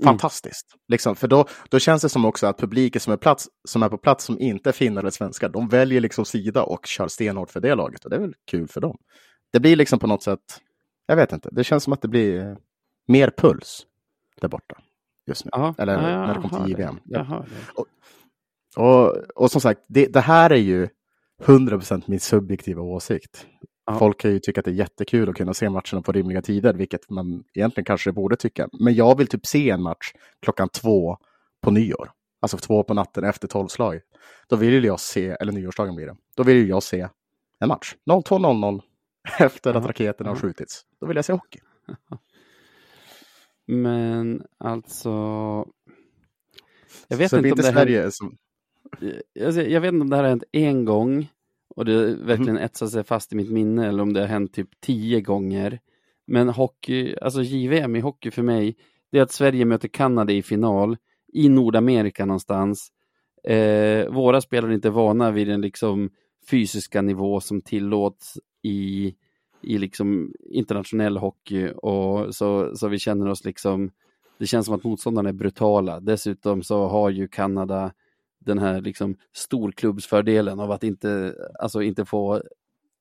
Mm. 0.00 0.04
Fantastiskt. 0.04 0.72
Mm. 0.72 0.80
Liksom, 0.88 1.16
för 1.16 1.28
då, 1.28 1.44
då 1.68 1.78
känns 1.78 2.02
det 2.02 2.08
som 2.08 2.24
också 2.24 2.46
att 2.46 2.58
publiken 2.58 3.00
som 3.00 3.12
är, 3.12 3.16
plats, 3.16 3.48
som 3.68 3.82
är 3.82 3.88
på 3.88 3.98
plats 3.98 4.24
som 4.24 4.40
inte 4.40 4.70
är 4.70 4.72
finnar 4.72 5.00
eller 5.00 5.10
svenskar, 5.10 5.48
de 5.48 5.68
väljer 5.68 6.00
liksom 6.00 6.24
sida 6.24 6.62
och 6.62 6.86
kör 6.86 7.08
stenhårt 7.08 7.50
för 7.50 7.60
det 7.60 7.74
laget. 7.74 8.04
Och 8.04 8.10
det 8.10 8.16
är 8.16 8.20
väl 8.20 8.34
kul 8.50 8.68
för 8.68 8.80
dem. 8.80 8.98
Det 9.52 9.60
blir 9.60 9.76
liksom 9.76 9.98
på 9.98 10.06
något 10.06 10.22
sätt 10.22 10.60
jag 11.10 11.16
vet 11.16 11.32
inte. 11.32 11.48
Det 11.52 11.64
känns 11.64 11.84
som 11.84 11.92
att 11.92 12.02
det 12.02 12.08
blir 12.08 12.40
eh, 12.40 12.56
mer 13.08 13.32
puls 13.36 13.86
där 14.40 14.48
borta 14.48 14.74
just 15.26 15.44
nu. 15.44 15.50
Aha, 15.54 15.74
Eller 15.78 15.94
aha, 15.96 16.26
när 16.26 16.34
det 16.34 16.48
kommer 16.48 16.64
till 16.64 16.72
JVM. 16.72 17.00
Ja. 17.04 17.44
Och, 17.74 17.86
och, 18.76 19.16
och, 19.34 19.50
som 19.50 19.60
sagt, 19.60 19.80
det, 19.88 20.06
det 20.06 20.20
här 20.20 20.50
är 20.50 20.56
ju 20.56 20.88
100% 21.42 22.02
min 22.06 22.20
subjektiva 22.20 22.82
åsikt. 22.82 23.46
Aha. 23.90 23.98
Folk 23.98 24.20
kan 24.20 24.30
ju 24.30 24.38
tycka 24.38 24.60
att 24.60 24.64
det 24.64 24.70
är 24.70 24.74
jättekul 24.74 25.28
att 25.28 25.36
kunna 25.36 25.54
se 25.54 25.68
matcherna 25.70 26.02
på 26.04 26.12
rimliga 26.12 26.42
tider, 26.42 26.74
vilket 26.74 27.10
man 27.10 27.44
egentligen 27.54 27.84
kanske 27.84 28.12
borde 28.12 28.36
tycka. 28.36 28.68
Men 28.72 28.94
jag 28.94 29.18
vill 29.18 29.26
typ 29.26 29.46
se 29.46 29.70
en 29.70 29.82
match 29.82 30.12
klockan 30.42 30.68
två 30.68 31.16
på 31.60 31.70
nyår. 31.70 32.10
Alltså 32.40 32.56
två 32.56 32.82
på 32.82 32.94
natten 32.94 33.24
efter 33.24 33.48
tolvslag. 33.48 34.00
Då 34.48 34.56
vill 34.56 34.84
jag 34.84 35.00
se, 35.00 35.28
eller 35.28 35.52
nyårsdagen 35.52 35.94
blir 35.94 36.06
det, 36.06 36.16
då 36.36 36.42
vill 36.42 36.68
jag 36.68 36.82
se 36.82 37.08
en 37.60 37.68
match. 37.68 37.94
02.00 38.10 38.80
efter 39.38 39.74
att 39.74 39.86
raketerna 39.86 40.30
har 40.30 40.36
skjutits. 40.36 40.82
Då 41.00 41.06
vill 41.06 41.16
jag 41.16 41.24
se 41.24 41.32
hockey. 41.32 41.60
Men 43.66 44.42
alltså... 44.58 45.10
Jag 47.08 47.16
vet 47.16 47.32
inte 47.32 47.52
om 47.52 47.58
det 47.58 47.70
hänt... 47.70 48.14
som... 48.14 48.36
jag, 49.32 49.70
jag 49.70 49.80
vet 49.80 49.92
inte 49.92 50.02
om 50.02 50.10
det 50.10 50.16
här 50.16 50.22
har 50.22 50.30
hänt 50.30 50.44
en 50.52 50.84
gång 50.84 51.28
och 51.76 51.84
det 51.84 52.14
verkligen 52.14 52.56
mm. 52.56 52.64
etsat 52.64 52.90
sig 52.90 53.04
fast 53.04 53.32
i 53.32 53.36
mitt 53.36 53.50
minne 53.50 53.88
eller 53.88 54.02
om 54.02 54.12
det 54.12 54.20
har 54.20 54.26
hänt 54.26 54.52
typ 54.52 54.80
tio 54.80 55.20
gånger. 55.20 55.80
Men 56.26 56.48
hockey, 56.48 57.16
alltså 57.22 57.42
JVM 57.42 57.96
i 57.96 58.00
hockey 58.00 58.30
för 58.30 58.42
mig, 58.42 58.76
det 59.12 59.18
är 59.18 59.22
att 59.22 59.32
Sverige 59.32 59.64
möter 59.64 59.88
Kanada 59.88 60.32
i 60.32 60.42
final 60.42 60.96
i 61.32 61.48
Nordamerika 61.48 62.24
någonstans. 62.24 62.92
Eh, 63.44 64.12
våra 64.12 64.40
spelare 64.40 64.72
är 64.72 64.74
inte 64.74 64.90
vana 64.90 65.30
vid 65.30 65.48
den 65.48 65.60
liksom 65.60 66.10
fysiska 66.50 67.02
nivå 67.02 67.40
som 67.40 67.60
tillåts 67.60 68.38
i, 68.62 69.14
i 69.62 69.78
liksom 69.78 70.32
internationell 70.50 71.16
hockey 71.16 71.68
och 71.76 72.34
så, 72.34 72.76
så 72.76 72.88
vi 72.88 72.98
känner 72.98 73.28
oss 73.28 73.44
liksom, 73.44 73.90
det 74.38 74.46
känns 74.46 74.66
som 74.66 74.74
att 74.74 74.84
motståndarna 74.84 75.28
är 75.28 75.32
brutala. 75.32 76.00
Dessutom 76.00 76.62
så 76.62 76.88
har 76.88 77.10
ju 77.10 77.28
Kanada 77.28 77.92
den 78.40 78.58
här 78.58 78.80
liksom 78.80 79.16
storklubbsfördelen 79.32 80.60
av 80.60 80.70
att 80.70 80.84
inte, 80.84 81.34
alltså 81.58 81.82
inte 81.82 82.04
få 82.04 82.42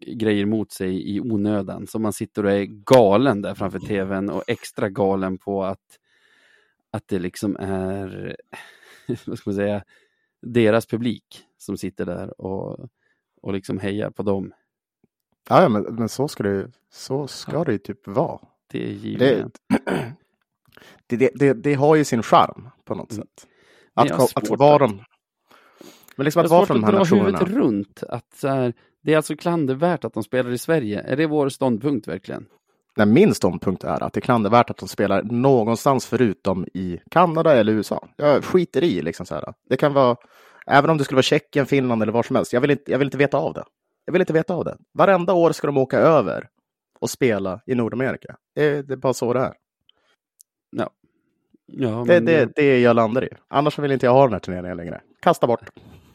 grejer 0.06 0.46
mot 0.46 0.72
sig 0.72 1.16
i 1.16 1.22
onödan. 1.22 1.88
Så 1.88 2.00
man 2.00 2.14
sitter 2.14 2.46
och 2.46 2.52
är 2.52 2.64
galen 2.66 3.42
där 3.42 3.56
framför 3.56 3.80
tvn 3.80 4.30
och 4.30 4.44
extra 4.48 4.90
galen 4.90 5.38
på 5.38 5.64
att, 5.64 6.00
att 6.92 7.08
det 7.08 7.20
liksom 7.20 7.58
är, 7.60 8.36
vad 9.26 9.38
ska 9.38 9.50
man 9.50 9.56
säga, 9.56 9.84
deras 10.42 10.86
publik 10.86 11.44
som 11.58 11.78
sitter 11.78 12.06
där 12.06 12.42
och, 12.42 12.90
och 13.42 13.54
liksom 13.54 13.80
hejar 13.80 14.10
på 14.10 14.24
dem. 14.24 14.54
Ja, 15.50 15.70
men, 15.70 15.84
men 15.84 16.10
så 16.10 16.28
ska 16.28 16.44
det, 16.44 16.72
så 16.92 17.28
ska 17.28 17.52
ja. 17.52 17.64
det 17.64 17.72
ju 17.72 17.78
typ 17.78 18.08
vara. 18.08 18.40
Det 18.72 18.84
är 18.84 18.92
givet. 18.92 19.52
Det, 21.08 21.18
det, 21.18 21.32
det, 21.36 21.54
det, 21.54 21.74
har 21.74 21.96
ju 21.96 22.06
sin 22.06 22.24
charm 22.24 22.70
på 22.86 22.96
något 22.96 23.12
mm. 23.12 23.22
sätt. 23.22 23.48
Att, 23.94 24.12
att, 24.12 24.52
att 24.52 24.60
vara 24.60 24.78
de... 24.78 25.04
Men 26.20 26.26
liksom 26.26 26.46
att 26.46 26.52
vara 26.52 26.66
från 26.66 26.82
de 26.82 26.84
här 26.84 26.92
nationerna. 26.92 27.38
huvudet 27.38 27.56
runt. 27.56 28.04
Att 28.10 28.34
så 28.36 28.48
här, 28.48 28.74
det 29.04 29.14
är 29.14 29.18
alltså 29.18 29.36
klandervärt 29.36 30.06
att 30.06 30.14
de 30.14 30.24
spelar 30.24 30.52
i 30.52 30.58
Sverige. 30.58 31.02
Är 31.02 31.16
det 31.16 31.26
vår 31.26 31.50
ståndpunkt 31.50 32.08
verkligen? 32.08 32.46
Nej, 32.98 33.08
min 33.08 33.34
ståndpunkt 33.34 33.84
är 33.84 34.04
att 34.04 34.14
det 34.14 34.20
är 34.20 34.22
klandervärt 34.22 34.70
att 34.70 34.78
de 34.78 34.90
spelar 34.90 35.24
någonstans 35.24 36.06
förutom 36.06 36.66
i 36.74 37.00
Kanada 37.12 37.56
eller 37.56 37.74
USA. 37.74 38.08
Jag 38.16 38.44
skiter 38.44 38.84
i 38.84 39.02
liksom 39.02 39.26
så 39.26 39.36
här. 39.36 39.54
Det 39.70 39.78
kan 39.78 39.94
vara, 39.94 40.16
även 40.68 40.90
om 40.90 40.98
det 40.98 41.04
skulle 41.04 41.16
vara 41.16 41.24
Tjeckien, 41.24 41.66
Finland 41.66 42.02
eller 42.02 42.12
var 42.12 42.24
som 42.24 42.36
helst. 42.36 42.54
Jag 42.54 42.62
vill 42.62 42.72
inte, 42.72 42.92
jag 42.92 43.00
vill 43.00 43.08
inte 43.08 43.18
veta 43.18 43.38
av 43.38 43.54
det. 43.54 43.64
Jag 44.06 44.14
vill 44.14 44.22
inte 44.22 44.34
veta 44.34 44.54
av 44.54 44.66
det. 44.66 44.78
Varenda 44.94 45.34
år 45.34 45.52
ska 45.52 45.68
de 45.68 45.78
åka 45.78 46.00
över 46.00 46.48
och 47.00 47.10
spela 47.10 47.62
i 47.66 47.76
Nordamerika. 47.76 48.36
Det, 48.56 48.82
det 48.82 48.94
är 48.94 48.98
bara 48.98 49.14
så 49.14 49.34
det 49.34 49.40
är. 49.40 49.54
Ja. 50.72 50.90
ja 51.66 52.04
det 52.08 52.16
är 52.16 52.22
det, 52.22 52.56
det 52.56 52.80
jag 52.80 52.96
landar 52.96 53.24
i. 53.24 53.30
Annars 53.48 53.80
vill 53.80 53.92
inte 53.92 54.06
jag 54.06 54.14
ha 54.14 54.24
den 54.24 54.34
här 54.34 54.40
turneringen 54.40 54.78
längre. 54.78 55.02
Kasta 55.22 55.48
bort. 55.48 55.70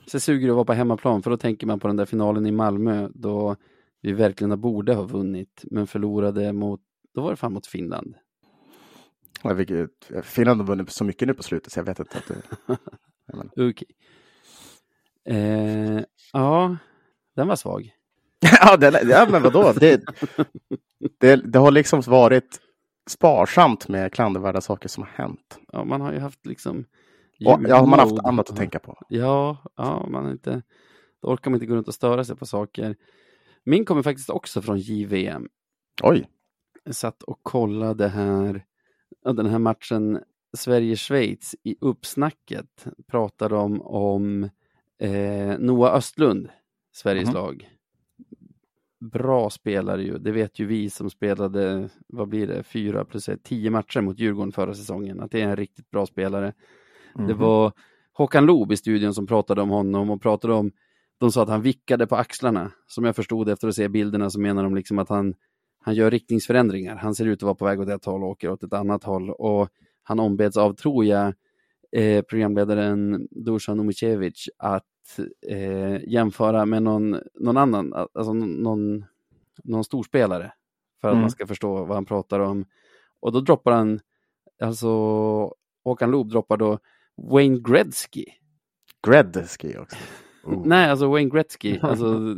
Så 0.07 0.21
suger 0.21 0.47
det 0.47 0.53
att 0.53 0.57
vara 0.57 0.65
på 0.65 0.73
hemmaplan, 0.73 1.23
för 1.23 1.31
då 1.31 1.37
tänker 1.37 1.67
man 1.67 1.81
på 1.81 1.87
den 1.87 1.97
där 1.97 2.05
finalen 2.05 2.47
i 2.47 2.51
Malmö 2.51 3.09
då 3.15 3.57
vi 4.01 4.13
verkligen 4.13 4.61
borde 4.61 4.95
ha 4.95 5.03
vunnit, 5.03 5.65
men 5.71 5.87
förlorade 5.87 6.53
mot, 6.53 6.81
då 7.15 7.23
var 7.23 7.31
det 7.31 7.37
fan 7.37 7.53
mot 7.53 7.67
Finland. 7.67 8.15
Ja, 9.43 9.55
vilket, 9.55 10.11
Finland 10.23 10.61
har 10.61 10.67
vunnit 10.67 10.91
så 10.91 11.05
mycket 11.05 11.29
nu 11.29 11.35
på 11.35 11.43
slutet 11.43 11.73
så 11.73 11.79
jag 11.79 11.85
vet 11.85 11.99
inte. 11.99 12.19
Att 12.19 12.29
det, 12.29 12.43
Okej. 13.53 13.69
Okay. 13.69 13.87
Eh, 15.25 16.03
ja, 16.33 16.77
den 17.37 17.49
var 17.49 17.57
svag. 17.57 17.91
ja, 18.61 18.77
den, 18.77 19.09
ja, 19.09 19.27
men 19.31 19.43
vadå? 19.43 19.73
Det, 19.73 20.03
det, 21.21 21.37
det 21.37 21.59
har 21.59 21.71
liksom 21.71 22.01
varit 22.01 22.61
sparsamt 23.07 23.89
med 23.89 24.13
klandervärda 24.13 24.61
saker 24.61 24.89
som 24.89 25.03
har 25.03 25.11
hänt. 25.11 25.59
Ja, 25.73 25.85
man 25.85 26.01
har 26.01 26.13
ju 26.13 26.19
haft 26.19 26.47
liksom... 26.47 26.85
Och, 27.47 27.61
ja, 27.69 27.87
man 27.87 27.99
har 27.99 28.07
haft 28.07 28.25
annat 28.25 28.51
att 28.51 28.57
tänka 28.57 28.79
på. 28.79 28.99
Ja, 29.09 29.57
ja 29.77 30.07
man 30.11 30.31
inte... 30.31 30.63
Då 31.23 31.29
orkar 31.29 31.51
man 31.51 31.57
inte 31.57 31.67
gå 31.67 31.75
runt 31.75 31.89
och 31.89 31.95
störa 31.95 32.25
sig 32.25 32.37
på 32.37 32.47
saker. 32.47 32.97
Min 33.65 33.85
kommer 33.85 34.03
faktiskt 34.03 34.31
också 34.31 34.63
från 34.63 34.79
JVM. 34.79 35.49
Oj. 36.03 36.29
Jag 36.85 36.95
satt 36.95 37.23
och 37.23 37.39
kollade 37.43 38.09
här, 38.09 38.65
den 39.25 39.47
här 39.47 39.59
matchen 39.59 40.21
Sverige-Schweiz 40.57 41.55
i 41.63 41.77
uppsnacket 41.81 42.87
pratade 43.07 43.55
de 43.55 43.83
om 43.83 44.45
eh, 44.99 45.59
Noah 45.59 45.95
Östlund, 45.95 46.49
Sveriges 46.93 47.29
mm. 47.29 47.35
lag. 47.35 47.71
Bra 49.01 49.51
spelare 49.51 50.03
ju, 50.03 50.19
det 50.19 50.33
vet 50.33 50.59
ju 50.59 50.67
vi 50.67 50.91
som 50.91 51.11
spelade, 51.11 51.89
vad 52.07 52.29
blir 52.29 52.47
det, 52.47 52.63
fyra 52.63 53.05
plus 53.05 53.29
ett, 53.29 53.43
tio 53.45 53.71
matcher 53.71 54.01
mot 54.01 54.19
Djurgården 54.19 54.53
förra 54.53 54.75
säsongen, 54.75 55.21
att 55.21 55.31
det 55.31 55.41
är 55.41 55.49
en 55.49 55.57
riktigt 55.57 55.91
bra 55.91 56.07
spelare. 56.07 56.53
Mm. 57.15 57.29
Det 57.29 57.35
var 57.35 57.73
Håkan 58.13 58.47
Loob 58.47 58.73
i 58.73 58.77
studion 58.77 59.15
som 59.15 59.27
pratade 59.27 59.63
om 59.63 59.71
honom 59.71 60.11
och 60.11 60.23
pratade 60.23 60.55
om, 60.55 60.73
de 61.19 61.33
sa 61.33 61.43
att 61.43 61.49
han 61.49 61.63
vickade 61.63 62.07
på 62.07 62.17
axlarna. 62.17 62.73
Som 62.87 63.05
jag 63.05 63.17
förstod 63.17 63.49
efter 63.49 63.69
att 63.69 63.75
se 63.75 63.89
bilderna 63.89 64.31
så 64.31 64.41
menar 64.41 64.63
de 64.63 64.75
liksom 64.75 64.99
att 64.99 65.09
han, 65.09 65.35
han 65.81 65.95
gör 65.95 66.11
riktningsförändringar. 66.11 66.97
Han 66.97 67.15
ser 67.15 67.27
ut 67.27 67.39
att 67.39 67.43
vara 67.43 67.55
på 67.55 67.65
väg 67.65 67.81
åt 67.81 67.89
ett 67.89 68.05
håll 68.05 68.23
och 68.23 68.29
åker 68.29 68.51
åt 68.51 68.63
ett 68.63 68.73
annat 68.73 69.05
håll. 69.05 69.31
Och 69.31 69.69
han 70.03 70.21
ombeds 70.21 70.57
av, 70.57 70.73
tror 70.73 71.05
jag, 71.05 71.35
eh, 71.93 72.23
programledaren 72.23 73.29
Dusan 73.31 73.81
Umicevic 73.81 74.49
att 74.59 74.85
eh, 75.49 76.05
jämföra 76.09 76.67
med 76.67 76.83
någon, 76.83 77.17
någon 77.41 77.57
annan, 77.57 77.93
alltså 77.95 78.33
någon, 78.33 79.05
någon 79.65 79.85
storspelare 79.85 80.53
för 81.01 81.09
att 81.09 81.13
mm. 81.13 81.21
man 81.21 81.31
ska 81.31 81.47
förstå 81.47 81.85
vad 81.85 81.97
han 81.97 82.05
pratar 82.05 82.41
om. 82.41 82.65
Och 83.21 83.33
då 83.33 83.41
droppar 83.41 83.73
han, 83.73 84.01
alltså 84.63 84.89
Håkan 85.85 86.11
Loob 86.11 86.31
droppar 86.31 86.57
då 86.57 86.79
Wayne 87.17 87.61
Gretzky. 87.61 88.25
Gretzky 89.07 89.77
också? 89.79 89.97
Oh. 90.47 90.67
Nej, 90.67 90.91
alltså 90.91 91.11
Wayne 91.11 91.31
Gretzky. 91.31 91.79
Alltså, 91.83 92.35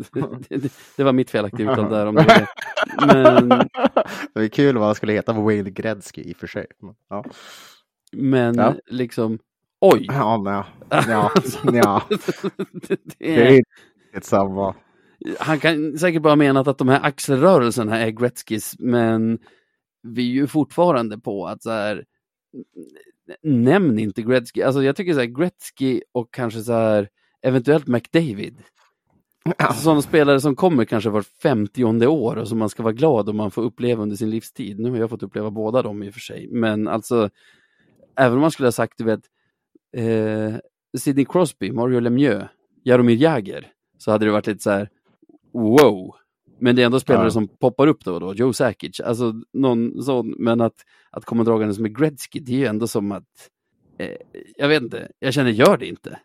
det, 0.48 0.72
det, 0.96 1.04
var 1.04 1.12
mitt 1.12 1.30
felaktiga 1.30 1.72
uttal 1.72 1.90
där. 1.90 2.06
Om 2.06 2.14
det. 2.14 2.46
Men... 3.06 3.48
det 4.34 4.40
är 4.40 4.48
kul 4.48 4.78
vad 4.78 4.86
han 4.86 4.94
skulle 4.94 5.12
heta 5.12 5.32
Wayne 5.32 5.70
Gretzky 5.70 6.22
i 6.22 6.32
och 6.32 6.36
för 6.36 6.46
sig. 6.46 6.66
Ja. 7.08 7.24
Men 8.12 8.54
ja. 8.54 8.74
liksom, 8.86 9.38
oj! 9.80 10.06
Ja, 10.08 10.42
nej. 10.44 10.62
ja, 11.08 11.30
ja. 11.72 12.02
det, 12.88 13.00
det 13.18 13.46
är 13.46 13.62
inte 14.14 14.26
samma. 14.26 14.74
Han 15.38 15.58
kan 15.58 15.98
säkert 15.98 16.22
bara 16.22 16.36
menat 16.36 16.68
att 16.68 16.78
de 16.78 16.88
här 16.88 17.00
axelrörelserna 17.02 17.98
är 17.98 18.10
Gretzkys, 18.10 18.74
men 18.78 19.38
vi 20.02 20.30
är 20.30 20.34
ju 20.34 20.46
fortfarande 20.46 21.18
på 21.18 21.46
att 21.46 21.62
så 21.62 21.70
här, 21.70 22.04
nämn 23.42 23.98
inte 23.98 24.22
Gretzky. 24.22 24.62
Alltså 24.62 24.82
jag 24.82 24.96
tycker 24.96 25.12
så 25.12 25.18
här, 25.18 25.26
Gretzky 25.26 26.00
och 26.12 26.34
kanske 26.34 26.60
så 26.60 26.72
här, 26.72 27.08
eventuellt 27.42 27.86
McDavid. 27.86 28.62
Alltså, 29.58 29.82
sådana 29.82 30.02
spelare 30.02 30.40
som 30.40 30.56
kommer 30.56 30.84
kanske 30.84 31.10
var 31.10 31.22
50 31.22 31.84
år 32.06 32.36
och 32.36 32.48
som 32.48 32.58
man 32.58 32.68
ska 32.68 32.82
vara 32.82 32.92
glad 32.92 33.28
om 33.28 33.36
man 33.36 33.50
får 33.50 33.62
uppleva 33.62 34.02
under 34.02 34.16
sin 34.16 34.30
livstid. 34.30 34.78
Nu 34.78 34.90
har 34.90 34.98
jag 34.98 35.10
fått 35.10 35.22
uppleva 35.22 35.50
båda 35.50 35.82
dem 35.82 36.02
i 36.02 36.10
och 36.10 36.14
för 36.14 36.20
sig, 36.20 36.48
men 36.50 36.88
alltså 36.88 37.30
även 38.16 38.34
om 38.34 38.40
man 38.40 38.50
skulle 38.50 38.66
ha 38.66 38.72
sagt, 38.72 38.98
du 38.98 39.04
vet, 39.04 39.20
eh, 39.96 40.54
Sidney 40.98 41.24
Crosby, 41.24 41.72
Mario 41.72 42.00
Lemieux, 42.00 42.48
Jaromir 42.84 43.16
Jagr, 43.16 43.66
så 43.98 44.10
hade 44.10 44.26
det 44.26 44.32
varit 44.32 44.46
lite 44.46 44.62
så 44.62 44.70
här, 44.70 44.88
wow. 45.52 46.14
Men 46.59 46.76
det 46.76 46.82
är 46.82 46.86
ändå 46.86 47.00
spelare 47.00 47.24
ja. 47.26 47.30
som 47.30 47.48
poppar 47.48 47.86
upp 47.86 48.04
då 48.04 48.14
och 48.14 48.20
då, 48.20 48.34
Joe 48.34 48.52
Sakic, 48.52 49.00
alltså 49.00 49.34
någon 49.52 50.02
sån, 50.02 50.34
men 50.38 50.61
att, 50.61 50.84
att 51.11 51.24
komma 51.24 51.44
dragandes 51.44 51.78
med 51.78 51.98
Gretzky, 51.98 52.40
det 52.40 52.52
är 52.52 52.57
ju 52.57 52.66
ändå 52.66 52.86
som 52.86 53.12
att, 53.12 53.50
eh, 53.98 54.16
jag 54.57 54.68
vet 54.68 54.82
inte, 54.82 55.09
jag 55.18 55.34
känner, 55.34 55.50
gör 55.50 55.76
det 55.76 55.86
inte. 55.86 56.18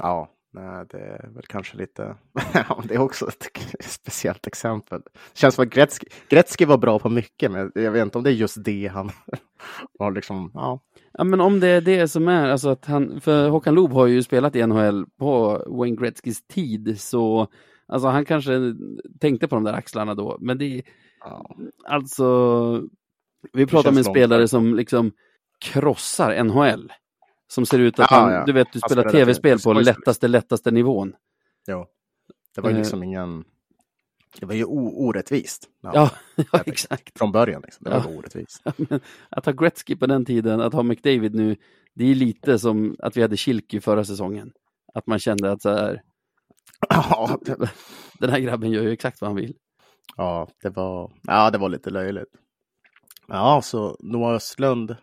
Ja, 0.00 0.28
Nej, 0.54 0.86
det 0.90 0.98
är 0.98 1.30
väl 1.34 1.44
kanske 1.46 1.76
lite, 1.76 2.16
det 2.84 2.94
är 2.94 3.00
också 3.00 3.28
ett 3.28 3.46
speciellt 3.80 4.46
exempel. 4.46 5.00
Det 5.04 5.38
känns 5.38 5.54
som 5.54 5.64
att 5.64 5.70
Gretzky, 5.70 6.06
Gretzky 6.28 6.64
var 6.64 6.78
bra 6.78 6.98
på 6.98 7.08
mycket, 7.08 7.50
men 7.50 7.72
jag 7.74 7.92
vet 7.92 8.02
inte 8.02 8.18
om 8.18 8.24
det 8.24 8.30
är 8.30 8.34
just 8.34 8.64
det 8.64 8.86
han 8.86 9.10
var 9.98 10.10
liksom, 10.10 10.50
ja. 10.54 10.80
Ja, 11.12 11.24
men 11.24 11.40
om 11.40 11.60
det 11.60 11.68
är 11.68 11.80
det 11.80 12.08
som 12.08 12.28
är, 12.28 12.48
alltså 12.48 12.68
att 12.68 12.84
han, 12.84 13.20
för 13.20 13.48
Håkan 13.48 13.74
Loob 13.74 13.92
har 13.92 14.06
ju 14.06 14.22
spelat 14.22 14.56
i 14.56 14.66
NHL 14.66 15.06
på 15.18 15.64
Wayne 15.66 15.96
Gretzkys 15.96 16.46
tid, 16.46 17.00
så 17.00 17.48
alltså 17.92 18.08
han 18.08 18.24
kanske 18.24 18.74
tänkte 19.20 19.48
på 19.48 19.54
de 19.54 19.64
där 19.64 19.72
axlarna 19.72 20.14
då, 20.14 20.38
men 20.40 20.58
det 20.58 20.64
är, 20.64 20.82
ja. 21.20 21.56
alltså, 21.84 22.82
vi 23.52 23.66
pratar 23.66 23.90
om 23.90 23.96
en 23.96 24.04
spelare 24.04 24.48
som 24.48 24.74
liksom 24.74 25.12
krossar 25.60 26.44
NHL. 26.44 26.92
Som 27.46 27.66
ser 27.66 27.78
ut 27.78 27.98
att 27.98 28.12
Aha, 28.12 28.20
han, 28.20 28.32
ja. 28.32 28.44
du 28.44 28.52
vet, 28.52 28.72
du 28.72 28.78
spelar 28.78 29.10
tv-spel 29.10 29.58
på 29.58 29.72
lättaste, 29.72 30.28
lättaste 30.28 30.70
nivån. 30.70 31.12
Ja, 31.66 31.88
det 32.54 32.60
var 32.60 32.70
ju 32.70 32.76
liksom 32.76 32.98
uh, 32.98 33.08
ingen... 33.08 33.44
Det 34.40 34.46
var 34.46 34.54
ju 34.54 34.64
orättvist. 34.64 35.68
Ja, 35.80 36.10
ja 36.52 36.60
exakt. 36.66 37.18
Från 37.18 37.32
början, 37.32 37.62
liksom. 37.64 37.84
det 37.84 37.90
var 37.90 38.04
ja. 38.10 38.18
orättvist. 38.18 38.62
att 39.28 39.46
ha 39.46 39.52
Gretzky 39.52 39.96
på 39.96 40.06
den 40.06 40.24
tiden, 40.24 40.60
att 40.60 40.72
ha 40.72 40.82
McDavid 40.82 41.34
nu, 41.34 41.56
det 41.94 42.10
är 42.10 42.14
lite 42.14 42.58
som 42.58 42.96
att 42.98 43.16
vi 43.16 43.22
hade 43.22 43.36
Kilky 43.36 43.80
förra 43.80 44.04
säsongen. 44.04 44.52
Att 44.94 45.06
man 45.06 45.18
kände 45.18 45.52
att 45.52 45.62
så 45.62 45.70
här, 45.70 46.02
ja, 46.94 47.38
den 48.18 48.30
här 48.30 48.38
grabben 48.38 48.70
gör 48.70 48.82
ju 48.82 48.92
exakt 48.92 49.20
vad 49.20 49.30
han 49.30 49.36
vill. 49.36 49.54
Ja, 50.16 50.48
det 50.62 50.70
var, 50.70 51.12
ja, 51.22 51.50
det 51.50 51.58
var 51.58 51.68
lite 51.68 51.90
löjligt. 51.90 52.32
Ja, 53.28 53.60
så 53.62 53.96
Noah 54.00 54.34
Östlund 54.34 54.96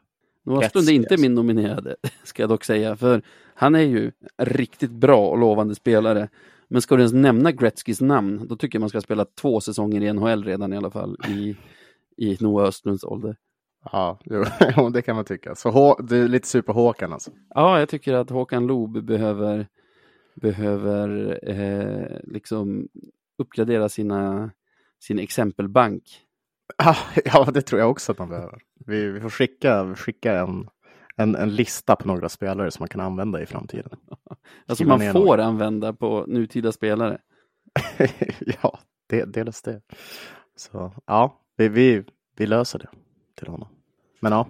Noah 0.46 0.66
Östlund 0.66 0.90
är 0.90 0.94
inte 0.94 1.18
min 1.18 1.36
nominerade, 1.36 1.96
ska 2.24 2.44
jag 2.44 2.50
dock 2.50 2.64
säga, 2.64 2.96
för 2.96 3.22
han 3.56 3.76
är 3.76 3.80
ju 3.80 4.12
riktigt 4.38 4.92
bra 4.92 5.30
och 5.30 5.38
lovande 5.38 5.76
spelare. 5.76 6.30
Men 6.68 6.82
ska 6.82 6.96
du 6.96 7.02
ens 7.02 7.14
nämna 7.14 7.52
Gretzkys 7.52 8.02
namn, 8.02 8.48
då 8.48 8.56
tycker 8.56 8.76
jag 8.76 8.82
man 8.82 8.90
ska 8.90 9.02
spela 9.02 9.26
två 9.26 9.62
säsonger 9.62 10.02
i 10.02 10.14
NHL 10.14 10.44
redan 10.44 10.74
i 10.74 10.78
alla 10.78 10.92
fall, 10.92 11.18
i, 11.28 11.56
i 12.18 12.38
Noah 12.40 12.68
Östlunds 12.68 13.04
ålder. 13.04 13.36
Ja, 13.92 14.20
jo, 14.26 14.90
det 14.94 15.02
kan 15.02 15.16
man 15.16 15.26
tycka. 15.26 15.56
Så 15.56 15.98
det 16.02 16.18
är 16.18 16.28
lite 16.28 16.48
super-Håkan 16.48 17.14
alltså? 17.14 17.32
Ja, 17.56 17.80
jag 17.80 17.90
tycker 17.90 18.14
att 18.14 18.30
Håkan 18.30 18.68
Loob 18.68 19.04
behöver, 19.06 19.68
behöver 20.42 21.40
eh, 21.50 22.20
liksom 22.24 22.88
uppgradera 23.38 23.90
sina, 23.90 24.52
sin 25.00 25.20
exempelbank. 25.20 26.04
Ja, 27.26 27.52
det 27.54 27.62
tror 27.62 27.82
jag 27.82 27.92
också 27.92 28.12
att 28.12 28.20
man 28.20 28.30
behöver. 28.30 28.62
Vi, 28.86 29.12
vi 29.12 29.20
får 29.20 29.30
skicka, 29.30 29.96
skicka 29.96 30.40
en, 30.40 30.70
en, 31.16 31.36
en, 31.36 31.56
lista 31.56 31.96
på 31.96 32.08
några 32.08 32.30
spelare 32.30 32.72
som 32.72 32.82
man 32.84 32.90
kan 32.90 33.02
använda 33.02 33.42
i 33.42 33.46
framtiden. 33.46 33.90
Alltså 34.66 34.86
man 34.86 35.00
får 35.00 35.26
några. 35.26 35.46
använda 35.46 35.94
på 35.94 36.26
nutida 36.28 36.72
spelare? 36.72 37.18
ja, 38.62 38.80
det, 39.08 39.26
dels 39.26 39.62
det. 39.62 39.82
Så 40.56 40.94
ja, 41.06 41.42
vi, 41.58 41.70
vi, 41.70 42.04
vi 42.36 42.48
löser 42.48 42.80
det 42.80 42.90
till 43.36 43.48
honom. 43.48 43.68
Men 44.20 44.32
ja. 44.32 44.48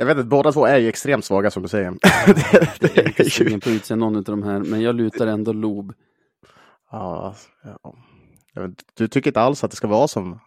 Jag 0.00 0.06
vet 0.06 0.16
inte, 0.16 0.28
båda 0.28 0.52
två 0.52 0.66
är 0.66 0.78
ju 0.78 0.88
extremt 0.88 1.24
svaga 1.24 1.50
som 1.50 1.62
du 1.62 1.68
säger. 1.68 1.90
det, 2.26 2.94
det, 2.94 2.98
är 2.98 3.08
inte 3.08 3.30
sugen 3.30 3.60
på 3.60 3.68
att 3.68 3.74
utse 3.74 3.96
någon 3.96 4.16
av 4.16 4.22
de 4.22 4.42
här, 4.42 4.58
men 4.58 4.80
jag 4.80 4.94
lutar 4.94 5.26
ändå 5.26 5.52
Lob. 5.52 5.92
Ja, 6.90 7.34
ja. 7.62 7.94
Du 8.94 9.08
tycker 9.08 9.30
inte 9.30 9.40
alls 9.40 9.64
att 9.64 9.70
det 9.70 9.76
ska 9.76 9.86
vara 9.86 10.08
som 10.08 10.38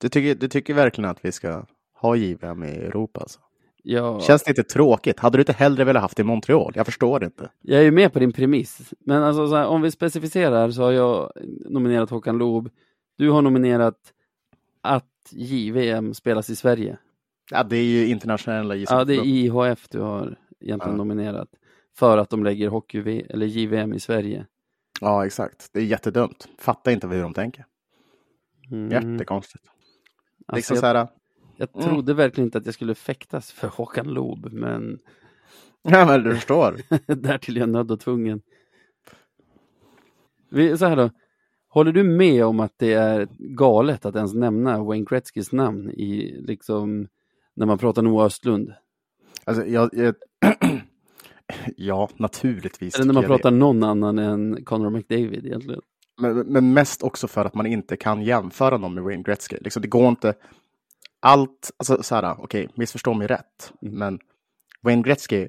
du 0.00 0.08
tycker, 0.08 0.34
du 0.34 0.48
tycker 0.48 0.74
verkligen 0.74 1.10
att 1.10 1.24
vi 1.24 1.32
ska 1.32 1.64
ha 2.00 2.16
JVM 2.16 2.64
i 2.64 2.68
Europa? 2.68 3.20
Alltså? 3.20 3.40
Ja. 3.82 4.20
Känns 4.20 4.42
det 4.42 4.50
inte 4.50 4.62
tråkigt? 4.62 5.20
Hade 5.20 5.38
du 5.38 5.42
inte 5.42 5.52
hellre 5.52 5.84
velat 5.84 6.02
haft 6.02 6.16
det 6.16 6.20
i 6.20 6.24
Montreal? 6.24 6.72
Jag 6.74 6.86
förstår 6.86 7.20
det 7.20 7.26
inte. 7.26 7.50
Jag 7.60 7.80
är 7.80 7.84
ju 7.84 7.90
med 7.90 8.12
på 8.12 8.18
din 8.18 8.32
premiss. 8.32 8.92
Men 8.98 9.22
alltså, 9.22 9.56
här, 9.56 9.66
om 9.66 9.82
vi 9.82 9.90
specificerar 9.90 10.70
så 10.70 10.82
har 10.82 10.92
jag 10.92 11.32
nominerat 11.70 12.10
Håkan 12.10 12.38
Loob. 12.38 12.70
Du 13.18 13.30
har 13.30 13.42
nominerat 13.42 13.98
att 14.80 15.04
JVM 15.30 16.14
spelas 16.14 16.50
i 16.50 16.56
Sverige. 16.56 16.98
Ja, 17.52 17.62
det 17.62 17.76
är 17.76 17.84
ju 17.84 18.06
internationella 18.06 18.74
JVM. 18.74 18.86
Ja, 18.90 19.04
det 19.04 19.14
är 19.14 19.24
IHF 19.24 19.88
du 19.88 20.00
har 20.00 20.38
egentligen 20.60 20.96
ja. 20.96 21.04
nominerat. 21.04 21.48
För 21.96 22.18
att 22.18 22.30
de 22.30 22.44
lägger 22.44 22.68
hockey 22.68 23.22
eller 23.28 23.46
JVM 23.46 23.94
i 23.94 24.00
Sverige. 24.00 24.46
Ja, 25.00 25.26
exakt. 25.26 25.68
Det 25.72 25.80
är 25.80 25.84
jättedumt. 25.84 26.48
Fattar 26.58 26.92
inte 26.92 27.06
hur 27.06 27.22
de 27.22 27.34
tänker. 27.34 27.66
Mm. 28.70 28.90
Jättekonstigt. 28.90 29.64
Alltså 30.46 30.74
liksom 30.74 30.88
jag, 30.88 30.94
här, 30.94 31.08
jag 31.56 31.68
mm. 31.74 31.88
trodde 31.88 32.14
verkligen 32.14 32.46
inte 32.46 32.58
att 32.58 32.66
jag 32.66 32.74
skulle 32.74 32.94
fäktas 32.94 33.52
för 33.52 33.68
Håkan 33.68 34.06
Loob, 34.06 34.52
men... 34.52 34.98
Ja, 35.82 36.06
men 36.06 36.22
du 36.22 36.34
förstår. 36.34 36.76
Därtill 37.14 37.56
är 37.56 37.60
jag 37.60 37.68
nödd 37.68 37.90
och 37.90 38.00
tvungen. 38.00 38.42
Vi, 40.50 40.78
så 40.78 40.86
här 40.86 40.96
då. 40.96 41.10
Håller 41.68 41.92
du 41.92 42.02
med 42.02 42.44
om 42.44 42.60
att 42.60 42.72
det 42.76 42.92
är 42.92 43.28
galet 43.38 44.04
att 44.04 44.16
ens 44.16 44.34
nämna 44.34 44.84
Wayne 44.84 45.06
Gretzkys 45.10 45.52
namn 45.52 45.90
i, 45.90 46.40
liksom, 46.40 47.08
när 47.56 47.66
man 47.66 47.78
pratar 47.78 48.02
Noah 48.02 48.26
Östlund? 48.26 48.74
Alltså, 49.44 49.66
jag, 49.66 49.90
jag 49.92 50.14
ja, 51.76 52.08
naturligtvis. 52.16 52.94
Eller 52.94 53.06
när 53.06 53.14
man 53.14 53.24
pratar 53.24 53.50
det. 53.50 53.56
någon 53.56 53.82
annan 53.82 54.18
än 54.18 54.64
Conor 54.64 54.90
McDavid 54.90 55.46
egentligen. 55.46 55.80
Men, 56.20 56.38
men, 56.38 56.72
mest 56.72 57.02
också 57.02 57.28
för 57.28 57.44
att 57.44 57.54
man 57.54 57.66
inte 57.66 57.96
kan 57.96 58.22
jämföra 58.22 58.78
någon 58.78 58.94
med 58.94 59.04
Wayne 59.04 59.22
Gretzky. 59.22 59.56
Liksom, 59.60 59.82
det 59.82 59.88
går 59.88 60.08
inte... 60.08 60.34
Allt, 61.20 61.70
alltså 61.76 62.02
så 62.02 62.14
här, 62.14 62.32
okej, 62.32 62.64
okay, 62.64 62.68
missförstå 62.74 63.14
mig 63.14 63.26
rätt, 63.26 63.72
mm. 63.82 63.94
men 63.94 64.18
Wayne 64.80 65.02
Gretzky 65.02 65.48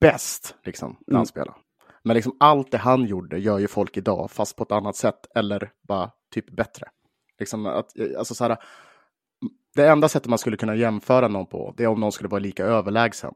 bäst 0.00 0.54
liksom, 0.64 0.96
när 1.06 1.14
han 1.14 1.16
mm. 1.16 1.26
spelar. 1.26 1.56
Men 2.04 2.14
liksom 2.14 2.36
allt 2.40 2.70
det 2.70 2.78
han 2.78 3.04
gjorde 3.04 3.38
gör 3.38 3.58
ju 3.58 3.68
folk 3.68 3.96
idag, 3.96 4.30
fast 4.30 4.56
på 4.56 4.62
ett 4.62 4.72
annat 4.72 4.96
sätt 4.96 5.26
eller 5.34 5.72
bara 5.88 6.10
typ 6.34 6.50
bättre. 6.56 6.88
Liksom 7.38 7.66
att, 7.66 7.92
alltså 8.18 8.34
så 8.34 8.44
här, 8.44 8.56
det 9.76 9.88
enda 9.88 10.08
sättet 10.08 10.28
man 10.28 10.38
skulle 10.38 10.56
kunna 10.56 10.74
jämföra 10.74 11.28
någon 11.28 11.46
på, 11.46 11.74
det 11.76 11.84
är 11.84 11.88
om 11.88 12.00
någon 12.00 12.12
skulle 12.12 12.28
vara 12.28 12.38
lika 12.38 12.64
överlägsen 12.64 13.34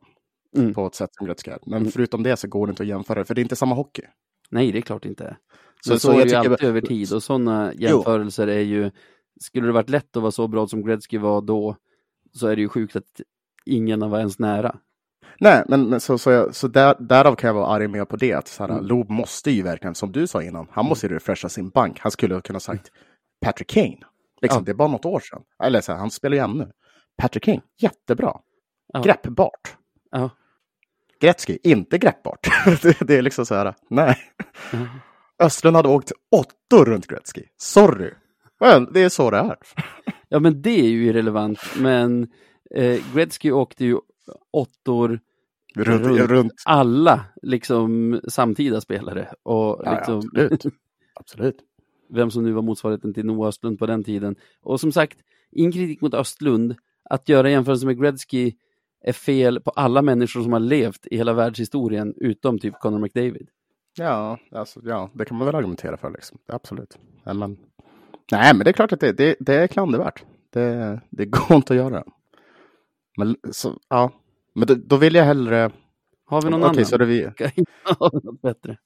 mm. 0.56 0.74
på 0.74 0.86
ett 0.86 0.94
sätt 0.94 1.10
som 1.12 1.26
Gretzky. 1.26 1.50
Men 1.66 1.78
mm. 1.78 1.92
förutom 1.92 2.22
det 2.22 2.36
så 2.36 2.48
går 2.48 2.66
det 2.66 2.70
inte 2.70 2.82
att 2.82 2.88
jämföra, 2.88 3.24
för 3.24 3.34
det 3.34 3.40
är 3.40 3.42
inte 3.42 3.56
samma 3.56 3.74
hockey. 3.74 4.02
Nej, 4.50 4.72
det 4.72 4.78
är 4.78 4.82
klart 4.82 5.04
inte. 5.04 5.36
Så, 5.84 5.92
så, 5.92 5.98
så 5.98 6.12
är 6.12 6.24
det 6.24 6.30
ju 6.30 6.36
alltid 6.36 6.52
jag... 6.52 6.62
över 6.62 6.80
tid 6.80 7.12
och 7.12 7.22
sådana 7.22 7.72
jämförelser 7.74 8.46
jo. 8.46 8.52
är 8.52 8.60
ju, 8.60 8.90
skulle 9.40 9.66
det 9.66 9.72
varit 9.72 9.90
lätt 9.90 10.16
att 10.16 10.22
vara 10.22 10.32
så 10.32 10.48
bra 10.48 10.66
som 10.66 10.84
Gretzky 10.84 11.18
var 11.18 11.40
då, 11.40 11.76
så 12.32 12.46
är 12.46 12.56
det 12.56 12.62
ju 12.62 12.68
sjukt 12.68 12.96
att 12.96 13.20
ingen 13.64 14.10
var 14.10 14.18
ens 14.18 14.38
nära. 14.38 14.76
Nej, 15.40 15.64
men, 15.68 15.88
men 15.88 16.00
så, 16.00 16.18
så, 16.18 16.30
jag, 16.30 16.54
så 16.54 16.68
där, 16.68 16.96
därav 17.00 17.34
kan 17.34 17.48
jag 17.48 17.54
vara 17.54 17.66
arg 17.66 17.88
med 17.88 18.08
på 18.08 18.16
det. 18.16 18.32
Att 18.32 18.48
så 18.48 18.62
här, 18.62 18.70
mm. 18.70 18.84
Loob 18.86 19.10
måste 19.10 19.50
ju 19.50 19.62
verkligen, 19.62 19.94
som 19.94 20.12
du 20.12 20.26
sa 20.26 20.42
innan, 20.42 20.66
han 20.70 20.86
måste 20.86 21.06
ju 21.06 21.14
refresha 21.14 21.48
sin 21.48 21.70
bank. 21.70 21.98
Han 22.00 22.10
skulle 22.10 22.34
ha 22.34 22.40
kunnat 22.40 22.62
sagt 22.62 22.90
Patrick 23.40 23.68
Kane. 23.68 23.98
Liksom, 24.42 24.60
ja. 24.60 24.64
Det 24.64 24.72
är 24.72 24.74
bara 24.74 24.88
något 24.88 25.04
år 25.04 25.20
sedan. 25.20 25.42
Eller 25.62 25.80
så 25.80 25.92
här, 25.92 25.98
han 25.98 26.10
spelar 26.10 26.36
ju 26.36 26.42
ännu. 26.42 26.70
Patrick 27.18 27.44
Kane, 27.44 27.60
jättebra. 27.80 28.36
Ja. 28.92 29.02
Greppbart. 29.02 29.76
Ja. 30.10 30.30
Gretzky, 31.20 31.58
inte 31.62 31.98
greppbart. 31.98 32.48
det, 32.82 33.00
det, 33.00 33.16
är 33.16 33.22
liksom 33.22 33.46
så 33.46 33.54
här, 33.54 33.74
nej. 33.90 34.16
Mm. 34.72 34.86
Östlund 35.42 35.76
hade 35.76 35.88
åkt 35.88 36.12
åttor 36.30 36.84
runt 36.84 37.06
Gretzky. 37.06 37.42
Sorry. 37.56 38.10
Well, 38.60 38.92
det 38.92 39.02
är 39.02 39.08
så 39.08 39.30
det 39.30 39.36
är. 39.36 39.56
ja, 40.28 40.38
men 40.40 40.62
det 40.62 40.80
är 40.80 40.88
ju 40.88 41.06
irrelevant. 41.06 41.58
Men 41.78 42.28
eh, 42.74 43.00
Gretzky 43.14 43.50
åkte 43.50 43.84
ju 43.84 43.98
åttor 44.52 45.20
runt, 45.74 46.06
runt, 46.06 46.30
runt, 46.30 46.52
alla 46.64 47.24
liksom 47.42 48.20
samtida 48.28 48.80
spelare. 48.80 49.28
Och, 49.42 49.82
ja, 49.84 49.94
liksom, 49.94 50.16
absolut. 50.16 50.64
absolut. 51.14 51.56
Vem 52.14 52.30
som 52.30 52.44
nu 52.44 52.52
var 52.52 52.62
motsvarigheten 52.62 53.14
till 53.14 53.26
Noah 53.26 53.48
Östlund 53.48 53.78
på 53.78 53.86
den 53.86 54.04
tiden. 54.04 54.36
Och 54.62 54.80
som 54.80 54.92
sagt, 54.92 55.18
ingen 55.52 55.72
kritik 55.72 56.00
mot 56.00 56.14
Östlund. 56.14 56.76
Att 57.10 57.28
göra 57.28 57.50
jämförelse 57.50 57.86
med 57.86 58.00
Gretzky 58.00 58.52
är 59.04 59.12
fel 59.12 59.60
på 59.60 59.70
alla 59.70 60.02
människor 60.02 60.42
som 60.42 60.52
har 60.52 60.60
levt 60.60 61.06
i 61.06 61.16
hela 61.16 61.32
världshistorien 61.32 62.14
utom 62.16 62.58
typ 62.58 62.74
Conor 62.80 62.98
McDavid. 62.98 63.48
Ja, 63.98 64.38
alltså, 64.52 64.80
ja, 64.84 65.10
det 65.14 65.24
kan 65.24 65.38
man 65.38 65.46
väl 65.46 65.54
argumentera 65.54 65.96
för. 65.96 66.10
Liksom. 66.10 66.38
Absolut. 66.46 66.98
Men, 67.24 67.56
nej, 68.32 68.54
men 68.54 68.58
det 68.58 68.70
är 68.70 68.72
klart 68.72 68.92
att 68.92 69.00
det, 69.00 69.12
det, 69.12 69.36
det 69.40 69.54
är 69.54 69.66
klandervärt. 69.66 70.24
Det, 70.50 71.00
det 71.10 71.26
går 71.26 71.56
inte 71.56 71.72
att 71.72 71.76
göra. 71.76 72.04
Men, 73.16 73.36
så, 73.50 73.78
ja. 73.88 74.12
men 74.54 74.66
då, 74.66 74.74
då 74.74 74.96
vill 74.96 75.14
jag 75.14 75.24
hellre... 75.24 75.70
Har 76.26 76.42
vi 76.42 76.50
någon 76.50 76.60
okay, 76.60 76.70
annan? 76.70 76.84
Så 76.84 76.96
det 76.96 77.04
vi... 77.04 77.22
bättre. 78.42 78.78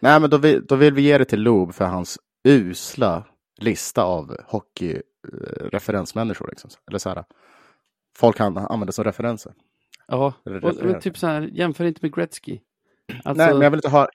Nej, 0.00 0.20
men 0.20 0.30
då 0.30 0.36
vill, 0.36 0.66
då 0.66 0.76
vill 0.76 0.94
vi 0.94 1.02
ge 1.02 1.18
det 1.18 1.24
till 1.24 1.42
Loob 1.42 1.74
för 1.74 1.84
hans 1.84 2.18
usla 2.44 3.24
lista 3.60 4.02
av 4.02 4.36
hockeyreferensmänniskor. 4.46 6.48
Liksom. 6.48 6.70
Eller 6.88 6.98
så 6.98 7.08
här, 7.08 7.24
folk 8.16 8.38
han 8.38 8.58
använder 8.58 8.92
som 8.92 9.04
referenser. 9.04 9.52
Ja, 10.06 10.34
och, 10.62 11.00
typ 11.00 11.18
så 11.18 11.26
här, 11.26 11.42
jämför 11.42 11.84
inte 11.84 11.98
med 12.02 12.14
Gretzky. 12.14 12.60
Alltså, 13.24 13.44
nej, 13.44 13.52
men 13.52 13.62
jag 13.62 13.70
vill 13.70 13.78
inte 13.78 13.88
ha... 13.88 14.08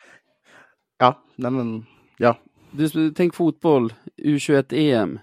Ja, 0.98 1.24
nej 1.36 1.52
men, 1.52 1.86
ja. 2.18 2.38
Du, 2.72 3.12
tänk 3.12 3.36
fotboll, 3.36 3.94
U21-EM. 4.18 5.20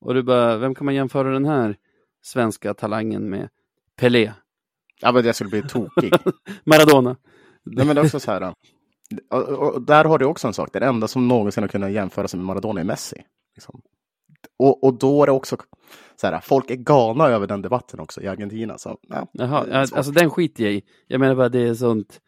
Och 0.00 0.14
du 0.14 0.22
bara, 0.22 0.56
vem 0.56 0.74
kan 0.74 0.84
man 0.84 0.94
jämföra 0.94 1.30
den 1.30 1.44
här 1.44 1.76
svenska 2.22 2.74
talangen 2.74 3.30
med? 3.30 3.48
Pelé. 3.96 4.32
Ja, 5.00 5.12
men 5.12 5.24
jag 5.24 5.34
skulle 5.34 5.50
bli 5.50 5.62
tokig. 5.62 6.12
Maradona. 6.64 7.16
Nej, 7.64 7.86
men 7.86 7.96
det 7.96 8.02
är 8.02 8.04
också 8.04 8.20
så 8.20 8.30
här. 8.30 8.54
Och, 9.30 9.48
och, 9.48 9.82
där 9.82 10.04
har 10.04 10.18
du 10.18 10.24
också 10.24 10.46
en 10.46 10.54
sak. 10.54 10.68
Det 10.72 10.84
enda 10.84 11.08
som 11.08 11.28
någonsin 11.28 11.62
har 11.62 11.68
kunnat 11.68 11.92
jämföra 11.92 12.28
sig 12.28 12.38
med 12.38 12.46
Maradona 12.46 12.80
är 12.80 12.84
Messi. 12.84 13.22
Liksom. 13.56 13.82
Och, 14.58 14.84
och 14.84 14.98
då 14.98 15.22
är 15.22 15.26
det 15.26 15.32
också 15.32 15.56
så 16.16 16.26
här, 16.26 16.40
folk 16.40 16.70
är 16.70 16.76
galna 16.76 17.28
över 17.28 17.46
den 17.46 17.62
debatten 17.62 18.00
också 18.00 18.22
i 18.22 18.28
Argentina. 18.28 18.78
Så, 18.78 18.98
ja, 19.08 19.28
Jaha, 19.32 19.86
alltså 19.92 20.12
den 20.12 20.30
skiter 20.30 20.64
jag 20.64 20.72
i. 20.72 20.82
Jag 21.06 21.20
menar 21.20 21.34
bara 21.34 21.48
det 21.48 21.68
är 21.68 21.74
sånt, 21.74 22.20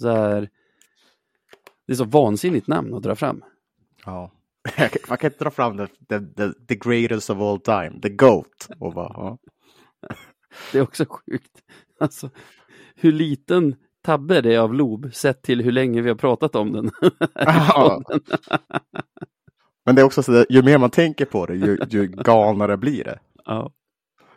så 0.00 0.08
här, 0.08 0.48
det 1.86 1.92
är 1.92 1.96
så 1.96 2.04
vansinnigt 2.04 2.66
namn 2.66 2.94
att 2.94 3.02
dra 3.02 3.14
fram. 3.14 3.44
Ja, 4.04 4.32
man 5.08 5.18
kan 5.18 5.30
inte 5.30 5.44
dra 5.44 5.50
fram 5.50 5.76
the, 5.76 5.86
the, 5.86 6.20
the, 6.36 6.52
the 6.68 6.74
greatest 6.74 7.30
of 7.30 7.38
all 7.38 7.60
time, 7.60 8.00
the 8.02 8.08
GOAT. 8.08 8.68
Och 8.78 8.94
bara, 8.94 9.12
ja. 9.14 9.38
Det 10.72 10.78
är 10.78 10.82
också 10.82 11.04
sjukt. 11.08 11.62
Alltså, 12.00 12.30
hur 12.94 13.12
liten 13.12 13.76
tabbe 14.08 14.40
det 14.40 14.54
är 14.54 14.58
av 14.58 14.74
Lob 14.74 15.14
sett 15.14 15.42
till 15.42 15.62
hur 15.62 15.72
länge 15.72 16.02
vi 16.02 16.08
har 16.08 16.16
pratat 16.16 16.56
om 16.56 16.72
den. 16.72 16.90
Men 19.84 19.94
det 19.94 20.00
är 20.00 20.04
också 20.04 20.22
så 20.22 20.40
att 20.40 20.46
ju 20.50 20.62
mer 20.62 20.78
man 20.78 20.90
tänker 20.90 21.24
på 21.24 21.46
det, 21.46 21.54
ju, 21.54 21.78
ju 21.88 22.06
galnare 22.06 22.76
blir 22.76 23.04
det. 23.04 23.18
Ja. 23.44 23.72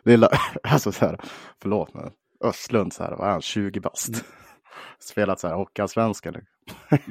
är, 0.04 0.28
alltså 0.62 0.92
så 0.92 1.04
här, 1.04 1.20
förlåt 1.62 1.94
men 1.94 2.10
Östlund, 2.44 2.92
så 2.92 3.04
här, 3.04 3.10
vad 3.10 3.28
är 3.28 3.32
han, 3.32 3.40
20 3.40 3.80
bast? 3.80 4.08
Mm. 4.08 4.20
Spelat 4.98 5.40
så 5.40 5.48
här 5.48 5.54
Hockeyallsvenskan 5.54 6.34
nu. 6.34 6.44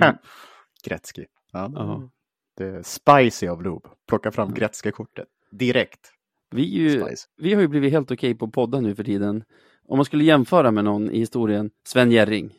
Mm. 0.02 0.16
Gretzky. 0.86 1.26
Ja, 1.52 1.72
ja. 1.76 2.10
Det 2.58 2.66
är 2.66 2.84
spicy 2.84 3.48
av 3.48 3.64
Loob. 3.64 3.88
Plocka 4.08 4.32
fram 4.32 4.54
Gretzky-kortet 4.54 5.28
direkt. 5.52 6.12
Vi, 6.52 6.64
ju, 6.64 7.06
vi 7.38 7.54
har 7.54 7.62
ju 7.62 7.68
blivit 7.68 7.92
helt 7.92 8.12
okej 8.12 8.32
okay 8.32 8.38
på 8.38 8.52
podden 8.52 8.84
nu 8.84 8.96
för 8.96 9.04
tiden. 9.04 9.44
Om 9.92 9.98
man 9.98 10.06
skulle 10.06 10.24
jämföra 10.24 10.72
med 10.72 10.84
någon 10.84 11.12
i 11.12 11.20
historien, 11.20 11.72
Sven 11.88 12.12
Jerring. 12.12 12.54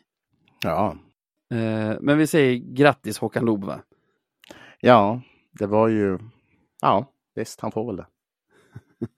Ja. 0.63 0.97
Eh, 1.51 1.97
men 2.01 2.17
vi 2.17 2.27
säger 2.27 2.55
grattis 2.55 3.17
Håkan 3.17 3.45
Loob 3.45 3.63
va? 3.63 3.79
Ja, 4.79 5.21
det 5.51 5.65
var 5.65 5.87
ju, 5.87 6.19
ja 6.81 7.05
visst 7.35 7.61
han 7.61 7.71
får 7.71 7.85
väl 7.85 7.95
det. 7.95 8.05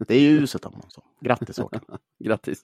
Det 0.07 0.15
är 0.15 0.19
ju 0.19 0.29
uset 0.29 0.65
om 0.65 0.73
man 0.73 0.89
så. 0.89 1.03
Grattis 1.21 1.57
Håkan. 1.57 1.81
grattis. 2.23 2.61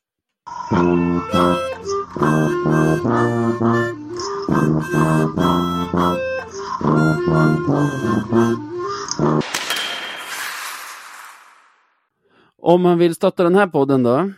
Om 12.57 12.81
man 12.81 12.97
vill 12.97 13.15
stötta 13.15 13.43
den 13.43 13.55
här 13.55 13.67
podden 13.67 14.03
då. 14.03 14.31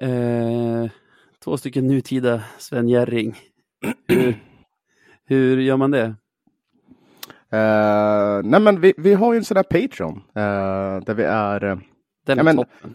Eh, 0.00 0.90
två 1.44 1.56
stycken 1.56 1.86
nutida 1.86 2.42
Sven 2.58 2.88
Jerring. 2.88 3.38
Hur, 4.08 4.34
hur 5.24 5.58
gör 5.58 5.76
man 5.76 5.90
det? 5.90 6.14
Uh, 7.54 8.40
nej 8.44 8.60
men 8.60 8.80
vi, 8.80 8.94
vi 8.96 9.14
har 9.14 9.32
ju 9.32 9.36
en 9.36 9.44
sån 9.44 9.54
där 9.54 9.62
Patreon 9.62 10.16
uh, 10.16 11.04
där 11.04 11.14
vi 11.14 11.22
är... 11.22 11.64
Uh, 11.64 11.78
Den 12.26 12.38
är 12.38 12.44
ja, 12.44 12.52
toppen. 12.52 12.94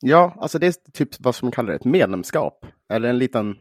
Ja, 0.00 0.36
alltså 0.40 0.58
det 0.58 0.66
är 0.66 0.74
typ 0.92 1.08
vad 1.18 1.34
som 1.34 1.50
kallar 1.50 1.70
det, 1.70 1.76
ett 1.76 1.84
medlemskap. 1.84 2.66
Eller 2.92 3.08
en 3.08 3.18
liten, 3.18 3.56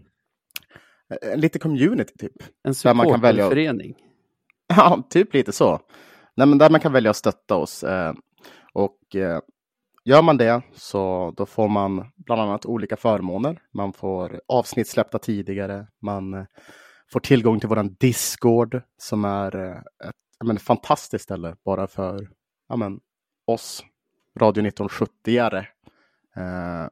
en 1.22 1.40
liten 1.40 1.62
community 1.62 2.14
typ. 2.18 2.34
En 2.64 2.76
supporterförening. 2.76 3.96
Ja, 4.68 5.04
typ 5.10 5.34
lite 5.34 5.52
så. 5.52 5.80
Nej, 6.36 6.48
men 6.48 6.58
där 6.58 6.70
man 6.70 6.80
kan 6.80 6.94
välja 6.94 7.12
att 7.12 7.18
stötta 7.18 7.56
oss. 7.56 7.86
Och 8.74 8.98
gör 10.06 10.22
man 10.22 10.38
det 10.38 10.62
så 10.74 11.34
då 11.38 11.46
får 11.46 11.68
man 11.68 12.12
bland 12.16 12.42
annat 12.42 12.66
olika 12.66 12.98
förmåner. 12.98 13.62
Man 13.74 13.94
får 13.94 14.42
avsnitt 14.48 14.88
släppta 14.88 15.20
tidigare. 15.20 15.88
Man 16.02 16.34
eh, 16.34 16.46
får 17.12 17.20
tillgång 17.20 17.60
till 17.60 17.70
våran 17.70 17.96
Discord 18.00 18.82
som 18.98 19.26
är 19.26 19.56
eh, 19.56 19.78
ett 20.08 20.16
men, 20.44 20.60
fantastiskt 20.60 21.24
ställe 21.24 21.56
bara 21.66 21.88
för 21.88 22.30
ja, 22.70 22.76
men, 22.76 23.00
oss 23.48 23.84
Radio 24.40 24.64
1970-are 24.64 25.66
eh, 26.36 26.88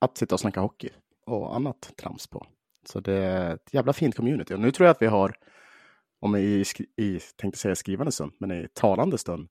att 0.00 0.18
sitta 0.18 0.34
och 0.34 0.40
snacka 0.40 0.60
hockey 0.60 0.90
och 1.26 1.56
annat 1.56 1.92
trams 2.02 2.26
på. 2.26 2.46
Så 2.88 3.00
det 3.00 3.14
är 3.14 3.54
ett 3.54 3.74
jävla 3.74 3.92
fint 3.92 4.16
community. 4.16 4.54
Och 4.54 4.60
nu 4.60 4.70
tror 4.70 4.86
jag 4.86 4.94
att 4.94 5.02
vi 5.02 5.06
har, 5.06 5.36
om 6.20 6.36
i, 6.36 6.64
i 6.96 7.20
tänkte 7.36 7.60
säga 7.60 7.74
skrivande 7.74 8.12
stund, 8.12 8.32
men 8.40 8.50
i 8.50 8.68
talande 8.74 9.18
stund, 9.18 9.48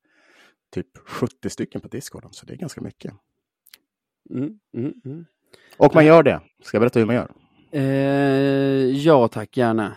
typ 0.71 0.97
70 0.97 1.49
stycken 1.49 1.81
på 1.81 1.87
Discorden. 1.87 2.33
Så 2.33 2.45
det 2.45 2.53
är 2.53 2.57
ganska 2.57 2.81
mycket. 2.81 3.13
Mm, 4.29 4.59
mm, 4.77 4.93
mm. 5.05 5.25
Och 5.77 5.95
man 5.95 6.05
gör 6.05 6.23
det. 6.23 6.41
Ska 6.61 6.77
jag 6.77 6.81
berätta 6.81 6.99
hur 6.99 7.05
man 7.05 7.15
gör? 7.15 7.31
Eh, 7.71 7.83
ja 8.97 9.27
tack, 9.27 9.57
gärna. 9.57 9.95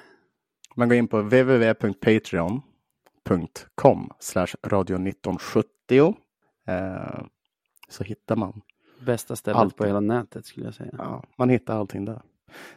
Man 0.75 0.89
går 0.89 0.99
in 0.99 1.09
på 1.09 1.23
www.patreon 1.23 2.63
patreon.com 3.25 4.11
radio 4.67 4.95
1970. 4.95 6.15
Eh, 6.67 7.23
så 7.89 8.05
hittar 8.05 8.37
man. 8.37 8.61
Bästa 9.01 9.37
stället 9.37 9.59
allting. 9.59 9.77
på 9.77 9.87
hela 9.87 10.01
nätet 10.01 10.47
skulle 10.47 10.67
jag 10.67 10.75
säga. 10.75 10.95
Ja, 10.99 11.25
man 11.37 11.49
hittar 11.49 11.79
allting 11.79 12.05
där. 12.05 12.23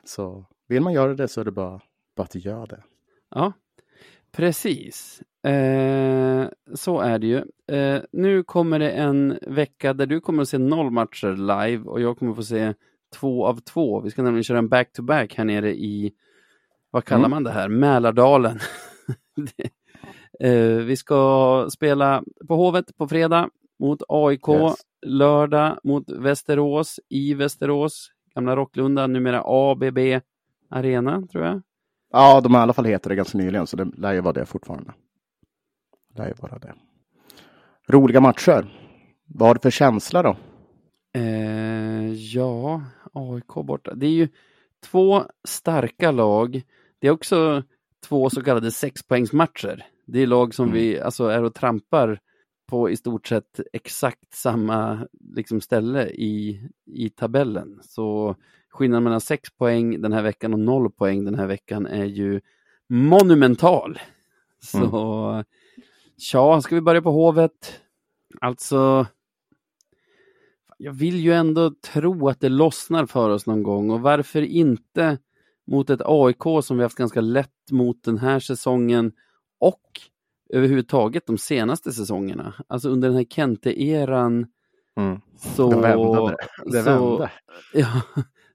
Så 0.04 0.46
vill 0.68 0.82
man 0.82 0.94
göra 0.94 1.14
det 1.14 1.28
så 1.28 1.42
är 1.42 1.46
det 1.46 1.52
bara, 1.52 1.82
bara 2.16 2.24
att 2.24 2.36
göra 2.36 2.66
det. 2.66 2.84
Ja, 3.30 3.54
precis. 4.38 5.22
Eh, 5.44 6.48
så 6.74 7.00
är 7.00 7.20
det 7.20 7.28
ju. 7.28 7.38
Eh, 7.78 8.02
nu 8.12 8.44
kommer 8.44 8.80
det 8.80 8.92
en 8.92 9.40
vecka 9.48 9.94
där 9.94 10.06
du 10.06 10.22
kommer 10.22 10.42
att 10.42 10.50
se 10.50 10.58
noll 10.58 10.92
matcher 10.92 11.36
live 11.36 11.84
och 11.84 12.02
jag 12.02 12.18
kommer 12.18 12.32
att 12.32 12.36
få 12.36 12.44
se 12.44 12.74
två 13.14 13.46
av 13.48 13.60
två. 13.60 14.02
Vi 14.02 14.10
ska 14.10 14.22
nämligen 14.22 14.44
köra 14.44 14.58
en 14.58 14.70
back-to-back 14.70 15.30
-back 15.30 15.38
här 15.38 15.46
nere 15.46 15.76
i 15.76 16.14
vad 16.92 17.06
kallar 17.06 17.20
mm. 17.20 17.32
man 17.32 17.44
det 17.44 17.52
här, 17.52 17.70
Mälardalen. 17.70 18.60
eh, 20.40 20.86
vi 20.86 20.96
ska 20.96 21.68
spela 21.72 22.24
på 22.48 22.56
Hovet 22.56 22.98
på 22.98 23.08
fredag 23.08 23.50
mot 23.80 24.02
AIK, 24.08 24.50
yes. 24.50 24.76
lördag 25.06 25.80
mot 25.84 26.10
Västerås 26.10 27.00
i 27.10 27.34
Västerås, 27.34 28.12
gamla 28.36 28.56
Rocklunda, 28.56 29.08
numera 29.08 29.42
ABB 29.46 30.00
Arena 30.70 31.28
tror 31.32 31.46
jag. 31.46 31.62
Ja, 32.16 32.42
de 32.42 32.54
har 32.54 32.62
i 32.62 32.64
alla 32.64 32.74
fall 32.74 32.86
heter 32.86 33.10
det 33.10 33.16
ganska 33.16 33.38
nyligen, 33.38 33.68
så 33.68 33.78
det 33.78 33.86
lär 33.98 34.14
ju 34.14 34.22
vara 34.22 34.34
det 34.34 34.46
fortfarande. 34.46 34.94
Det 36.14 36.22
lär 36.22 36.28
ju 36.28 36.34
vara 36.34 36.60
det. 36.60 36.74
Roliga 37.88 38.22
matcher. 38.22 38.80
Vad 39.26 39.50
har 39.50 39.56
du 39.56 39.60
för 39.60 39.72
känsla 39.72 40.24
då? 40.24 40.38
Eh, 41.14 42.14
ja, 42.14 42.82
AIK 43.14 43.48
borta. 43.48 43.96
Det 43.96 44.06
är 44.06 44.12
ju 44.12 44.28
två 44.84 45.24
starka 45.48 46.12
lag. 46.12 46.62
Det 47.00 47.08
är 47.08 47.12
också 47.12 47.64
två 48.08 48.30
så 48.30 48.44
kallade 48.44 48.72
sexpoängsmatcher. 48.72 49.86
Det 50.06 50.22
är 50.22 50.28
lag 50.28 50.54
som 50.54 50.66
mm. 50.66 50.78
vi 50.78 51.00
alltså 51.00 51.28
är 51.28 51.44
och 51.44 51.56
trampar 51.56 52.20
på 52.70 52.90
i 52.90 52.98
stort 52.98 53.28
sett 53.28 53.60
exakt 53.74 54.34
samma 54.34 55.08
liksom, 55.36 55.62
ställe 55.62 56.08
i, 56.10 56.62
i 56.86 57.10
tabellen. 57.10 57.80
Så 57.84 58.36
skillnaden 58.74 59.04
mellan 59.04 59.22
6 59.22 59.50
poäng 59.58 60.02
den 60.02 60.14
här 60.14 60.22
veckan 60.22 60.54
och 60.54 60.60
0 60.60 60.92
poäng 60.92 61.26
den 61.26 61.36
här 61.36 61.48
veckan 61.48 61.86
är 61.86 62.06
ju 62.06 62.42
monumental. 62.90 64.00
Så 64.64 64.78
mm. 64.78 65.46
ja, 66.34 66.62
ska 66.62 66.76
vi 66.76 66.82
börja 66.82 67.02
på 67.02 67.12
Hovet? 67.12 67.80
Alltså, 68.42 69.08
jag 70.78 70.94
vill 70.94 71.16
ju 71.16 71.34
ändå 71.34 71.72
tro 71.94 72.28
att 72.28 72.40
det 72.40 72.50
lossnar 72.50 73.06
för 73.06 73.30
oss 73.30 73.46
någon 73.46 73.64
gång 73.64 73.90
och 73.90 74.02
varför 74.02 74.42
inte 74.42 75.18
mot 75.68 75.90
ett 75.90 76.02
AIK 76.06 76.64
som 76.64 76.78
vi 76.78 76.84
haft 76.84 76.98
ganska 76.98 77.22
lätt 77.22 77.72
mot 77.72 78.04
den 78.04 78.18
här 78.18 78.40
säsongen 78.40 79.12
och 79.60 80.02
överhuvudtaget 80.50 81.26
de 81.26 81.38
senaste 81.38 81.92
säsongerna. 81.92 82.54
Alltså 82.68 82.90
under 82.90 83.08
den 83.08 83.18
här 83.18 83.24
Kente-eran 83.26 84.48
mm. 84.98 85.22
så... 85.38 85.70
Det 85.70 85.82
vände. 85.82 86.36
Det 86.66 86.84
så, 86.84 87.18
vände. 87.18 87.32
Ja, 87.74 88.02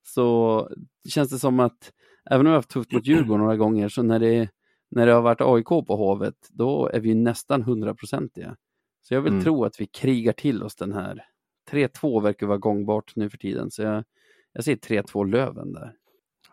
så 0.09 0.69
känns 1.09 1.31
det 1.31 1.39
som 1.39 1.61
att 1.61 1.93
även 2.31 2.41
om 2.41 2.45
vi 2.45 2.49
har 2.51 2.57
haft 2.57 2.71
tufft 2.71 2.93
mot 2.93 3.07
Djurgården 3.07 3.41
några 3.41 3.57
gånger 3.57 3.89
så 3.89 4.03
när 4.03 4.19
det, 4.19 4.49
när 4.91 5.07
det 5.07 5.13
har 5.13 5.23
varit 5.23 5.41
AIK 5.41 5.87
på 5.87 5.97
Hovet 5.97 6.49
då 6.51 6.89
är 6.89 7.01
vi 7.01 7.15
nästan 7.15 7.63
hundraprocentiga. 7.63 8.57
Så 9.03 9.15
jag 9.15 9.21
vill 9.21 9.33
mm. 9.33 9.45
tro 9.45 9.65
att 9.65 9.81
vi 9.81 9.87
krigar 9.87 10.33
till 10.33 10.63
oss 10.63 10.77
den 10.77 10.93
här. 10.93 11.25
3-2 11.71 12.23
verkar 12.23 12.47
vara 12.47 12.59
gångbart 12.59 13.17
nu 13.17 13.31
för 13.31 13.39
tiden 13.39 13.71
så 13.71 13.83
jag, 13.83 14.05
jag 14.53 14.65
säger 14.65 14.79
3-2 14.79 15.31
Löven 15.31 15.73
där. 15.73 15.95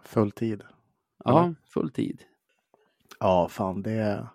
Full 0.03 0.31
tid. 0.31 0.63
Ja, 1.23 1.53
full 1.69 1.91
tid. 1.91 2.21
Ja, 3.19 3.47
fan 3.49 3.81
det, 3.81 4.27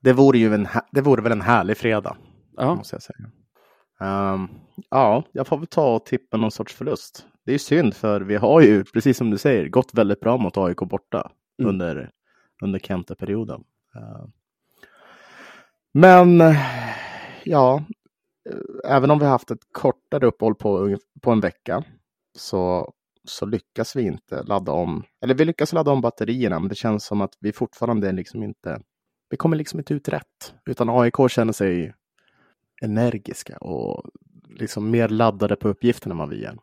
det 0.00 0.12
vore 0.12 0.38
ju 0.38 0.54
en, 0.54 0.68
det 0.90 1.00
vore 1.00 1.22
väl 1.22 1.32
en 1.32 1.40
härlig 1.40 1.76
fredag. 1.76 2.16
Ja. 2.56 2.74
Måste 2.74 2.94
jag 2.94 3.02
säga. 3.02 3.30
Um, 4.00 4.48
ja, 4.90 5.24
jag 5.32 5.46
får 5.46 5.58
väl 5.58 5.66
ta 5.66 5.94
och 5.94 6.06
tippa 6.06 6.36
någon 6.36 6.50
sorts 6.50 6.74
förlust. 6.74 7.26
Det 7.44 7.54
är 7.54 7.58
synd 7.58 7.94
för 7.94 8.20
vi 8.20 8.36
har 8.36 8.60
ju, 8.60 8.84
precis 8.84 9.16
som 9.16 9.30
du 9.30 9.38
säger, 9.38 9.68
gått 9.68 9.94
väldigt 9.94 10.20
bra 10.20 10.36
mot 10.36 10.56
AIK 10.56 10.76
borta 10.76 11.30
mm. 11.58 11.68
under, 11.68 12.10
under 12.62 12.78
Kenta-perioden. 12.78 13.64
Uh, 13.96 14.26
men 15.92 16.42
ja, 17.44 17.84
även 18.84 19.10
om 19.10 19.18
vi 19.18 19.24
haft 19.24 19.50
ett 19.50 19.72
kortare 19.72 20.26
uppehåll 20.26 20.54
på, 20.54 20.98
på 21.20 21.30
en 21.30 21.40
vecka 21.40 21.84
så, 22.38 22.92
så 23.24 23.46
lyckas 23.46 23.96
vi 23.96 24.02
inte 24.02 24.42
ladda 24.42 24.72
om, 24.72 25.04
eller 25.24 25.34
vi 25.34 25.44
lyckas 25.44 25.72
ladda 25.72 25.90
om 25.90 26.00
batterierna, 26.00 26.58
men 26.58 26.68
det 26.68 26.74
känns 26.74 27.04
som 27.04 27.20
att 27.20 27.34
vi 27.40 27.52
fortfarande 27.52 28.12
liksom 28.12 28.42
inte 28.42 28.80
vi 29.30 29.36
kommer 29.36 29.56
liksom 29.56 29.78
inte 29.78 29.94
ut 29.94 30.08
rätt. 30.08 30.54
Utan 30.66 30.90
AIK 30.90 31.14
känner 31.28 31.52
sig 31.52 31.94
energiska 32.80 33.56
och 33.56 34.10
liksom 34.48 34.90
mer 34.90 35.08
laddade 35.08 35.56
på 35.56 35.68
uppgiften 35.68 36.12
än 36.12 36.18
vad 36.18 36.28
vi 36.28 36.44
är. 36.44 36.58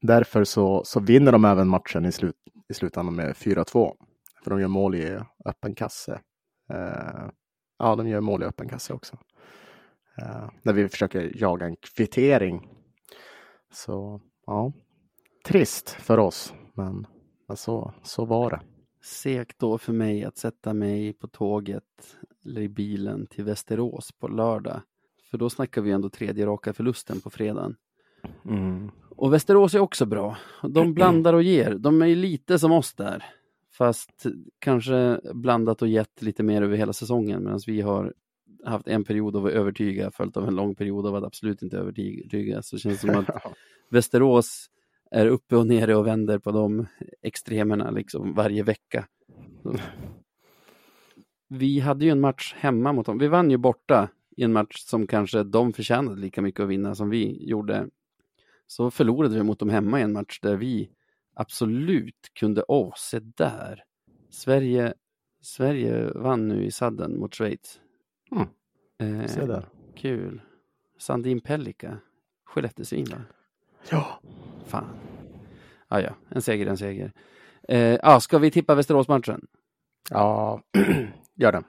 Därför 0.00 0.44
så, 0.44 0.84
så 0.84 1.00
vinner 1.00 1.32
de 1.32 1.44
även 1.44 1.68
matchen 1.68 2.04
i, 2.04 2.12
slut, 2.12 2.36
i 2.68 2.74
slutändan 2.74 3.14
med 3.14 3.32
4-2. 3.32 3.92
För 4.44 4.50
de 4.50 4.60
gör 4.60 4.68
mål 4.68 4.94
i 4.94 5.18
öppen 5.44 5.74
kasse. 5.74 6.20
Uh, 6.74 7.30
ja, 7.78 7.96
de 7.96 8.08
gör 8.08 8.20
mål 8.20 8.42
i 8.42 8.46
öppen 8.46 8.68
kasse 8.68 8.92
också. 8.92 9.18
Uh, 10.22 10.50
när 10.62 10.72
vi 10.72 10.88
försöker 10.88 11.32
jaga 11.34 11.66
en 11.66 11.76
kvittering. 11.76 12.68
Så 13.72 14.20
ja, 14.46 14.72
trist 15.44 15.90
för 15.90 16.18
oss, 16.18 16.54
men, 16.74 17.06
men 17.48 17.56
så, 17.56 17.94
så 18.02 18.24
var 18.24 18.50
det 18.50 18.60
segt 19.04 19.58
då 19.58 19.78
för 19.78 19.92
mig 19.92 20.24
att 20.24 20.36
sätta 20.36 20.74
mig 20.74 21.12
på 21.12 21.28
tåget 21.28 22.16
eller 22.44 22.60
i 22.60 22.68
bilen 22.68 23.26
till 23.26 23.44
Västerås 23.44 24.12
på 24.12 24.28
lördag. 24.28 24.80
För 25.32 25.38
då 25.38 25.50
snackar 25.50 25.82
vi 25.82 25.90
ändå 25.90 26.10
tredje 26.10 26.46
raka 26.46 26.72
förlusten 26.72 27.20
på 27.20 27.30
fredagen. 27.30 27.76
Mm. 28.48 28.90
Och 29.16 29.32
Västerås 29.32 29.74
är 29.74 29.78
också 29.78 30.06
bra. 30.06 30.36
De 30.62 30.94
blandar 30.94 31.34
och 31.34 31.42
ger. 31.42 31.74
De 31.74 32.02
är 32.02 32.16
lite 32.16 32.58
som 32.58 32.72
oss 32.72 32.94
där. 32.94 33.24
Fast 33.78 34.26
kanske 34.58 35.20
blandat 35.34 35.82
och 35.82 35.88
gett 35.88 36.22
lite 36.22 36.42
mer 36.42 36.62
över 36.62 36.76
hela 36.76 36.92
säsongen 36.92 37.44
medan 37.44 37.60
vi 37.66 37.80
har 37.80 38.14
haft 38.64 38.88
en 38.88 39.04
period 39.04 39.36
av 39.36 39.46
att 39.46 39.52
övertyga 39.52 40.10
följt 40.10 40.36
av 40.36 40.48
en 40.48 40.54
lång 40.54 40.74
period 40.74 41.06
av 41.06 41.14
att 41.14 41.24
absolut 41.24 41.62
inte 41.62 41.78
övertyga. 41.78 42.62
Så 42.62 42.76
det 42.76 42.80
känns 42.80 43.00
som 43.00 43.10
att 43.10 43.28
Västerås 43.90 44.66
är 45.10 45.26
uppe 45.26 45.56
och 45.56 45.66
nere 45.66 45.96
och 45.96 46.06
vänder 46.06 46.38
på 46.38 46.52
de 46.52 46.86
extremerna 47.22 47.90
liksom 47.90 48.34
varje 48.34 48.62
vecka. 48.62 49.06
Vi 51.48 51.80
hade 51.80 52.04
ju 52.04 52.10
en 52.10 52.20
match 52.20 52.54
hemma 52.58 52.92
mot 52.92 53.06
dem. 53.06 53.18
Vi 53.18 53.28
vann 53.28 53.50
ju 53.50 53.56
borta 53.56 54.08
i 54.36 54.42
en 54.42 54.52
match 54.52 54.76
som 54.76 55.06
kanske 55.06 55.42
de 55.42 55.72
förtjänade 55.72 56.20
lika 56.20 56.42
mycket 56.42 56.60
att 56.60 56.68
vinna 56.68 56.94
som 56.94 57.10
vi 57.10 57.48
gjorde. 57.48 57.88
Så 58.66 58.90
förlorade 58.90 59.34
vi 59.34 59.42
mot 59.42 59.58
dem 59.58 59.68
hemma 59.68 60.00
i 60.00 60.02
en 60.02 60.12
match 60.12 60.40
där 60.40 60.56
vi 60.56 60.90
absolut 61.34 62.30
kunde, 62.34 62.64
åh, 62.68 62.88
oh, 62.88 62.94
se 62.96 63.20
där. 63.20 63.84
Sverige, 64.30 64.94
Sverige 65.40 66.10
vann 66.14 66.48
nu 66.48 66.64
i 66.64 66.70
sadden 66.70 67.18
mot 67.18 67.34
Schweiz. 67.34 67.80
Mm. 68.30 69.20
Eh, 69.20 69.26
se 69.26 69.46
där. 69.46 69.68
Kul. 69.96 70.40
Sandin 70.98 71.40
Pellika, 71.40 71.98
Skellefteåsvin 72.44 73.04
va? 73.04 73.16
Ja. 73.90 74.20
Fan. 74.66 74.86
Ah, 75.88 76.00
ja, 76.00 76.14
en 76.28 76.42
seger, 76.42 76.66
en 76.66 76.78
seger. 76.78 77.12
Eh, 77.68 77.98
ah, 78.02 78.20
ska 78.20 78.38
vi 78.38 78.50
tippa 78.50 78.74
Västeråsmatchen? 78.74 79.46
Ja, 80.10 80.62
gör 81.34 81.52
det. 81.52 81.62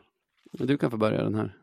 Du 0.51 0.77
kan 0.77 0.91
få 0.91 0.97
börja 0.97 1.23
den 1.23 1.35
här. 1.35 1.57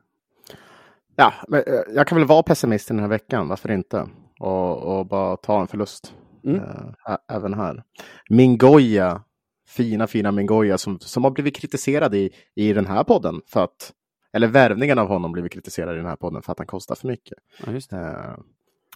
Ja, 1.20 1.32
men 1.48 1.62
eh, 1.66 1.94
jag 1.94 2.06
kan 2.06 2.18
väl 2.18 2.26
vara 2.26 2.42
pessimist 2.42 2.88
den 2.88 2.98
här 2.98 3.08
veckan, 3.08 3.48
varför 3.48 3.70
inte? 3.70 4.08
Och, 4.38 4.98
och 4.98 5.06
bara 5.06 5.36
ta 5.36 5.60
en 5.60 5.66
förlust. 5.66 6.14
Mm. 6.44 6.60
Äh, 7.08 7.16
även 7.32 7.54
här. 7.54 7.82
Mingoya, 8.30 9.22
fina, 9.68 10.06
fina 10.06 10.32
Mingoya 10.32 10.78
som, 10.78 10.98
som 11.00 11.24
har 11.24 11.30
blivit 11.30 11.56
kritiserad 11.56 12.14
i, 12.14 12.30
i 12.54 12.72
den 12.72 12.86
här 12.86 13.04
podden 13.04 13.40
för 13.46 13.64
att, 13.64 13.92
eller 14.32 14.46
värvningen 14.46 14.98
av 14.98 15.08
honom 15.08 15.32
blivit 15.32 15.52
kritiserad 15.52 15.94
i 15.94 15.96
den 15.96 16.06
här 16.06 16.16
podden 16.16 16.42
för 16.42 16.52
att 16.52 16.58
han 16.58 16.66
kostar 16.66 16.94
för 16.94 17.08
mycket. 17.08 17.38
Ja, 17.66 17.98
äh, 17.98 18.34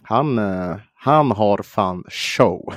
han, 0.03 0.39
han 0.93 1.31
har 1.31 1.57
fan 1.57 2.03
show. 2.09 2.73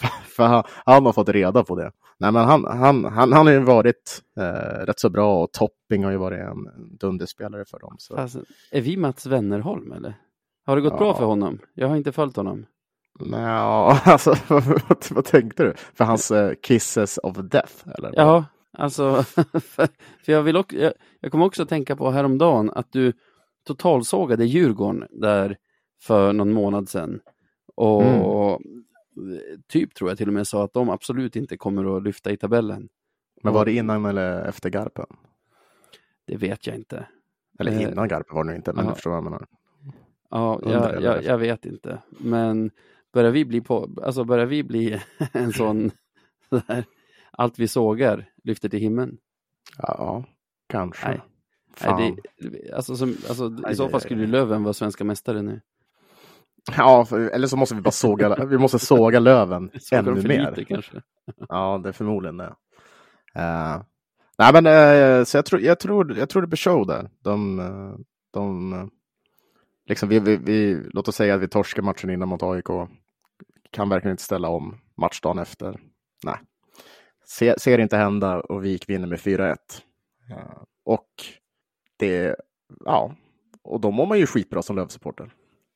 För 0.36 0.46
han, 0.46 0.64
han, 0.84 1.06
har 1.06 1.12
fått 1.12 1.28
reda 1.28 1.64
på 1.64 1.76
det. 1.76 1.92
Nej, 2.18 2.32
men 2.32 2.44
han, 2.44 2.64
han, 2.64 3.04
han, 3.04 3.32
han 3.32 3.46
har 3.46 3.52
ju 3.52 3.58
varit 3.58 4.22
eh, 4.38 4.84
rätt 4.86 5.00
så 5.00 5.10
bra 5.10 5.42
och 5.42 5.52
Topping 5.52 6.04
har 6.04 6.10
ju 6.10 6.16
varit 6.16 6.40
en 6.40 6.96
dunderspelare 7.00 7.64
för 7.64 7.78
dem. 7.78 7.94
Så. 7.98 8.16
Alltså, 8.16 8.44
är 8.70 8.80
vi 8.80 8.96
Mats 8.96 9.26
Wennerholm 9.26 9.92
eller? 9.92 10.14
Har 10.66 10.76
det 10.76 10.82
gått 10.82 10.92
ja. 10.92 10.98
bra 10.98 11.14
för 11.14 11.24
honom? 11.24 11.58
Jag 11.74 11.88
har 11.88 11.96
inte 11.96 12.12
följt 12.12 12.36
honom. 12.36 12.66
Nej, 13.20 13.40
alltså 14.04 14.34
vad, 14.48 14.82
vad 15.10 15.24
tänkte 15.24 15.62
du? 15.62 15.74
För 15.94 16.04
hans 16.04 16.30
eh, 16.30 16.52
kisses 16.62 17.18
of 17.18 17.36
death? 17.36 17.88
Eller? 17.98 18.12
Ja, 18.16 18.44
alltså 18.78 19.22
för, 19.22 19.88
för 20.24 20.32
jag, 20.32 20.42
vill 20.42 20.56
också, 20.56 20.76
jag, 20.76 20.92
jag 21.20 21.32
kommer 21.32 21.44
också 21.44 21.66
tänka 21.66 21.96
på 21.96 22.10
häromdagen 22.10 22.70
att 22.70 22.92
du 22.92 23.12
totalsågade 23.66 24.44
Djurgården 24.44 25.06
där 25.10 25.56
för 26.02 26.32
någon 26.32 26.52
månad 26.52 26.88
sedan. 26.88 27.20
Och 27.76 28.02
mm. 28.02 28.22
Typ 29.68 29.94
tror 29.94 30.10
jag 30.10 30.18
till 30.18 30.28
och 30.28 30.34
med 30.34 30.46
sa 30.46 30.64
att 30.64 30.72
de 30.72 30.90
absolut 30.90 31.36
inte 31.36 31.56
kommer 31.56 31.96
att 31.96 32.02
lyfta 32.02 32.30
i 32.30 32.36
tabellen. 32.36 32.88
Men 33.42 33.52
var 33.52 33.64
det 33.64 33.72
innan 33.72 34.04
eller 34.04 34.44
efter 34.44 34.70
Garpen? 34.70 35.06
Det 36.26 36.36
vet 36.36 36.66
jag 36.66 36.76
inte. 36.76 37.06
Eller 37.58 37.72
eh, 37.72 37.82
innan 37.82 38.08
Garpen 38.08 38.36
var 38.36 38.44
det 38.44 38.56
inte, 38.56 38.72
men 38.72 38.84
ja. 38.84 38.90
du 38.90 38.94
förstår 38.94 39.10
vad 39.10 39.16
jag 39.16 39.24
menar. 39.24 39.46
Ja, 40.30 40.60
jag, 40.62 41.02
jag, 41.02 41.24
jag, 41.24 41.38
vet 41.38 41.66
inte. 41.66 42.02
Men 42.08 42.70
börjar 43.12 43.30
vi 43.30 43.44
bli, 43.44 43.60
på, 43.60 43.90
alltså 44.02 44.24
börjar 44.24 44.46
vi 44.46 44.62
bli 44.62 45.00
en 45.32 45.52
sån, 45.52 45.90
där, 46.50 46.84
allt 47.30 47.58
vi 47.58 47.68
sågar 47.68 48.30
lyfter 48.44 48.68
till 48.68 48.80
himlen? 48.80 49.18
Ja, 49.78 50.24
kanske. 50.66 51.08
Nej. 51.08 51.20
Nej, 51.84 52.16
det, 52.38 52.72
alltså, 52.72 52.96
som, 52.96 53.16
alltså, 53.28 53.70
I 53.70 53.74
så 53.74 53.88
fall 53.88 54.00
skulle 54.00 54.26
Löven 54.26 54.62
vara 54.62 54.72
svenska 54.72 55.04
mästare 55.04 55.42
nu. 55.42 55.60
Ja, 56.76 57.04
för, 57.04 57.20
eller 57.20 57.46
så 57.46 57.56
måste 57.56 57.74
vi 57.74 57.80
bara 57.80 57.90
såga, 57.90 58.44
vi 58.44 58.58
måste 58.58 58.78
såga 58.78 59.18
löven 59.20 59.70
ännu 59.92 60.14
mer. 60.14 60.50
Lite, 60.50 60.64
kanske. 60.64 61.02
Ja, 61.48 61.80
det 61.82 61.88
är 61.88 61.92
förmodligen 61.92 62.36
det. 62.36 62.54
Uh, 63.38 63.82
nej, 64.38 64.52
men 64.52 64.66
uh, 64.66 65.24
så 65.24 65.36
jag 65.36 65.44
tror, 65.44 65.60
jag, 65.60 65.80
tror, 65.80 66.18
jag 66.18 66.28
tror 66.28 66.42
det 66.42 66.48
blir 66.48 66.56
show 66.56 66.86
där. 66.86 67.10
De, 67.24 67.58
uh, 67.58 67.96
de 68.32 68.90
liksom 69.86 70.08
vi, 70.08 70.18
vi, 70.18 70.36
vi, 70.36 70.82
låt 70.92 71.08
oss 71.08 71.16
säga 71.16 71.34
att 71.34 71.40
vi 71.40 71.48
torskar 71.48 71.82
matchen 71.82 72.10
innan 72.10 72.28
mot 72.28 72.42
AIK. 72.42 72.68
Kan 73.70 73.88
verkligen 73.88 74.12
inte 74.12 74.22
ställa 74.22 74.48
om 74.48 74.80
matchdagen 74.96 75.38
efter. 75.38 75.80
Nej, 76.24 76.36
ser, 77.38 77.54
ser 77.58 77.78
inte 77.78 77.96
hända 77.96 78.40
och 78.40 78.64
Vik 78.64 78.88
vinner 78.88 79.06
med 79.06 79.18
4-1. 79.18 79.56
och 80.84 81.08
det, 81.98 82.36
ja, 82.84 83.14
och 83.62 83.80
då 83.80 83.90
mår 83.90 84.06
man 84.06 84.18
ju 84.18 84.26
skitbra 84.26 84.62
som 84.62 84.76
Löv-supporter 84.76 85.30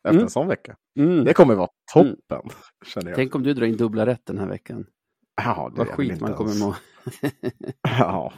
efter 0.04 0.10
mm. 0.10 0.22
en 0.22 0.30
sån 0.30 0.48
vecka. 0.48 0.76
Mm. 0.98 1.24
Det 1.24 1.34
kommer 1.34 1.54
vara 1.54 1.68
toppen. 1.92 2.16
Mm. 2.30 2.54
Känner 2.86 3.10
jag. 3.10 3.16
Tänk 3.16 3.34
om 3.34 3.42
du 3.42 3.54
drar 3.54 3.66
in 3.66 3.76
dubbla 3.76 4.06
rätt 4.06 4.26
den 4.26 4.38
här 4.38 4.46
veckan. 4.46 4.86
Ja, 5.36 5.72
det 5.74 5.78
Vad 5.78 5.88
skit 5.88 6.20
man 6.20 6.34
kommer 6.34 6.58
må. 6.58 6.74
ja. 7.82 8.32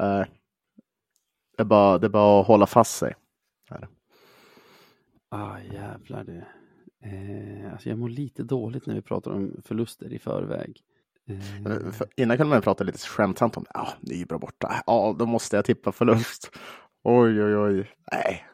Uh, 0.00 0.26
det, 1.56 1.62
är 1.62 1.64
bara, 1.64 1.98
det 1.98 2.06
är 2.06 2.10
bara 2.10 2.40
att 2.40 2.46
hålla 2.46 2.66
fast 2.66 2.96
sig. 2.96 3.14
Ja, 5.30 5.38
ah, 5.38 5.58
jävlar 5.58 6.24
du. 6.24 6.42
Eh, 7.04 7.72
alltså 7.72 7.88
jag 7.88 7.98
mår 7.98 8.08
lite 8.08 8.42
dåligt 8.42 8.86
när 8.86 8.94
vi 8.94 9.02
pratar 9.02 9.30
om 9.30 9.62
förluster 9.64 10.12
i 10.12 10.18
förväg. 10.18 10.80
Eh. 11.28 11.92
För 11.92 12.08
innan 12.16 12.36
kunde 12.36 12.50
man 12.50 12.62
prata 12.62 12.84
lite 12.84 12.98
skämtsamt 12.98 13.56
om 13.56 13.64
ja, 13.74 13.80
ah, 13.80 13.92
Nybro 14.00 14.38
borta. 14.38 14.82
Ja, 14.86 15.16
då 15.18 15.26
måste 15.26 15.56
jag 15.56 15.64
tippa 15.64 15.92
förlust. 15.92 16.50
Oj, 17.02 17.44
oj, 17.44 17.56
oj. 17.56 17.90
Nej. 18.12 18.46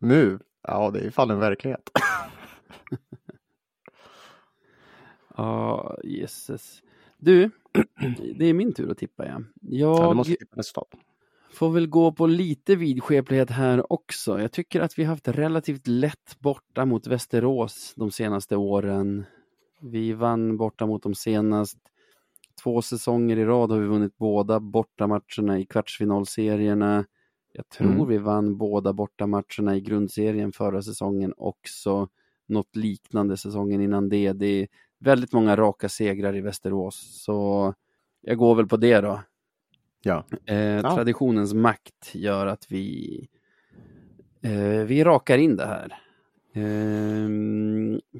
Nu, 0.00 0.38
ja, 0.70 0.90
det 0.90 1.00
är 1.00 1.10
fan 1.10 1.30
en 1.30 1.38
verklighet. 1.38 1.90
Ja, 5.38 5.96
oh, 6.04 6.10
jesses. 6.10 6.82
Du, 7.18 7.50
det 8.38 8.46
är 8.46 8.54
min 8.54 8.74
tur 8.74 8.90
att 8.90 8.98
tippa 8.98 9.26
ja. 9.26 9.42
Jag 9.60 9.98
ja, 9.98 10.08
du 10.08 10.14
måste 10.14 10.34
tippa 10.34 10.56
nästa. 10.56 10.82
får 11.52 11.70
väl 11.70 11.86
gå 11.86 12.12
på 12.12 12.26
lite 12.26 12.76
vidskeplighet 12.76 13.50
här 13.50 13.92
också. 13.92 14.40
Jag 14.40 14.52
tycker 14.52 14.80
att 14.80 14.98
vi 14.98 15.04
haft 15.04 15.28
relativt 15.28 15.86
lätt 15.86 16.38
borta 16.38 16.84
mot 16.84 17.06
Västerås 17.06 17.92
de 17.96 18.10
senaste 18.10 18.56
åren. 18.56 19.24
Vi 19.80 20.12
vann 20.12 20.56
borta 20.56 20.86
mot 20.86 21.02
dem 21.02 21.14
senast. 21.14 21.78
Två 22.62 22.82
säsonger 22.82 23.36
i 23.36 23.44
rad 23.44 23.70
har 23.70 23.78
vi 23.78 23.86
vunnit 23.86 24.18
båda 24.18 24.60
bortamatcherna 24.60 25.58
i 25.58 25.66
kvartsfinalserierna. 25.66 27.04
Jag 27.58 27.68
tror 27.68 27.92
mm. 27.92 28.08
vi 28.08 28.18
vann 28.18 28.56
båda 28.56 28.92
bortamatcherna 28.92 29.76
i 29.76 29.80
grundserien 29.80 30.52
förra 30.52 30.82
säsongen 30.82 31.34
också. 31.36 32.08
Något 32.46 32.76
liknande 32.76 33.36
säsongen 33.36 33.80
innan 33.80 34.08
det. 34.08 34.32
Det 34.32 34.46
är 34.46 34.68
väldigt 34.98 35.32
många 35.32 35.56
raka 35.56 35.88
segrar 35.88 36.36
i 36.36 36.40
Västerås, 36.40 37.22
så 37.24 37.74
jag 38.20 38.38
går 38.38 38.54
väl 38.54 38.66
på 38.66 38.76
det 38.76 39.00
då. 39.00 39.20
Ja. 40.02 40.24
Eh, 40.46 40.56
ja. 40.56 40.94
Traditionens 40.94 41.54
makt 41.54 42.14
gör 42.14 42.46
att 42.46 42.72
vi, 42.72 43.28
eh, 44.42 44.84
vi 44.86 45.04
rakar 45.04 45.38
in 45.38 45.56
det 45.56 45.66
här. 45.66 45.94
Eh, 46.52 47.28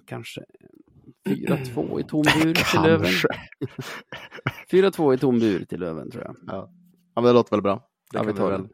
kanske 0.05 0.45
4-2 1.29 2.01
i 2.01 2.05
tom 2.09 2.23
bur 2.23 2.55
till 2.55 2.83
Löven. 2.83 3.13
4-2 4.71 5.15
i 5.15 5.19
tom 5.19 5.39
bur 5.39 5.65
till 5.65 5.81
Löven 5.81 6.11
tror 6.11 6.25
jag. 6.25 6.37
Ja, 6.47 6.71
ja 7.15 7.21
men 7.21 7.25
det 7.25 7.33
låter 7.33 7.51
väl 7.51 7.63
bra. 7.63 7.89
Det 8.13 8.19
ja, 8.19 8.23
vi 8.23 8.33
tar 8.33 8.51
väl, 8.51 8.69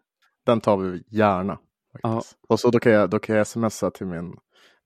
den 0.45 0.61
tar 0.61 0.76
vi 0.76 1.03
gärna. 1.09 1.59
Ja. 2.03 2.22
Och 2.49 2.61
så 2.61 2.70
då 2.70 2.78
kan 2.78 2.92
jag, 2.92 3.11
då 3.11 3.18
kan 3.18 3.36
jag 3.36 3.47
smsa 3.47 3.90
till 3.90 4.07
min, 4.07 4.36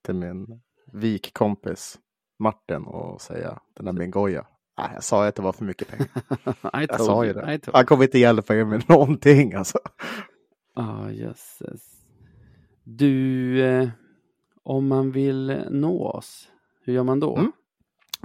till 0.04 0.14
min 0.14 0.60
vikkompis 0.92 1.98
Martin 2.38 2.84
och 2.84 3.20
säga 3.20 3.58
den 3.74 3.86
där 3.86 3.92
min 3.92 4.10
goja. 4.10 4.46
Nej, 4.78 4.90
jag 4.94 5.04
sa 5.04 5.26
att 5.26 5.34
det 5.34 5.42
var 5.42 5.52
för 5.52 5.64
mycket 5.64 5.88
pengar. 5.88 6.08
jag 6.88 7.00
sa 7.00 7.24
ju 7.24 7.32
det. 7.32 7.60
Han 7.72 7.86
kommer 7.86 8.04
inte 8.04 8.18
hjälpa 8.18 8.56
er 8.56 8.64
med 8.64 8.88
någonting 8.88 9.54
alltså. 9.54 9.78
Ja, 10.74 11.06
oh, 11.06 11.14
jösses. 11.14 11.98
Du, 12.84 13.62
eh, 13.66 13.88
om 14.62 14.88
man 14.88 15.10
vill 15.10 15.64
nå 15.70 16.08
oss, 16.08 16.48
hur 16.84 16.92
gör 16.92 17.02
man 17.02 17.20
då? 17.20 17.36
Mm. 17.36 17.52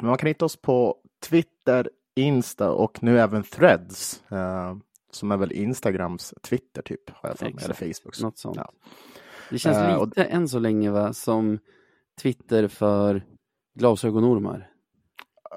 Man 0.02 0.18
kan 0.18 0.28
hitta 0.28 0.46
oss 0.46 0.62
på 0.62 0.98
Twitter, 1.30 1.90
Insta 2.16 2.72
och 2.72 3.04
nu 3.04 3.20
även 3.20 3.44
Threads. 3.44 4.24
Eh, 4.32 4.76
som 5.16 5.32
är 5.32 5.38
väl 5.38 5.52
Instagrams 5.52 6.34
Twitter 6.42 6.82
typ, 6.82 7.10
har 7.10 7.30
jag 7.30 7.38
för 7.38 7.46
mig, 7.46 7.64
eller 7.64 7.74
Facebook. 7.74 8.22
Något 8.22 8.38
sånt. 8.38 8.58
Ja. 8.58 8.72
Det 9.50 9.60
känns 9.60 9.78
uh, 9.78 10.06
lite 10.06 10.22
och... 10.22 10.32
än 10.32 10.48
så 10.48 10.60
länge 10.60 10.92
va, 10.92 11.14
som 11.14 11.60
Twitter 12.22 12.68
för 12.68 13.24
glasögonormar. 13.76 14.70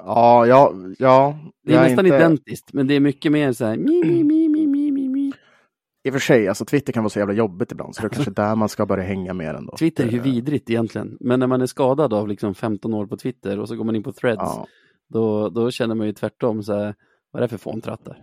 Ja, 0.04 0.46
ja, 0.46 0.72
ja. 0.98 1.38
Det 1.64 1.74
är 1.74 1.82
nästan 1.82 2.06
inte... 2.06 2.16
identiskt, 2.16 2.72
men 2.72 2.86
det 2.86 2.94
är 2.94 3.00
mycket 3.00 3.32
mer 3.32 3.52
så 3.52 3.64
här 3.64 3.76
mi, 3.76 4.04
mi, 4.04 4.24
mi, 4.24 4.48
mi, 4.48 4.66
mi, 4.66 4.90
mi, 4.90 5.08
mi. 5.08 5.32
I 6.04 6.08
och 6.08 6.12
för 6.12 6.20
sig, 6.20 6.48
alltså 6.48 6.64
Twitter 6.64 6.92
kan 6.92 7.02
vara 7.02 7.10
så 7.10 7.18
jävla 7.18 7.34
jobbigt 7.34 7.72
ibland, 7.72 7.94
så 7.94 8.02
det 8.02 8.06
är 8.06 8.08
kanske 8.08 8.30
där 8.42 8.54
man 8.54 8.68
ska 8.68 8.86
börja 8.86 9.04
hänga 9.04 9.34
mer 9.34 9.54
ändå. 9.54 9.76
Twitter 9.76 10.06
är 10.06 10.10
ju 10.10 10.18
vidrigt 10.18 10.70
egentligen, 10.70 11.16
men 11.20 11.40
när 11.40 11.46
man 11.46 11.62
är 11.62 11.66
skadad 11.66 12.12
av 12.12 12.28
liksom 12.28 12.54
15 12.54 12.94
år 12.94 13.06
på 13.06 13.16
Twitter 13.16 13.58
och 13.58 13.68
så 13.68 13.76
går 13.76 13.84
man 13.84 13.96
in 13.96 14.02
på 14.02 14.12
threads, 14.12 14.42
ja. 14.42 14.66
då, 15.08 15.48
då 15.48 15.70
känner 15.70 15.94
man 15.94 16.06
ju 16.06 16.12
tvärtom 16.12 16.62
så 16.62 16.72
här, 16.72 16.94
vad 17.30 17.42
är 17.42 17.44
det 17.44 17.48
för 17.48 17.58
fåntrattar? 17.58 18.22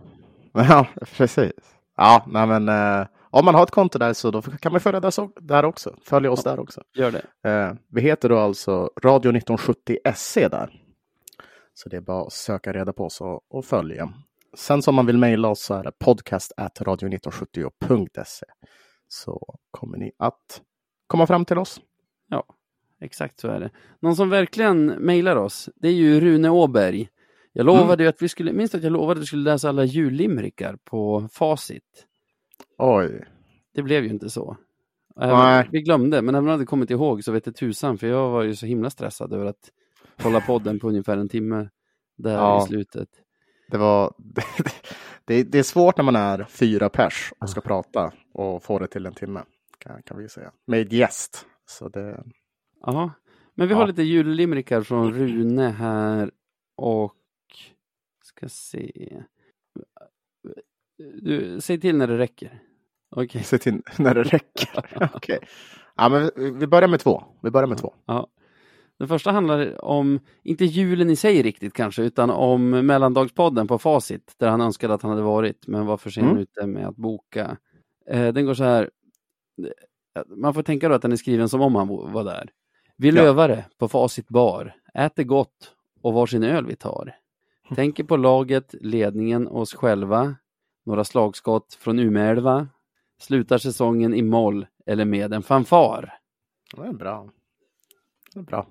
Ja, 0.69 0.87
precis. 1.17 1.51
Ja, 1.97 2.25
nej 2.27 2.47
men 2.47 2.69
eh, 2.69 3.07
om 3.29 3.45
man 3.45 3.55
har 3.55 3.63
ett 3.63 3.71
konto 3.71 3.99
där 3.99 4.13
så 4.13 4.31
då 4.31 4.41
kan 4.41 4.71
man 4.71 4.81
följa 4.81 4.99
där, 4.99 5.41
där 5.41 5.65
också. 5.65 5.95
Följa 6.03 6.31
oss 6.31 6.41
ja, 6.45 6.51
där 6.51 6.59
också. 6.59 6.81
Gör 6.95 7.11
det. 7.11 7.49
Eh, 7.49 7.73
vi 7.89 8.01
heter 8.01 8.29
då 8.29 8.37
alltså 8.37 8.91
Radio 9.01 9.29
1970 9.29 9.97
SE 10.15 10.47
där. 10.47 10.69
Så 11.73 11.89
det 11.89 11.97
är 11.97 12.01
bara 12.01 12.21
att 12.21 12.33
söka 12.33 12.73
reda 12.73 12.93
på 12.93 13.05
oss 13.05 13.21
och, 13.21 13.41
och 13.49 13.65
följa. 13.65 14.13
Sen 14.57 14.81
som 14.81 14.95
man 14.95 15.05
vill 15.05 15.17
mejla 15.17 15.47
oss 15.47 15.63
så 15.63 15.73
är 15.73 15.83
det 15.83 15.91
podcast 15.99 16.53
radio1970.se. 16.57 18.45
Så 19.07 19.55
kommer 19.71 19.97
ni 19.97 20.11
att 20.19 20.61
komma 21.07 21.27
fram 21.27 21.45
till 21.45 21.57
oss. 21.57 21.81
Ja, 22.29 22.45
exakt 23.01 23.39
så 23.39 23.47
är 23.47 23.59
det. 23.59 23.69
Någon 23.99 24.15
som 24.15 24.29
verkligen 24.29 24.85
mejlar 24.85 25.35
oss, 25.35 25.69
det 25.75 25.87
är 25.87 25.93
ju 25.93 26.19
Rune 26.19 26.49
Åberg. 26.49 27.09
Jag 27.53 27.65
lovade 27.65 27.93
mm. 27.93 27.99
ju 28.03 28.07
att 28.07 28.21
vi 28.21 28.29
skulle, 28.29 28.53
minst 28.53 28.75
att 28.75 28.83
jag 28.83 28.91
lovade 28.91 29.17
att 29.17 29.21
vi 29.21 29.25
skulle 29.25 29.51
läsa 29.51 29.69
alla 29.69 29.85
jullimrikar 29.85 30.77
på 30.83 31.29
facit. 31.31 32.07
Oj. 32.77 33.25
Det 33.73 33.81
blev 33.81 34.03
ju 34.03 34.09
inte 34.09 34.29
så. 34.29 34.57
Nej. 35.15 35.69
Vi 35.71 35.81
glömde, 35.81 36.21
men 36.21 36.35
även 36.35 36.43
om 36.43 36.47
jag 36.47 36.53
hade 36.53 36.65
kommit 36.65 36.89
ihåg 36.89 37.23
så 37.23 37.31
vet 37.31 37.45
jag 37.45 37.55
tusan, 37.55 37.97
för 37.97 38.07
jag 38.07 38.29
var 38.29 38.43
ju 38.43 38.55
så 38.55 38.65
himla 38.65 38.89
stressad 38.89 39.33
över 39.33 39.45
att 39.45 39.71
hålla 40.23 40.41
podden 40.41 40.79
på 40.79 40.87
ungefär 40.87 41.17
en 41.17 41.29
timme 41.29 41.69
där 42.17 42.33
ja. 42.33 42.63
i 42.63 42.67
slutet. 42.67 43.09
Det 43.71 43.77
var, 43.77 44.13
det, 45.25 45.43
det, 45.43 45.59
är 45.59 45.63
svårt 45.63 45.97
när 45.97 46.03
man 46.03 46.15
är 46.15 46.43
fyra 46.43 46.89
pers 46.89 47.33
och 47.39 47.49
ska 47.49 47.61
prata 47.61 48.13
och 48.33 48.63
få 48.63 48.79
det 48.79 48.87
till 48.87 49.05
en 49.05 49.13
timme, 49.13 49.43
kan, 49.77 50.03
kan 50.03 50.17
vi 50.17 50.29
säga. 50.29 50.51
Med 50.67 50.93
gäst. 50.93 51.45
Så 51.65 51.89
det... 51.89 52.23
Ja, 52.81 53.11
men 53.55 53.67
vi 53.67 53.73
har 53.73 53.87
lite 53.87 54.03
jullimrikar 54.03 54.81
från 54.81 55.13
Rune 55.13 55.69
här 55.69 56.31
och 56.75 57.13
ska 58.49 58.49
se. 58.49 59.23
Du, 61.21 61.61
säg 61.61 61.79
till 61.79 61.97
när 61.97 62.07
det 62.07 62.17
räcker. 62.17 62.59
Okay. 63.15 63.43
Säg 63.43 63.59
till 63.59 63.81
när 63.97 64.15
det 64.15 64.23
räcker. 64.23 64.69
okay. 65.15 65.39
Ja, 65.95 66.09
men 66.09 66.31
vi 66.59 66.67
börjar 66.67 66.89
med 66.89 66.99
två. 66.99 67.23
Vi 67.41 67.51
börjar 67.51 67.67
med 67.67 67.77
två. 67.77 67.93
Ja. 68.05 68.27
Den 68.99 69.07
första 69.07 69.31
handlar 69.31 69.85
om, 69.85 70.19
inte 70.43 70.65
julen 70.65 71.09
i 71.09 71.15
sig 71.15 71.41
riktigt 71.41 71.73
kanske, 71.73 72.03
utan 72.03 72.29
om 72.29 72.69
mellandagspodden 72.69 73.67
på 73.67 73.79
Facit, 73.79 74.35
där 74.37 74.49
han 74.49 74.61
önskade 74.61 74.93
att 74.93 75.01
han 75.01 75.11
hade 75.11 75.23
varit, 75.23 75.67
men 75.67 75.85
var 75.85 75.97
för 75.97 76.09
sen 76.09 76.23
mm. 76.23 76.37
ute 76.37 76.67
med 76.67 76.87
att 76.87 76.95
boka. 76.95 77.57
Eh, 78.09 78.33
den 78.33 78.45
går 78.45 78.53
så 78.53 78.63
här, 78.63 78.89
man 80.27 80.53
får 80.53 80.63
tänka 80.63 80.89
då 80.89 80.95
att 80.95 81.01
den 81.01 81.11
är 81.11 81.15
skriven 81.15 81.49
som 81.49 81.61
om 81.61 81.75
han 81.75 81.87
var 81.87 82.23
där. 82.23 82.49
Vi 82.97 83.09
ja. 83.09 83.15
lövare 83.15 83.65
på 83.77 83.87
Facit 83.87 84.29
bar, 84.29 84.75
äter 84.93 85.23
gott 85.23 85.75
och 86.01 86.13
varsin 86.13 86.43
öl 86.43 86.65
vi 86.65 86.75
tar. 86.75 87.15
Tänker 87.75 88.03
på 88.03 88.17
laget, 88.17 88.75
ledningen 88.81 89.47
och 89.47 89.61
oss 89.61 89.73
själva. 89.73 90.35
Några 90.85 91.03
slagskott 91.03 91.73
från 91.73 91.99
Umeälva. 91.99 92.67
Slutar 93.19 93.57
säsongen 93.57 94.13
i 94.13 94.21
moll 94.21 94.67
eller 94.85 95.05
med 95.05 95.33
en 95.33 95.43
fanfar. 95.43 96.13
Det 96.75 96.81
är 96.81 96.93
bra. 96.93 97.29
Det 98.33 98.39
är 98.39 98.43
bra. 98.43 98.67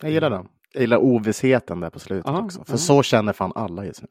Jag 0.00 0.10
gillar 0.10 0.30
den. 0.30 0.48
Jag 0.72 0.80
gillar 0.80 0.96
ovissheten 0.96 1.80
där 1.80 1.90
på 1.90 1.98
slutet 1.98 2.26
aha, 2.26 2.44
också. 2.44 2.64
För 2.64 2.72
aha. 2.72 2.78
så 2.78 3.02
känner 3.02 3.32
fan 3.32 3.52
alla 3.54 3.86
just 3.86 4.02
nu. 4.02 4.08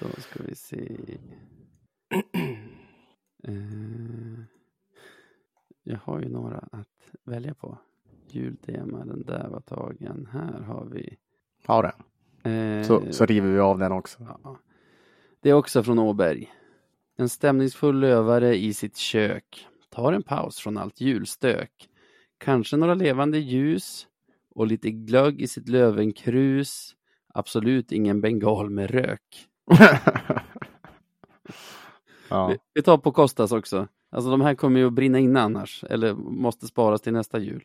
Då 0.00 0.06
ska 0.20 0.42
vi 0.42 0.54
se. 0.54 0.88
uh, 3.48 4.38
jag 5.82 5.98
har 5.98 6.20
ju 6.20 6.28
några 6.28 6.68
att 6.72 7.14
välja 7.24 7.54
på. 7.54 7.78
Jultema, 8.28 9.04
den 9.04 9.22
där 9.22 9.48
var 9.48 9.60
tagen. 9.60 10.28
Här 10.32 10.60
har 10.60 10.84
vi. 10.84 11.16
Har 11.66 11.82
den. 11.82 12.02
Så, 12.86 13.00
eh, 13.00 13.10
så 13.10 13.26
river 13.26 13.50
vi 13.50 13.58
av 13.58 13.78
den 13.78 13.92
också. 13.92 14.18
Ja. 14.44 14.56
Det 15.40 15.50
är 15.50 15.54
också 15.54 15.82
från 15.82 15.98
Åberg. 15.98 16.52
En 17.16 17.28
stämningsfull 17.28 18.00
lövare 18.00 18.56
i 18.56 18.74
sitt 18.74 18.96
kök 18.96 19.66
tar 19.90 20.12
en 20.12 20.22
paus 20.22 20.58
från 20.58 20.76
allt 20.76 21.00
julstök. 21.00 21.88
Kanske 22.38 22.76
några 22.76 22.94
levande 22.94 23.38
ljus 23.38 24.06
och 24.54 24.66
lite 24.66 24.90
glögg 24.90 25.40
i 25.40 25.46
sitt 25.46 25.68
lövenkrus. 25.68 26.94
Absolut 27.34 27.92
ingen 27.92 28.20
bengal 28.20 28.70
med 28.70 28.90
rök. 28.90 29.48
ja. 32.28 32.46
vi, 32.46 32.58
vi, 32.74 32.82
tar 32.82 32.98
på 32.98 33.12
Kostas 33.12 33.52
också. 33.52 33.88
Alltså 34.10 34.30
de 34.30 34.40
här 34.40 34.54
kommer 34.54 34.80
ju 34.80 34.86
att 34.86 34.92
brinna 34.92 35.18
inne 35.18 35.40
annars, 35.40 35.84
eller 35.90 36.14
måste 36.14 36.66
sparas 36.66 37.00
till 37.00 37.12
nästa 37.12 37.38
jul. 37.38 37.64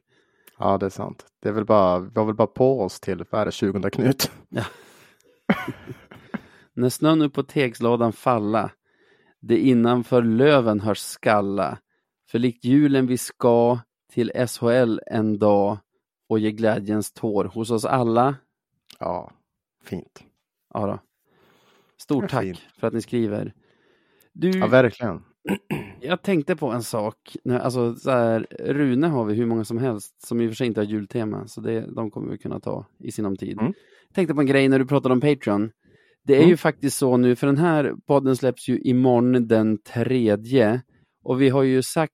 Ja, 0.59 0.77
det 0.77 0.85
är 0.85 0.89
sant. 0.89 1.25
Det 1.41 1.49
är 1.49 1.53
väl 1.53 1.65
bara, 1.65 1.99
vi 1.99 2.19
har 2.19 2.25
väl 2.25 2.35
bara 2.35 2.47
på 2.47 2.81
oss 2.81 2.99
till, 2.99 3.25
vad 3.29 3.41
är 3.41 3.45
det, 3.45 3.51
20 3.51 3.89
Knut? 3.89 4.31
Ja. 4.49 4.63
När 6.73 6.89
snön 6.89 7.21
upp 7.21 7.33
på 7.33 7.43
tegsladan 7.43 8.13
falla, 8.13 8.71
det 9.39 9.57
innanför 9.57 10.21
löven 10.21 10.79
hörs 10.79 10.99
skalla, 10.99 11.77
för 12.31 12.39
likt 12.39 12.65
julen 12.65 13.07
vi 13.07 13.17
ska 13.17 13.79
till 14.11 14.31
SHL 14.47 14.99
en 15.05 15.39
dag 15.39 15.77
och 16.29 16.39
ge 16.39 16.51
glädjens 16.51 17.11
tår 17.11 17.45
hos 17.45 17.71
oss 17.71 17.85
alla. 17.85 18.35
Ja, 18.99 19.31
fint. 19.83 20.23
Ja 20.73 20.87
då. 20.87 20.99
Stort 21.97 22.29
tack 22.29 22.43
fint. 22.43 22.59
för 22.79 22.87
att 22.87 22.93
ni 22.93 23.01
skriver. 23.01 23.53
Du, 24.33 24.49
ja, 24.49 24.67
verkligen. 24.67 25.23
Jag 26.01 26.21
tänkte 26.21 26.55
på 26.55 26.71
en 26.71 26.83
sak. 26.83 27.15
Alltså, 27.61 27.95
så 27.95 28.11
här, 28.11 28.47
Rune 28.59 29.07
har 29.07 29.25
vi 29.25 29.33
hur 29.33 29.45
många 29.45 29.63
som 29.63 29.77
helst 29.77 30.27
som 30.27 30.41
i 30.41 30.47
och 30.47 30.49
för 30.49 30.55
sig 30.55 30.67
inte 30.67 30.79
har 30.79 30.85
jultema, 30.85 31.47
så 31.47 31.61
det, 31.61 31.95
de 31.95 32.11
kommer 32.11 32.31
vi 32.31 32.37
kunna 32.37 32.59
ta 32.59 32.85
i 32.99 33.11
sinom 33.11 33.37
tid. 33.37 33.59
Mm. 33.59 33.73
Jag 34.07 34.15
tänkte 34.15 34.33
på 34.33 34.41
en 34.41 34.47
grej 34.47 34.69
när 34.69 34.79
du 34.79 34.85
pratade 34.85 35.13
om 35.13 35.21
Patreon. 35.21 35.71
Det 36.23 36.33
är 36.33 36.37
mm. 36.37 36.49
ju 36.49 36.57
faktiskt 36.57 36.97
så 36.97 37.17
nu, 37.17 37.35
för 37.35 37.47
den 37.47 37.57
här 37.57 37.93
podden 38.07 38.35
släpps 38.35 38.67
ju 38.67 38.79
imorgon 38.79 39.47
den 39.47 39.77
tredje 39.77 40.81
och 41.23 41.41
vi 41.41 41.49
har 41.49 41.63
ju 41.63 41.81
sagt 41.81 42.13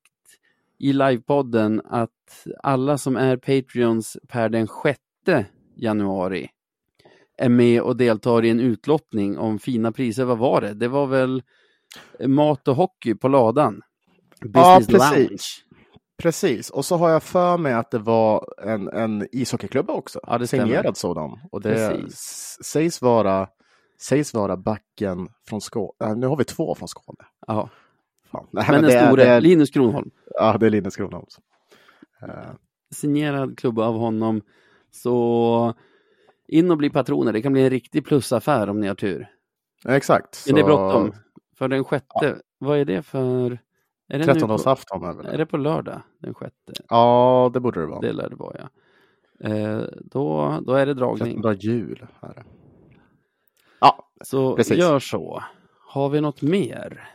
i 0.80 0.94
livepodden 0.94 1.82
att 1.86 2.48
alla 2.64 2.98
som 2.98 3.16
är 3.16 3.38
Patreons 3.38 4.18
per 4.28 4.50
den 4.50 4.68
sjätte 4.68 5.46
januari 5.76 6.50
är 7.38 7.50
med 7.50 7.82
och 7.82 7.98
deltar 7.98 8.46
i 8.46 8.50
en 8.50 8.60
utlottning 8.60 9.38
om 9.38 9.60
fina 9.60 9.92
priser. 9.92 10.26
Vad 10.26 10.38
var 10.38 10.62
det? 10.62 10.74
Det 10.74 10.88
var 10.88 11.08
väl 11.08 11.44
mat 12.20 12.68
och 12.68 12.76
hockey 12.76 13.16
på 13.16 13.28
ladan? 13.28 13.82
Business 14.41 14.56
ja, 14.56 14.82
precis. 14.88 15.20
Lounge. 15.20 15.66
Precis, 16.18 16.70
och 16.70 16.86
så 16.86 16.98
har 16.98 17.10
jag 17.10 17.24
för 17.24 17.58
mig 17.58 17.74
att 17.74 17.91
det 17.91 18.00
var 18.00 18.48
en, 18.64 18.88
en 18.88 19.28
ishockeyklubba 19.32 19.93
också. 19.93 20.20
Ja, 20.28 20.38
det 20.38 20.48
signerad 20.48 20.98
sådan. 20.98 21.39
Och 21.52 21.62
det 21.62 22.12
sägs 22.64 23.02
vara, 23.02 23.48
sägs 24.02 24.34
vara 24.34 24.58
backen 24.58 25.28
från 25.50 25.62
Skåne. 25.62 25.91
Äh, 26.04 26.16
nu 26.16 26.28
har 26.28 26.38
vi 26.38 26.43
två 26.43 26.76
från 26.76 26.88
Skåne. 26.88 27.26
Ja. 27.48 27.70
Nej, 28.32 28.41
men, 28.52 28.82
men 28.82 28.91
den 28.91 29.08
store, 29.08 29.24
är, 29.24 29.41
Linus 29.41 29.70
Kronholm. 29.70 30.10
Ja, 30.34 30.58
det 30.58 30.66
är 30.66 30.70
Linus 30.70 30.96
Kronholm. 30.96 31.26
Uh. 32.24 32.30
Signerad 32.96 33.58
klubba 33.58 33.86
av 33.86 33.98
honom. 33.98 34.41
Så 34.91 35.74
in 36.48 36.72
och 36.72 36.78
bli 36.78 36.89
patroner. 36.89 37.34
Det 37.34 37.41
kan 37.41 37.54
bli 37.54 37.62
en 37.62 37.70
riktig 37.70 38.06
plusaffär 38.06 38.70
om 38.70 38.80
ni 38.80 38.88
har 38.88 38.96
tur. 38.96 39.28
Exakt. 39.88 40.43
Men 40.46 40.56
det 40.56 40.62
är 40.62 40.66
bråttom. 40.66 41.14
För 41.58 41.68
den 41.68 41.84
sjätte, 41.84 42.06
ja. 42.22 42.36
vad 42.58 42.78
är 42.78 42.86
det 42.86 43.01
för? 43.01 43.60
Är 44.08 44.20
det 44.20 44.26
13-dagsafton 44.26 45.10
är 45.10 45.14
väl 45.14 45.26
Är 45.26 45.38
det 45.38 45.45
på 45.45 45.58
lördag 45.58 46.01
den 46.20 46.34
sjätte? 46.34 46.74
Ja, 46.89 47.51
det 47.53 47.60
borde 47.60 47.80
det 47.80 47.86
vara. 47.86 47.99
Det 47.99 48.14
lär 48.14 48.30
det 48.30 48.36
vara, 48.36 48.56
ja. 48.60 48.70
Eh, 49.39 49.82
då, 50.01 50.58
då 50.66 50.74
är 50.74 50.86
det 50.86 50.93
dragning. 50.93 51.41
13 51.41 51.56
jul. 51.56 52.08
Är 52.22 52.34
det. 52.34 52.43
Ja, 53.80 54.10
så 54.22 54.56
precis. 54.56 54.78
gör 54.78 54.99
så. 54.99 55.43
Har 55.88 56.10
vi 56.10 56.22
något 56.22 56.41
mer? 56.41 57.10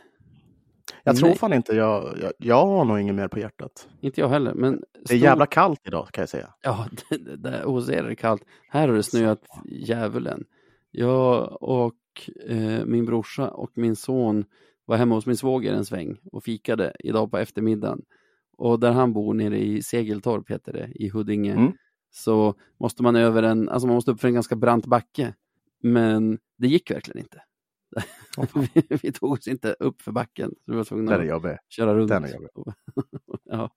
Jag 1.03 1.17
tror 1.17 1.33
fan 1.33 1.53
inte 1.53 1.75
jag, 1.75 2.17
jag, 2.21 2.31
jag 2.37 2.65
har 2.65 2.85
nog 2.85 2.99
inget 2.99 3.15
mer 3.15 3.27
på 3.27 3.39
hjärtat. 3.39 3.87
Inte 4.01 4.21
jag 4.21 4.29
heller. 4.29 4.53
Men 4.53 4.83
det 5.05 5.13
är 5.13 5.17
jävla 5.17 5.45
kallt 5.45 5.81
idag 5.83 6.07
kan 6.11 6.21
jag 6.21 6.29
säga. 6.29 6.53
Ja, 6.61 6.85
det, 7.09 7.35
det, 7.35 7.63
hos 7.63 7.89
er 7.89 8.03
är 8.03 8.09
det 8.09 8.15
kallt. 8.15 8.43
Här 8.69 8.87
har 8.87 8.95
det 8.95 9.03
snöat 9.03 9.41
djävulen. 9.65 10.43
Jag 10.91 11.63
och 11.63 11.93
eh, 12.47 12.85
min 12.85 13.05
brorsa 13.05 13.49
och 13.49 13.71
min 13.73 13.95
son 13.95 14.45
var 14.85 14.97
hemma 14.97 15.15
hos 15.15 15.25
min 15.25 15.37
svåger 15.37 15.73
en 15.73 15.85
sväng 15.85 16.17
och 16.31 16.43
fikade 16.43 16.93
idag 16.99 17.31
på 17.31 17.37
eftermiddagen. 17.37 18.01
Och 18.57 18.79
där 18.79 18.91
han 18.91 19.13
bor 19.13 19.33
nere 19.33 19.59
i 19.59 19.83
Segeltorp, 19.83 20.51
heter 20.51 20.73
det, 20.73 20.91
i 20.95 21.09
Huddinge, 21.09 21.53
mm. 21.53 21.71
så 22.11 22.55
måste 22.79 23.03
man 23.03 23.15
över 23.15 23.43
en, 23.43 23.69
alltså 23.69 23.87
man 23.87 23.95
måste 23.95 24.11
upp 24.11 24.21
för 24.21 24.27
en 24.27 24.33
ganska 24.33 24.55
brant 24.55 24.85
backe. 24.85 25.33
Men 25.83 26.39
det 26.57 26.67
gick 26.67 26.91
verkligen 26.91 27.19
inte. 27.19 27.41
Oh, 28.37 28.45
vi, 28.73 28.83
vi, 29.01 29.11
tog 29.11 29.31
oss 29.31 29.47
inte 29.47 29.75
upp 29.79 30.01
för 30.01 30.11
backen. 30.11 30.49
Så 30.65 30.71
vi 30.71 30.77
var 30.77 30.83
tvungna 30.83 31.11
Den 31.11 31.21
är 31.21 31.25
jobbig. 31.25 31.49
att 31.49 31.59
köra 31.69 31.95
runt. 31.95 32.09
Den 32.09 32.23
är 32.23 32.33
jobbig. 32.33 32.51
ja, 33.43 33.69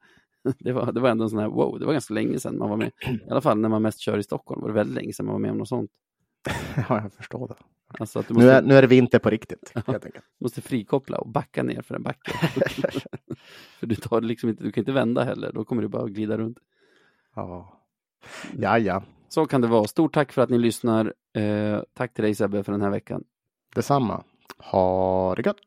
det, 0.59 0.73
var, 0.73 0.93
det 0.93 1.01
var 1.01 1.11
ändå 1.11 1.25
en 1.25 1.31
sån 1.31 1.39
här, 1.39 1.49
wow, 1.49 1.79
det 1.79 1.87
var 1.87 1.93
ganska 1.93 2.15
länge 2.15 2.39
sedan 2.39 2.59
man 2.59 2.71
var 2.71 2.77
med. 2.77 2.91
I 3.27 3.31
alla 3.31 3.41
fall 3.41 3.59
när 3.59 3.69
man 3.69 3.83
mest 3.83 4.01
kör 4.01 4.19
i 4.19 4.23
Stockholm 4.23 4.61
var 4.61 4.69
det 4.69 4.75
väldigt 4.75 4.95
länge 4.95 5.13
sedan 5.13 5.27
man 5.27 5.33
var 5.33 5.41
med 5.41 5.51
om 5.51 5.59
något 5.59 5.69
sånt. 5.69 5.91
ja, 6.89 7.03
jag 7.03 7.13
förstår 7.13 7.49
det. 7.49 7.57
Alltså 7.99 8.19
måste, 8.19 8.35
nu, 8.35 8.51
är, 8.51 8.63
nu 8.63 8.75
är 8.75 8.83
det 8.83 8.89
vinter 8.89 9.19
på 9.19 9.31
riktigt. 9.31 9.73
Ja, 9.87 9.99
måste 10.41 10.61
frikoppla 10.61 11.19
och 11.19 11.29
backa 11.29 11.63
ner 11.63 11.83
för 11.83 11.95
en 11.95 12.03
backe. 12.03 12.33
för 13.79 13.87
du, 13.87 13.95
tar 13.95 14.21
liksom 14.21 14.49
inte, 14.49 14.65
du 14.65 14.73
kan 14.73 14.83
inte 14.83 14.93
vända 14.93 15.25
heller, 15.25 15.53
då 15.53 15.65
kommer 15.65 15.83
du 15.83 15.89
bara 15.89 16.09
glida 16.09 16.39
runt. 16.39 16.59
Ja, 17.35 17.81
ja. 18.59 18.79
ja. 18.79 19.03
Så 19.29 19.47
kan 19.47 19.61
det 19.61 19.69
vara. 19.69 19.87
Stort 19.87 20.15
tack 20.15 20.33
för 20.33 20.43
att 20.43 20.51
ni 20.51 20.59
lyssnar. 20.59 21.13
Eh, 21.37 21.81
tack 21.95 22.15
till 22.15 22.25
dig 22.25 22.35
Sebbe 22.35 22.65
för 22.65 22.73
den 22.73 22.83
här 22.83 22.91
veckan. 22.91 23.25
Detsamma. 23.75 24.25
Ha 24.59 25.35
det 25.35 25.47
gött! 25.47 25.59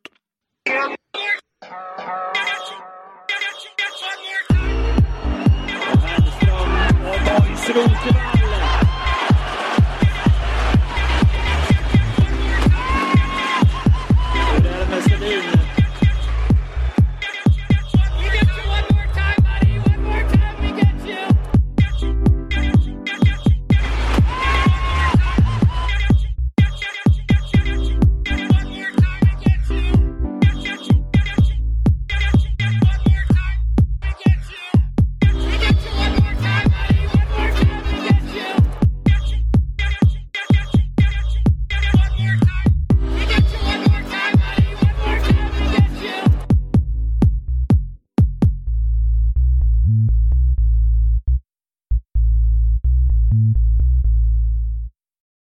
Strömberg 7.57 8.36